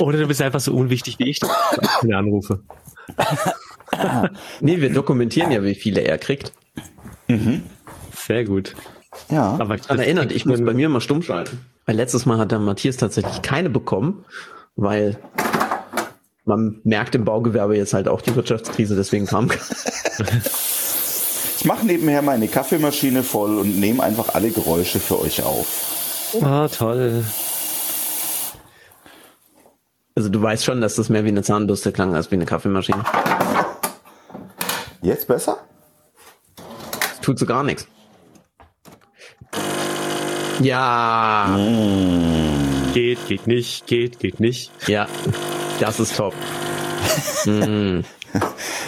Oder 0.00 0.18
du 0.18 0.26
bist 0.26 0.42
einfach 0.42 0.60
so 0.60 0.72
unwichtig 0.74 1.18
wie 1.18 1.28
ich, 1.28 1.40
dass 1.40 1.50
ich 1.80 1.88
keine 2.00 2.16
Anrufe. 2.16 2.60
Nee, 4.60 4.80
wir 4.80 4.92
dokumentieren 4.92 5.50
ja, 5.50 5.62
wie 5.62 5.74
viele 5.74 6.02
er 6.02 6.18
kriegt. 6.18 6.52
Sehr 8.14 8.44
gut. 8.44 8.74
Ja. 9.30 9.56
Aber 9.58 9.76
Daran 9.76 9.98
erinnert, 9.98 10.32
ich 10.32 10.46
muss 10.46 10.62
bei 10.62 10.74
mir 10.74 10.88
mal 10.88 11.00
stumm 11.00 11.22
schalten. 11.22 11.58
Weil 11.86 11.96
letztes 11.96 12.26
Mal 12.26 12.38
hat 12.38 12.52
der 12.52 12.58
Matthias 12.58 12.98
tatsächlich 12.98 13.42
keine 13.42 13.70
bekommen, 13.70 14.24
weil 14.76 15.18
man 16.44 16.80
merkt 16.84 17.14
im 17.14 17.24
Baugewerbe 17.24 17.76
jetzt 17.76 17.94
halt 17.94 18.08
auch 18.08 18.20
die 18.20 18.34
Wirtschaftskrise, 18.34 18.96
deswegen 18.96 19.26
kam 19.26 19.50
Ich 21.58 21.64
mache 21.64 21.84
nebenher 21.84 22.22
meine 22.22 22.46
Kaffeemaschine 22.46 23.24
voll 23.24 23.58
und 23.58 23.80
nehme 23.80 24.02
einfach 24.02 24.34
alle 24.34 24.50
Geräusche 24.50 25.00
für 25.00 25.20
euch 25.20 25.42
auf. 25.42 25.66
Ah, 26.40 26.68
toll. 26.68 27.24
Also 30.18 30.30
du 30.30 30.42
weißt 30.42 30.64
schon, 30.64 30.80
dass 30.80 30.96
das 30.96 31.10
mehr 31.10 31.22
wie 31.24 31.28
eine 31.28 31.44
Zahnbürste 31.44 31.92
klang 31.92 32.16
als 32.16 32.28
wie 32.32 32.34
eine 32.34 32.44
Kaffeemaschine. 32.44 33.04
Jetzt 35.00 35.28
besser? 35.28 35.58
Das 36.56 37.20
tut 37.20 37.38
so 37.38 37.46
gar 37.46 37.62
nichts. 37.62 37.86
Ja, 40.60 41.56
Geht, 42.92 43.28
geht 43.28 43.46
nicht, 43.46 43.86
geht, 43.86 44.18
geht 44.18 44.40
nicht. 44.40 44.72
ja, 44.88 45.06
das 45.78 46.00
ist 46.00 46.16
top. 46.16 46.34
Mm. 47.46 48.00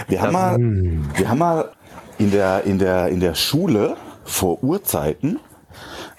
Wir 0.08 0.20
haben 0.20 0.32
mal, 0.32 0.58
wir 0.58 1.28
haben 1.28 1.38
mal 1.38 1.70
in 2.18 2.32
der, 2.32 2.64
in 2.64 2.80
der, 2.80 3.06
in 3.06 3.20
der 3.20 3.36
Schule 3.36 3.96
vor 4.24 4.64
Urzeiten 4.64 5.38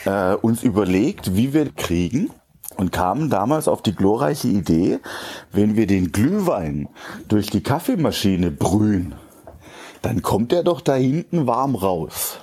äh, 0.06 0.36
uns 0.36 0.64
überlegt, 0.64 1.36
wie 1.36 1.54
wir 1.54 1.70
kriegen 1.74 2.32
und 2.82 2.92
kamen 2.92 3.30
damals 3.30 3.68
auf 3.68 3.84
die 3.84 3.94
glorreiche 3.94 4.48
Idee, 4.48 5.00
wenn 5.52 5.76
wir 5.76 5.86
den 5.86 6.12
Glühwein 6.12 6.90
durch 7.28 7.52
die 7.52 7.62
Kaffeemaschine 7.62 8.50
brühen, 8.50 9.14
dann 10.02 10.24
kommt 10.24 10.52
er 10.52 10.64
doch 10.64 10.82
da 10.82 10.96
hinten 10.96 11.46
warm 11.46 11.76
raus. 11.76 12.40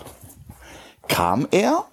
Kam 1.08 1.48
er, 1.50 1.86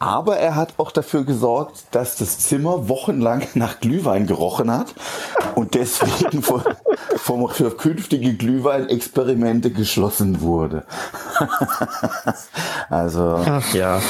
aber 0.00 0.38
er 0.38 0.56
hat 0.56 0.74
auch 0.78 0.90
dafür 0.90 1.22
gesorgt, 1.22 1.84
dass 1.92 2.16
das 2.16 2.40
Zimmer 2.40 2.88
wochenlang 2.88 3.46
nach 3.54 3.78
Glühwein 3.78 4.26
gerochen 4.26 4.72
hat 4.72 4.96
und 5.54 5.74
deswegen 5.74 6.42
von, 6.42 6.64
vom, 7.16 7.48
für 7.48 7.70
künftige 7.76 8.34
Glühweinexperimente 8.34 9.70
geschlossen 9.70 10.40
wurde. 10.40 10.84
also, 12.90 13.40
Ach 13.46 13.72
ja. 13.72 14.00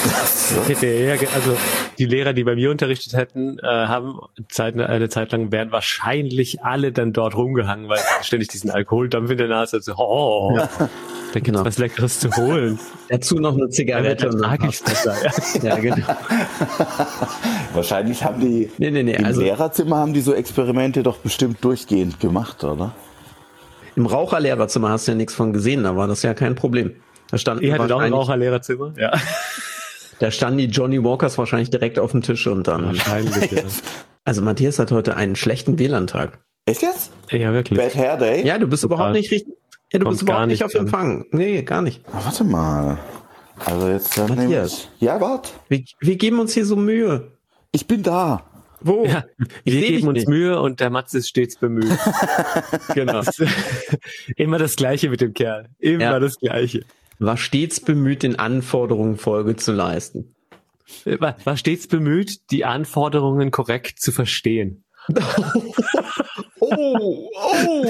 Hätte 0.66 0.86
er, 0.86 1.12
also 1.34 1.56
die 1.98 2.06
Lehrer, 2.06 2.32
die 2.32 2.44
bei 2.44 2.54
mir 2.54 2.70
unterrichtet 2.70 3.12
hätten, 3.14 3.58
äh, 3.58 3.66
haben 3.66 4.18
Zeit, 4.48 4.78
eine 4.78 5.08
Zeit 5.08 5.32
lang 5.32 5.52
wären 5.52 5.72
wahrscheinlich 5.72 6.62
alle 6.62 6.92
dann 6.92 7.12
dort 7.12 7.36
rumgehangen, 7.36 7.88
weil 7.88 7.98
ständig 8.22 8.48
diesen 8.48 8.70
Alkoholdampf 8.70 9.30
in 9.30 9.38
der 9.38 9.48
Nase. 9.48 9.80
So, 9.80 9.94
oh, 9.96 10.56
da 10.56 10.88
gibt's 11.32 11.46
genau. 11.46 11.64
was 11.64 11.78
Leckeres 11.78 12.20
zu 12.20 12.30
holen. 12.36 12.78
Dazu 13.08 13.36
noch 13.36 13.54
eine 13.56 13.68
Zigarette. 13.68 14.28
und 14.28 14.40
Ertrag 14.42 14.60
dann 14.60 14.68
ich's 14.70 14.82
besser, 14.82 15.14
ja. 15.62 15.68
Ja, 15.68 15.76
genau. 15.76 16.06
wahrscheinlich 17.74 18.24
haben 18.24 18.40
die 18.40 18.70
Nee, 18.78 18.90
nee, 18.90 19.02
nee, 19.02 19.14
im 19.14 19.24
also- 19.24 19.40
Lehrerzimmer 19.42 19.96
haben 19.96 20.12
die 20.12 20.20
so 20.20 20.34
Experimente 20.34 21.02
doch 21.02 21.18
bestimmt 21.18 21.62
durchgehend 21.64 22.20
gemacht, 22.20 22.64
oder? 22.64 22.92
Im 23.96 24.06
Raucherlehrerzimmer 24.06 24.88
hast 24.90 25.06
du 25.08 25.12
ja 25.12 25.16
nichts 25.16 25.34
von 25.34 25.52
gesehen, 25.52 25.82
da 25.84 25.96
war 25.96 26.08
das 26.08 26.22
ja 26.22 26.32
kein 26.34 26.54
Problem. 26.54 26.92
Da 27.30 27.38
standen, 27.38 27.64
Ihr 27.64 27.74
hattet 27.74 27.92
auch 27.92 28.00
ein 28.00 28.12
Raucherlehrerzimmer? 28.12 28.94
Ja. 28.96 29.12
Da 30.20 30.30
standen 30.30 30.58
die 30.58 30.66
Johnny 30.66 31.02
Walkers 31.02 31.36
wahrscheinlich 31.38 31.70
direkt 31.70 31.98
auf 31.98 32.12
dem 32.12 32.22
Tisch 32.22 32.46
und 32.46 32.68
dann. 32.68 32.84
Wahrscheinlich, 32.86 33.50
ja. 33.50 33.62
Also 34.24 34.42
Matthias 34.42 34.78
hat 34.78 34.92
heute 34.92 35.16
einen 35.16 35.34
schlechten 35.34 35.78
WLAN-Tag. 35.78 36.38
Echt 36.66 36.82
jetzt? 36.82 37.10
Ja, 37.30 37.52
wirklich. 37.52 37.78
Bad 37.78 37.94
Hair 37.96 38.16
Day? 38.18 38.46
Ja, 38.46 38.58
du 38.58 38.68
bist 38.68 38.82
Total. 38.82 38.96
überhaupt 38.96 39.14
nicht 39.16 39.30
richtig. 39.32 39.54
Ja, 39.92 39.98
du 39.98 40.04
Kommt 40.04 40.14
bist 40.14 40.22
überhaupt 40.22 40.40
gar 40.42 40.46
nicht 40.46 40.62
auf 40.62 40.74
an. 40.74 40.80
Empfang. 40.82 41.26
Nee, 41.32 41.62
gar 41.62 41.82
nicht. 41.82 42.02
Ah, 42.12 42.20
warte 42.24 42.44
mal. 42.44 42.98
Also 43.64 43.88
jetzt 43.88 44.16
dann 44.16 44.36
Matthias. 44.36 44.88
ich. 44.96 45.02
Ja, 45.02 45.20
warte. 45.20 45.50
Wir, 45.68 45.82
wir 46.00 46.16
geben 46.16 46.38
uns 46.38 46.54
hier 46.54 46.64
so 46.64 46.76
Mühe. 46.76 47.32
Ich 47.72 47.86
bin 47.86 48.02
da. 48.02 48.44
Wo? 48.82 49.04
Ja, 49.04 49.24
Ich 49.64 49.74
wir 49.74 49.80
geben 49.88 50.08
uns 50.08 50.16
nicht. 50.18 50.28
Mühe 50.28 50.60
und 50.60 50.80
der 50.80 50.90
Matze 50.90 51.18
ist 51.18 51.28
stets 51.28 51.56
bemüht. 51.56 51.90
genau. 52.94 53.22
Immer 54.36 54.58
das 54.58 54.76
Gleiche 54.76 55.10
mit 55.10 55.20
dem 55.20 55.34
Kerl. 55.34 55.68
Immer 55.78 56.02
Ja. 56.02 56.18
das 56.20 56.38
Gleiche. 56.38 56.84
War 57.20 57.36
stets 57.36 57.80
bemüht, 57.80 58.22
den 58.22 58.38
Anforderungen 58.38 59.18
Folge 59.18 59.54
zu 59.54 59.72
leisten. 59.72 60.34
War, 61.04 61.36
war 61.44 61.56
stets 61.58 61.86
bemüht, 61.86 62.50
die 62.50 62.64
Anforderungen 62.64 63.50
korrekt 63.50 64.00
zu 64.00 64.10
verstehen. 64.10 64.84
Oh, 66.60 67.30
oh, 67.34 67.84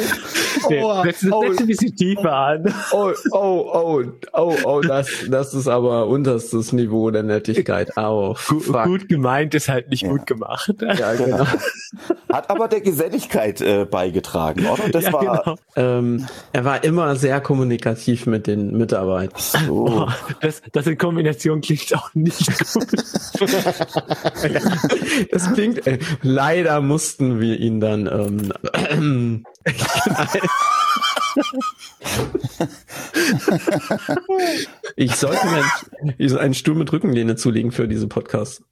Nee, 0.69 0.83
setz, 1.05 1.21
setz 1.21 1.59
ein 1.61 1.67
bisschen 1.67 1.97
tiefer 1.97 2.33
an. 2.33 2.75
oh, 2.93 3.11
oh, 3.33 3.71
oh, 3.73 4.05
oh, 4.33 4.55
oh, 4.65 4.81
das, 4.81 5.09
das 5.29 5.55
ist 5.55 5.69
aber 5.69 6.07
unterstes 6.07 6.73
Niveau 6.73 7.11
der 7.11 7.23
Nettigkeit. 7.23 7.97
Au, 7.97 8.35
Gu- 8.49 8.61
fuck. 8.61 8.85
Gut 8.85 9.09
gemeint 9.09 9.55
ist 9.55 9.69
halt 9.69 9.89
nicht 9.91 10.05
gut 10.07 10.27
gemacht. 10.27 10.73
Ja, 10.81 11.15
genau. 11.15 11.47
Hat 12.33 12.49
aber 12.51 12.69
der 12.69 12.81
Geselligkeit 12.81 13.61
äh, 13.61 13.85
beigetragen, 13.85 14.67
oder? 14.67 14.89
Das 14.91 15.05
Ja, 15.05 15.13
war 15.13 15.43
genau. 15.43 15.57
Ähm, 15.77 16.27
er 16.53 16.65
war 16.65 16.85
immer 16.85 17.17
sehr 17.17 17.41
kommunikativ 17.41 18.27
mit 18.27 18.47
den 18.47 18.77
Mitarbeitern. 18.77 19.41
so. 19.67 19.87
Oh, 19.89 20.09
das, 20.41 20.63
das 20.73 20.87
in 20.87 20.97
Kombination 20.99 21.61
klingt 21.61 21.95
auch 21.97 22.11
nicht 22.15 22.47
gut. 22.73 22.87
Das 25.31 25.53
klingt, 25.53 25.87
äh, 25.87 25.99
leider 26.23 26.81
mussten 26.81 27.41
wir 27.41 27.59
ihn 27.59 27.81
dann 27.81 28.07
ähm, 28.07 28.53
Ich 34.97 35.15
sollte 35.17 35.47
mir 36.19 36.41
einen 36.41 36.55
Stuhl 36.55 36.75
mit 36.75 36.93
Rückenlehne 36.93 37.37
zulegen 37.37 37.73
für 37.73 37.89
diese 37.89 38.09
Podcasts. 38.09 38.63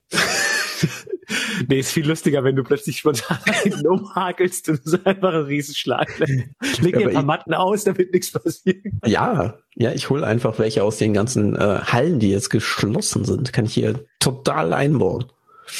Nee, 1.68 1.80
ist 1.80 1.92
viel 1.92 2.08
lustiger, 2.08 2.42
wenn 2.44 2.56
du 2.56 2.62
plötzlich 2.62 2.98
spontan 2.98 3.38
umhakelst 3.86 4.68
und 4.70 4.80
so 4.84 4.96
einfach 5.04 5.34
einen 5.34 5.44
Riesenschlag 5.44 6.18
lässt. 6.18 6.80
Leg 6.80 6.96
dir 6.96 7.08
ein 7.08 7.12
paar 7.12 7.22
ich- 7.22 7.26
Matten 7.26 7.54
aus, 7.54 7.84
damit 7.84 8.12
nichts 8.12 8.32
passiert. 8.32 8.78
Ja, 9.04 9.58
ja, 9.74 9.92
ich 9.92 10.08
hole 10.08 10.26
einfach 10.26 10.58
welche 10.58 10.82
aus 10.84 10.98
den 10.98 11.12
ganzen 11.12 11.56
äh, 11.56 11.80
Hallen, 11.84 12.20
die 12.20 12.30
jetzt 12.30 12.48
geschlossen 12.50 13.24
sind. 13.24 13.52
Kann 13.52 13.66
ich 13.66 13.74
hier 13.74 14.04
total 14.20 14.72
einbauen. 14.72 15.26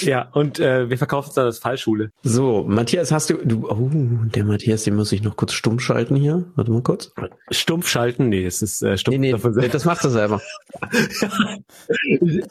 Ja, 0.01 0.29
und 0.33 0.61
äh, 0.61 0.91
wir 0.91 0.99
verkaufen 0.99 1.29
es 1.31 1.35
dann 1.35 1.47
als 1.47 1.59
Fallschule. 1.59 2.11
So, 2.23 2.65
Matthias, 2.69 3.13
hast 3.13 3.31
du, 3.31 3.37
du, 3.45 3.69
oh, 3.69 3.91
der 3.93 4.45
Matthias, 4.45 4.85
den 4.85 4.95
muss 4.97 5.13
ich 5.13 5.23
noch 5.23 5.37
kurz 5.37 5.53
stumm 5.53 5.81
schalten 5.81 6.17
hier. 6.17 6.45
Warte 6.55 6.71
mal 6.71 6.83
kurz. 6.83 7.13
Stumpf 7.51 7.89
schalten? 7.89 8.29
Nee, 8.29 8.45
es 8.45 8.63
ist 8.63 8.83
äh, 8.83 8.99
stumpf 8.99 9.19
Nee, 9.19 9.33
nee, 9.33 9.69
das 9.69 9.85
macht 9.85 10.05
er 10.05 10.11
selber. 10.11 10.41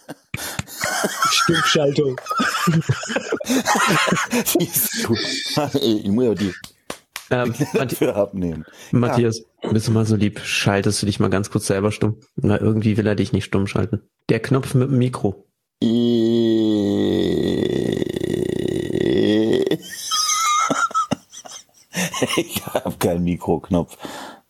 Stumpfschaltung. 1.32 2.20
Du. 5.04 5.16
Ich 5.80 6.08
muss 6.10 6.26
ja 6.26 6.34
die 6.34 6.54
Ähm, 7.30 7.54
Matt 7.74 7.92
dafür 7.92 8.16
abnehmen. 8.16 8.66
Matthias, 8.92 9.44
bist 9.72 9.88
du 9.88 9.92
mal 9.92 10.06
so 10.06 10.16
lieb, 10.16 10.40
schaltest 10.40 11.02
du 11.02 11.06
dich 11.06 11.20
mal 11.20 11.30
ganz 11.30 11.50
kurz 11.50 11.68
selber 11.68 11.92
stumm? 11.92 12.20
Na, 12.36 12.60
irgendwie 12.60 12.98
will 12.98 13.08
er 13.08 13.16
dich 13.16 13.34
nicht 13.34 13.46
stumm 13.46 13.68
schalten. 13.68 14.02
Der 14.30 14.40
Knopf 14.40 14.74
mit 14.74 14.90
dem 14.90 14.98
Mikro. 14.98 15.47
Ich 22.38 22.66
habe 22.66 22.96
keinen 22.98 23.24
Mikroknopf. 23.24 23.98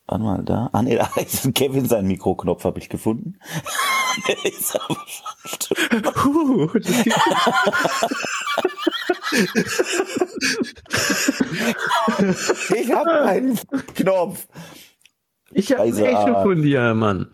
Warte 0.08 0.24
mal, 0.24 0.44
da. 0.44 0.70
Ah, 0.72 0.82
nee, 0.82 0.96
da 0.96 1.10
ist 1.18 1.54
Kevin 1.54 1.86
sein 1.86 2.08
Mikroknopf, 2.08 2.64
habe 2.64 2.80
ich 2.80 2.90
gefunden. 2.90 3.40
Der 4.28 4.46
ist 4.46 4.76
aber 4.76 4.98
schon 5.06 6.02
Puh, 6.02 6.68
das 6.80 7.04
geht- 7.04 7.14
Ich 12.76 12.92
habe 12.92 13.10
keinen 13.10 13.60
Knopf. 13.96 14.48
Ich 15.52 15.72
habe 15.72 15.84
echt 15.88 16.04
ah. 16.04 16.42
von 16.42 16.62
dir, 16.62 16.94
Mann. 16.94 17.32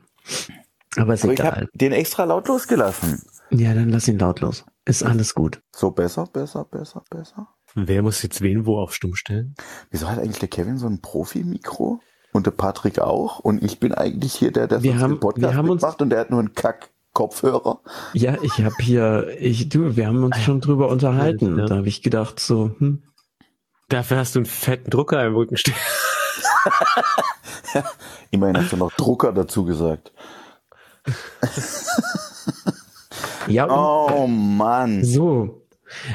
Aber 0.98 1.14
ist 1.14 1.24
Aber 1.24 1.34
ich 1.34 1.40
egal. 1.40 1.52
habe 1.52 1.68
den 1.74 1.92
extra 1.94 2.24
laut 2.26 2.48
losgelassen. 2.48 3.24
Ja, 3.54 3.74
dann 3.74 3.90
lass 3.90 4.08
ihn 4.08 4.20
lautlos. 4.20 4.66
Ist 4.86 5.04
alles 5.04 5.34
gut. 5.34 5.62
So 5.76 5.92
besser, 5.92 6.26
besser, 6.32 6.66
besser, 6.66 7.04
besser. 7.10 7.48
Wer 7.76 8.02
muss 8.04 8.22
jetzt 8.22 8.42
wen 8.42 8.66
wo 8.66 8.80
auf 8.80 8.94
stumm 8.94 9.16
stellen? 9.16 9.56
Wieso 9.92 10.10
hat 10.10 10.20
eigentlich 10.20 10.40
der 10.40 10.50
Kevin 10.50 10.78
so 10.78 10.88
ein 10.88 11.02
Profi-Mikro? 11.02 12.00
Und 12.34 12.46
der 12.48 12.52
Patrick 12.52 13.00
auch? 13.00 13.40
Und 13.40 13.64
ich 13.64 13.80
bin 13.80 13.94
eigentlich 13.94 14.34
hier 14.34 14.52
der, 14.52 14.68
der 14.68 14.84
Wir 14.84 15.00
haben- 15.00 15.14
den 15.14 15.20
Podcast 15.20 15.52
wir 15.52 15.56
haben 15.58 15.70
uns- 15.70 15.82
mitmacht 15.82 16.02
und 16.02 16.10
der 16.10 16.20
hat 16.20 16.32
nur 16.32 16.40
einen 16.40 16.54
Kack-Kopfhörer. 16.54 17.82
Ja, 18.14 18.38
ich 18.42 18.64
habe 18.64 18.76
hier, 18.82 19.28
ich, 19.40 19.70
du, 19.70 19.96
wir 19.96 20.08
haben 20.08 20.24
uns 20.24 20.38
schon 20.40 20.60
drüber 20.62 20.90
unterhalten. 20.90 21.58
Ja. 21.60 21.66
Da 21.68 21.78
habe 21.78 21.88
ich 21.88 22.02
gedacht 22.02 22.40
so, 22.40 22.76
hm, 22.80 23.04
Dafür 23.90 24.18
hast 24.18 24.34
du 24.34 24.40
einen 24.40 24.46
fetten 24.48 24.90
Drucker 24.90 25.24
im 25.26 25.36
Rücken 25.36 25.58
stehen. 25.58 25.76
Immerhin 28.32 28.58
hast 28.58 28.72
du 28.72 28.78
noch 28.78 28.92
Drucker 28.94 29.32
dazu 29.34 29.66
gesagt. 29.66 30.12
ja, 33.48 33.68
Oh 33.70 34.28
Mann. 34.28 35.04
so. 35.04 35.60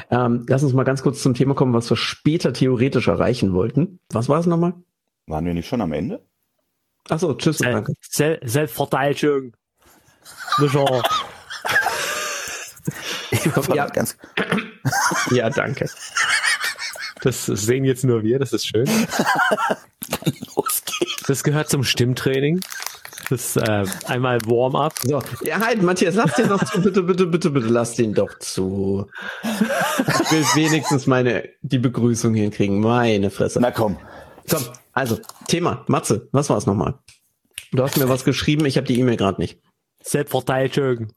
Ähm, 0.09 0.45
lass 0.47 0.63
uns 0.63 0.73
mal 0.73 0.83
ganz 0.83 1.01
kurz 1.03 1.21
zum 1.21 1.33
Thema 1.33 1.53
kommen, 1.53 1.73
was 1.73 1.89
wir 1.89 1.95
später 1.97 2.51
theoretisch 2.53 3.07
erreichen 3.07 3.53
wollten. 3.53 3.99
Was 4.11 4.27
war 4.27 4.39
es 4.39 4.45
nochmal? 4.45 4.73
Waren 5.27 5.45
wir 5.45 5.53
nicht 5.53 5.67
schon 5.67 5.81
am 5.81 5.93
Ende? 5.93 6.25
Achso, 7.07 7.33
tschüss, 7.33 7.59
Sel 7.59 7.71
danke. 7.71 7.93
Sel 8.01 8.39
Selbstverteidigung. 8.43 9.53
Ja. 13.73 13.87
ganz, 13.87 14.17
Ja, 15.31 15.49
danke. 15.49 15.89
Das 17.21 17.45
sehen 17.45 17.83
jetzt 17.85 18.03
nur 18.03 18.23
wir, 18.23 18.39
das 18.39 18.53
ist 18.53 18.65
schön. 18.67 18.85
los 20.55 20.83
geht's. 20.85 21.23
Das 21.27 21.43
gehört 21.43 21.69
zum 21.69 21.83
Stimmtraining. 21.83 22.61
Das 23.29 23.55
äh, 23.57 23.85
einmal 24.07 24.39
Warm-up. 24.45 24.93
So, 25.03 25.21
ja, 25.43 25.59
halt, 25.59 25.83
Matthias, 25.83 26.15
lass 26.15 26.33
den 26.33 26.49
doch 26.49 26.63
zu, 26.65 26.81
bitte, 26.81 27.03
bitte, 27.03 27.27
bitte, 27.27 27.51
bitte, 27.51 27.67
lass 27.67 27.93
den 27.95 28.15
doch 28.15 28.39
zu. 28.39 29.05
Ich 29.43 30.31
will 30.31 30.43
wenigstens 30.55 31.05
meine, 31.05 31.47
die 31.61 31.77
Begrüßung 31.77 32.33
hinkriegen. 32.33 32.79
Meine 32.79 33.29
Fresse. 33.29 33.59
Na 33.61 33.69
komm. 33.69 33.97
Komm, 34.49 34.63
also, 34.93 35.19
Thema, 35.47 35.85
Matze, 35.87 36.27
was 36.31 36.49
war 36.49 36.57
es 36.57 36.65
nochmal? 36.65 36.95
Du 37.71 37.83
hast 37.83 37.97
mir 37.97 38.09
was 38.09 38.23
geschrieben, 38.23 38.65
ich 38.65 38.77
habe 38.77 38.87
die 38.87 38.99
E-Mail 38.99 39.17
gerade 39.17 39.39
nicht. 39.39 39.61
Selbstverteidigung. 40.01 41.13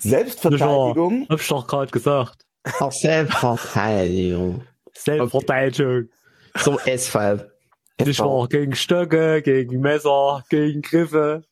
Selbstverteidigung. 0.00 1.26
Hab 1.28 1.40
ich 1.40 1.46
doch 1.46 1.66
gerade 1.66 1.92
gesagt. 1.92 2.44
Auch 2.80 2.90
Selbstverteidigung. 2.90 4.64
Selbstverteidigung. 4.94 6.08
So 6.56 6.80
S-Fall. 6.80 7.52
Ich 8.08 8.18
war 8.20 8.48
gegen 8.48 8.74
Stöcke, 8.74 9.42
gegen 9.42 9.80
Messer, 9.80 10.42
gegen 10.50 10.82
Griffe. 10.82 11.42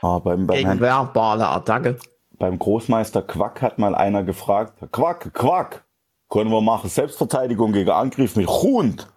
Ah, 0.00 0.18
beim, 0.18 0.46
beim, 0.46 0.56
Gegen 0.56 0.66
Herrn, 0.68 0.80
verbale 0.80 1.48
Attacke. 1.48 1.96
beim 2.38 2.58
Großmeister 2.58 3.22
Quack 3.22 3.62
hat 3.62 3.78
mal 3.78 3.94
einer 3.94 4.24
gefragt, 4.24 4.74
Quack, 4.90 5.32
Quack, 5.32 5.84
können 6.28 6.50
wir 6.50 6.60
machen 6.60 6.90
Selbstverteidigung 6.90 7.72
gegen 7.72 7.90
Angriff 7.90 8.34
mit 8.36 8.48
Hund? 8.48 9.08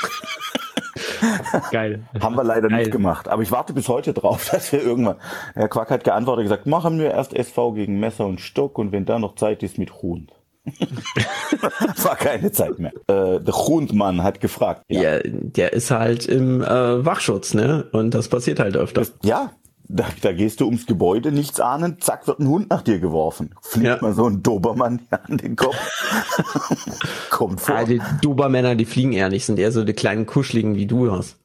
Geil. 1.70 2.06
Haben 2.20 2.36
wir 2.36 2.44
leider 2.44 2.68
Geil. 2.68 2.80
nicht 2.80 2.90
gemacht. 2.92 3.28
Aber 3.28 3.42
ich 3.42 3.50
warte 3.50 3.72
bis 3.72 3.88
heute 3.88 4.12
drauf, 4.12 4.48
dass 4.52 4.70
wir 4.72 4.82
irgendwann. 4.82 5.16
Herr 5.54 5.68
Quack 5.68 5.90
hat 5.90 6.04
geantwortet 6.04 6.40
und 6.40 6.50
gesagt, 6.50 6.66
machen 6.66 6.98
wir 6.98 7.10
erst 7.12 7.32
SV 7.34 7.72
gegen 7.72 7.98
Messer 8.00 8.26
und 8.26 8.40
Stock 8.40 8.78
und 8.78 8.92
wenn 8.92 9.06
da 9.06 9.18
noch 9.18 9.34
Zeit 9.36 9.62
ist 9.62 9.78
mit 9.78 10.02
Hund. 10.02 10.32
War 12.02 12.16
keine 12.16 12.52
Zeit 12.52 12.78
mehr. 12.78 12.92
Äh, 13.08 13.40
der 13.40 13.54
Hundmann 13.54 14.22
hat 14.22 14.40
gefragt. 14.40 14.82
Ja. 14.88 15.18
der 15.24 15.72
ist 15.72 15.90
halt 15.90 16.26
im 16.26 16.62
äh, 16.62 17.04
Wachschutz, 17.04 17.54
ne? 17.54 17.86
Und 17.92 18.12
das 18.14 18.28
passiert 18.28 18.58
halt 18.60 18.76
öfter. 18.76 19.02
Ja, 19.22 19.52
da, 19.88 20.04
da 20.22 20.32
gehst 20.32 20.60
du 20.60 20.66
ums 20.66 20.86
Gebäude, 20.86 21.30
nichts 21.30 21.60
ahnend, 21.60 22.02
zack, 22.02 22.26
wird 22.26 22.40
ein 22.40 22.48
Hund 22.48 22.70
nach 22.70 22.82
dir 22.82 22.98
geworfen. 22.98 23.54
Fliegt 23.62 23.86
Ja. 23.86 23.98
mal 24.00 24.14
so 24.14 24.26
ein 24.26 24.42
Dobermann 24.42 25.02
an 25.10 25.38
den 25.38 25.54
Kopf. 25.56 25.76
Kommt 27.30 27.60
vor. 27.60 27.76
Ah, 27.76 27.84
die 27.84 28.00
Dobermänner, 28.20 28.74
die 28.74 28.84
fliegen 28.84 29.12
eher 29.12 29.28
nicht, 29.28 29.46
sind 29.46 29.58
eher 29.58 29.72
so 29.72 29.84
die 29.84 29.92
kleinen 29.92 30.26
Kuscheligen, 30.26 30.74
wie 30.74 30.86
du 30.86 31.12
hast. 31.12 31.36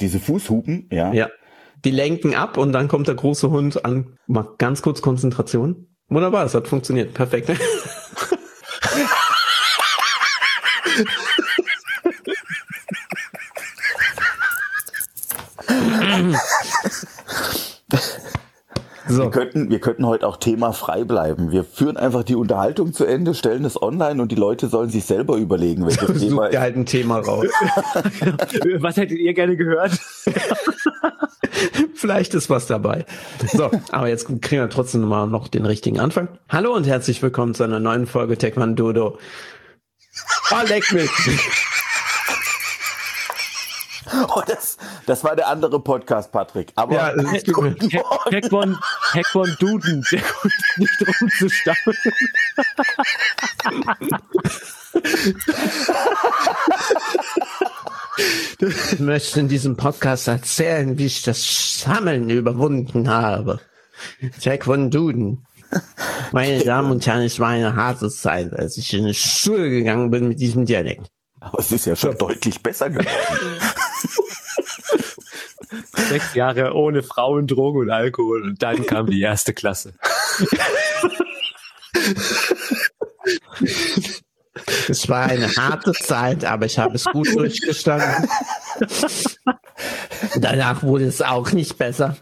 Diese 0.00 0.18
Fußhupen, 0.18 0.88
ja. 0.90 1.12
Ja. 1.12 1.28
Die 1.84 1.90
lenken 1.90 2.34
ab 2.34 2.58
und 2.58 2.72
dann 2.72 2.88
kommt 2.88 3.06
der 3.06 3.14
große 3.14 3.50
Hund 3.50 3.84
an. 3.84 4.18
Mal 4.26 4.46
ganz 4.58 4.82
kurz 4.82 5.00
Konzentration. 5.02 5.86
Wunderbar, 6.08 6.44
es 6.44 6.54
hat 6.54 6.68
funktioniert. 6.68 7.14
Perfekt. 7.14 7.50
So, 19.08 19.24
Wir 19.24 19.30
könnten, 19.30 19.70
wir 19.70 19.78
könnten 19.78 20.06
heute 20.06 20.26
auch 20.26 20.36
Thema 20.36 20.72
frei 20.72 21.04
bleiben. 21.04 21.52
Wir 21.52 21.64
führen 21.64 21.96
einfach 21.96 22.24
die 22.24 22.34
Unterhaltung 22.34 22.92
zu 22.92 23.04
Ende, 23.04 23.34
stellen 23.34 23.64
es 23.64 23.80
online 23.80 24.20
und 24.20 24.32
die 24.32 24.36
Leute 24.36 24.68
sollen 24.68 24.90
sich 24.90 25.04
selber 25.04 25.36
überlegen, 25.36 25.84
welches 25.86 26.06
Thema 26.20 26.42
such 26.44 26.50
dir 26.50 26.56
ist. 26.56 26.58
halt 26.60 26.76
ein 26.76 26.86
Thema 26.86 27.18
raus. 27.18 27.46
Was 28.80 28.96
hättet 28.96 29.18
ihr 29.18 29.34
gerne 29.34 29.56
gehört? 29.56 29.92
Vielleicht 31.94 32.34
ist 32.34 32.50
was 32.50 32.66
dabei. 32.66 33.06
So, 33.52 33.70
aber 33.90 34.08
jetzt 34.08 34.26
kriegen 34.42 34.60
wir 34.62 34.68
trotzdem 34.68 35.02
mal 35.02 35.26
noch 35.26 35.48
den 35.48 35.64
richtigen 35.64 35.98
Anfang. 35.98 36.28
Hallo 36.48 36.74
und 36.74 36.86
herzlich 36.86 37.22
willkommen 37.22 37.54
zu 37.54 37.64
einer 37.64 37.80
neuen 37.80 38.06
Folge 38.06 38.36
Taekwondo. 38.36 39.18
Oh, 40.50 40.66
leck 40.68 40.92
mich. 40.92 41.10
Oh, 44.12 44.42
das, 44.46 44.76
das 45.06 45.24
war 45.24 45.34
der 45.34 45.48
andere 45.48 45.80
Podcast, 45.80 46.30
Patrick. 46.32 46.72
Aber 46.76 46.94
Ja, 46.94 47.12
Guten 47.52 47.90
Morgen. 48.50 48.78
Heckbon 49.12 49.56
Duden, 49.58 50.04
der 50.12 50.20
kommt 50.22 50.52
nicht 50.76 51.20
rumzustammeln. 51.20 51.96
Ich 58.92 59.00
möchte 59.00 59.40
in 59.40 59.48
diesem 59.48 59.76
Podcast 59.76 60.28
erzählen, 60.28 60.96
wie 60.98 61.06
ich 61.06 61.22
das 61.22 61.80
Sammeln 61.80 62.30
überwunden 62.30 63.08
habe. 63.08 63.60
Taekwondo. 64.42 65.38
Meine 66.32 66.64
Damen 66.64 66.90
und 66.92 67.06
Herren, 67.06 67.22
es 67.22 67.40
war 67.40 67.48
eine 67.48 67.74
harte 67.74 68.08
Zeit, 68.10 68.52
als 68.52 68.76
ich 68.76 68.92
in 68.94 69.06
die 69.06 69.14
Schule 69.14 69.68
gegangen 69.68 70.10
bin 70.10 70.28
mit 70.28 70.40
diesem 70.40 70.64
Dialekt. 70.64 71.10
Aber 71.40 71.58
es 71.58 71.72
ist 71.72 71.86
ja 71.86 71.96
schon 71.96 72.16
deutlich 72.16 72.62
besser 72.62 72.88
geworden. 72.90 73.08
Sechs 75.96 76.34
Jahre 76.34 76.74
ohne 76.74 77.02
Frauen, 77.02 77.46
Drogen 77.46 77.80
und 77.80 77.90
Alkohol 77.90 78.42
und 78.42 78.62
dann 78.62 78.84
kam 78.86 79.06
die 79.06 79.20
erste 79.20 79.52
Klasse. 79.54 79.94
Es 84.88 85.08
war 85.08 85.24
eine 85.24 85.48
harte 85.56 85.92
Zeit, 85.92 86.44
aber 86.44 86.66
ich 86.66 86.78
habe 86.78 86.94
es 86.94 87.04
gut 87.04 87.28
durchgestanden. 87.34 88.28
Danach 90.36 90.82
wurde 90.82 91.04
es 91.06 91.20
auch 91.22 91.52
nicht 91.52 91.76
besser. 91.76 92.16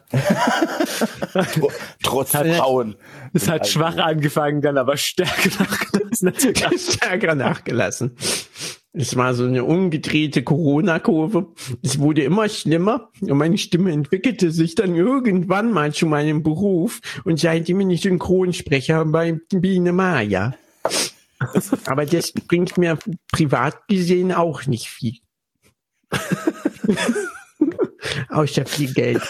Tr- 1.33 1.70
Trotz 2.03 2.31
Vertrauen. 2.31 2.97
Es 3.33 3.49
hat 3.49 3.68
schwach 3.68 3.97
angefangen, 3.99 4.62
dann 4.62 4.79
aber 4.79 4.97
stärker 4.97 5.51
nachgelassen. 5.62 6.33
Stärker 6.79 7.35
nachgelassen. 7.35 8.16
Es 8.97 9.16
war 9.16 9.34
so 9.34 9.45
eine 9.45 9.64
umgedrehte 9.64 10.45
Corona-Kurve. 10.45 11.49
Es 11.82 11.99
wurde 11.99 12.22
immer 12.22 12.49
schlimmer 12.49 13.11
und 13.20 13.36
meine 13.36 13.59
Stimme 13.59 13.90
entwickelte 13.90 14.53
sich 14.53 14.76
dann 14.76 14.95
irgendwann 14.95 15.72
mal 15.72 15.92
zu 15.92 16.07
meinem 16.07 16.45
Beruf 16.45 17.01
und 17.24 17.40
seitdem 17.40 17.78
bin 17.78 17.90
ich 17.90 18.03
Synchronsprecher 18.03 19.05
bei 19.07 19.40
Biene 19.53 19.92
Maya. 19.92 20.55
Aber 21.86 22.07
das 22.07 22.30
bringt 22.32 22.78
mir 22.78 22.97
privat 23.32 23.88
gesehen 23.88 24.30
auch 24.32 24.64
nicht 24.66 24.86
viel. 24.88 25.14
Außer 28.28 28.64
viel 28.66 28.92
Geld. 28.95 29.22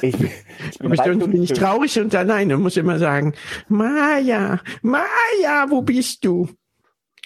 Ich, 0.00 0.16
bin- 0.16 0.30
ich 0.70 0.78
bin 1.02 1.22
und 1.22 1.30
bin 1.30 1.42
ich 1.42 1.52
traurig 1.52 1.98
und 2.00 2.14
alleine 2.14 2.56
und 2.56 2.62
muss 2.62 2.76
immer 2.78 2.98
sagen, 2.98 3.34
Maja, 3.68 4.60
Maja, 4.80 5.66
wo 5.68 5.82
bist 5.82 6.24
du? 6.24 6.48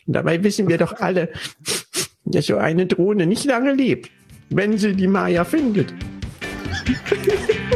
Und 0.07 0.13
dabei 0.13 0.43
wissen 0.43 0.69
wir 0.69 0.79
doch 0.79 0.95
alle, 0.95 1.31
dass 2.25 2.47
so 2.47 2.57
eine 2.57 2.87
Drohne 2.87 3.27
nicht 3.27 3.45
lange 3.45 3.73
lebt, 3.73 4.11
wenn 4.51 4.79
sie 4.79 4.95
die 4.95 5.09
Maja 5.09 5.45
findet. 5.45 5.93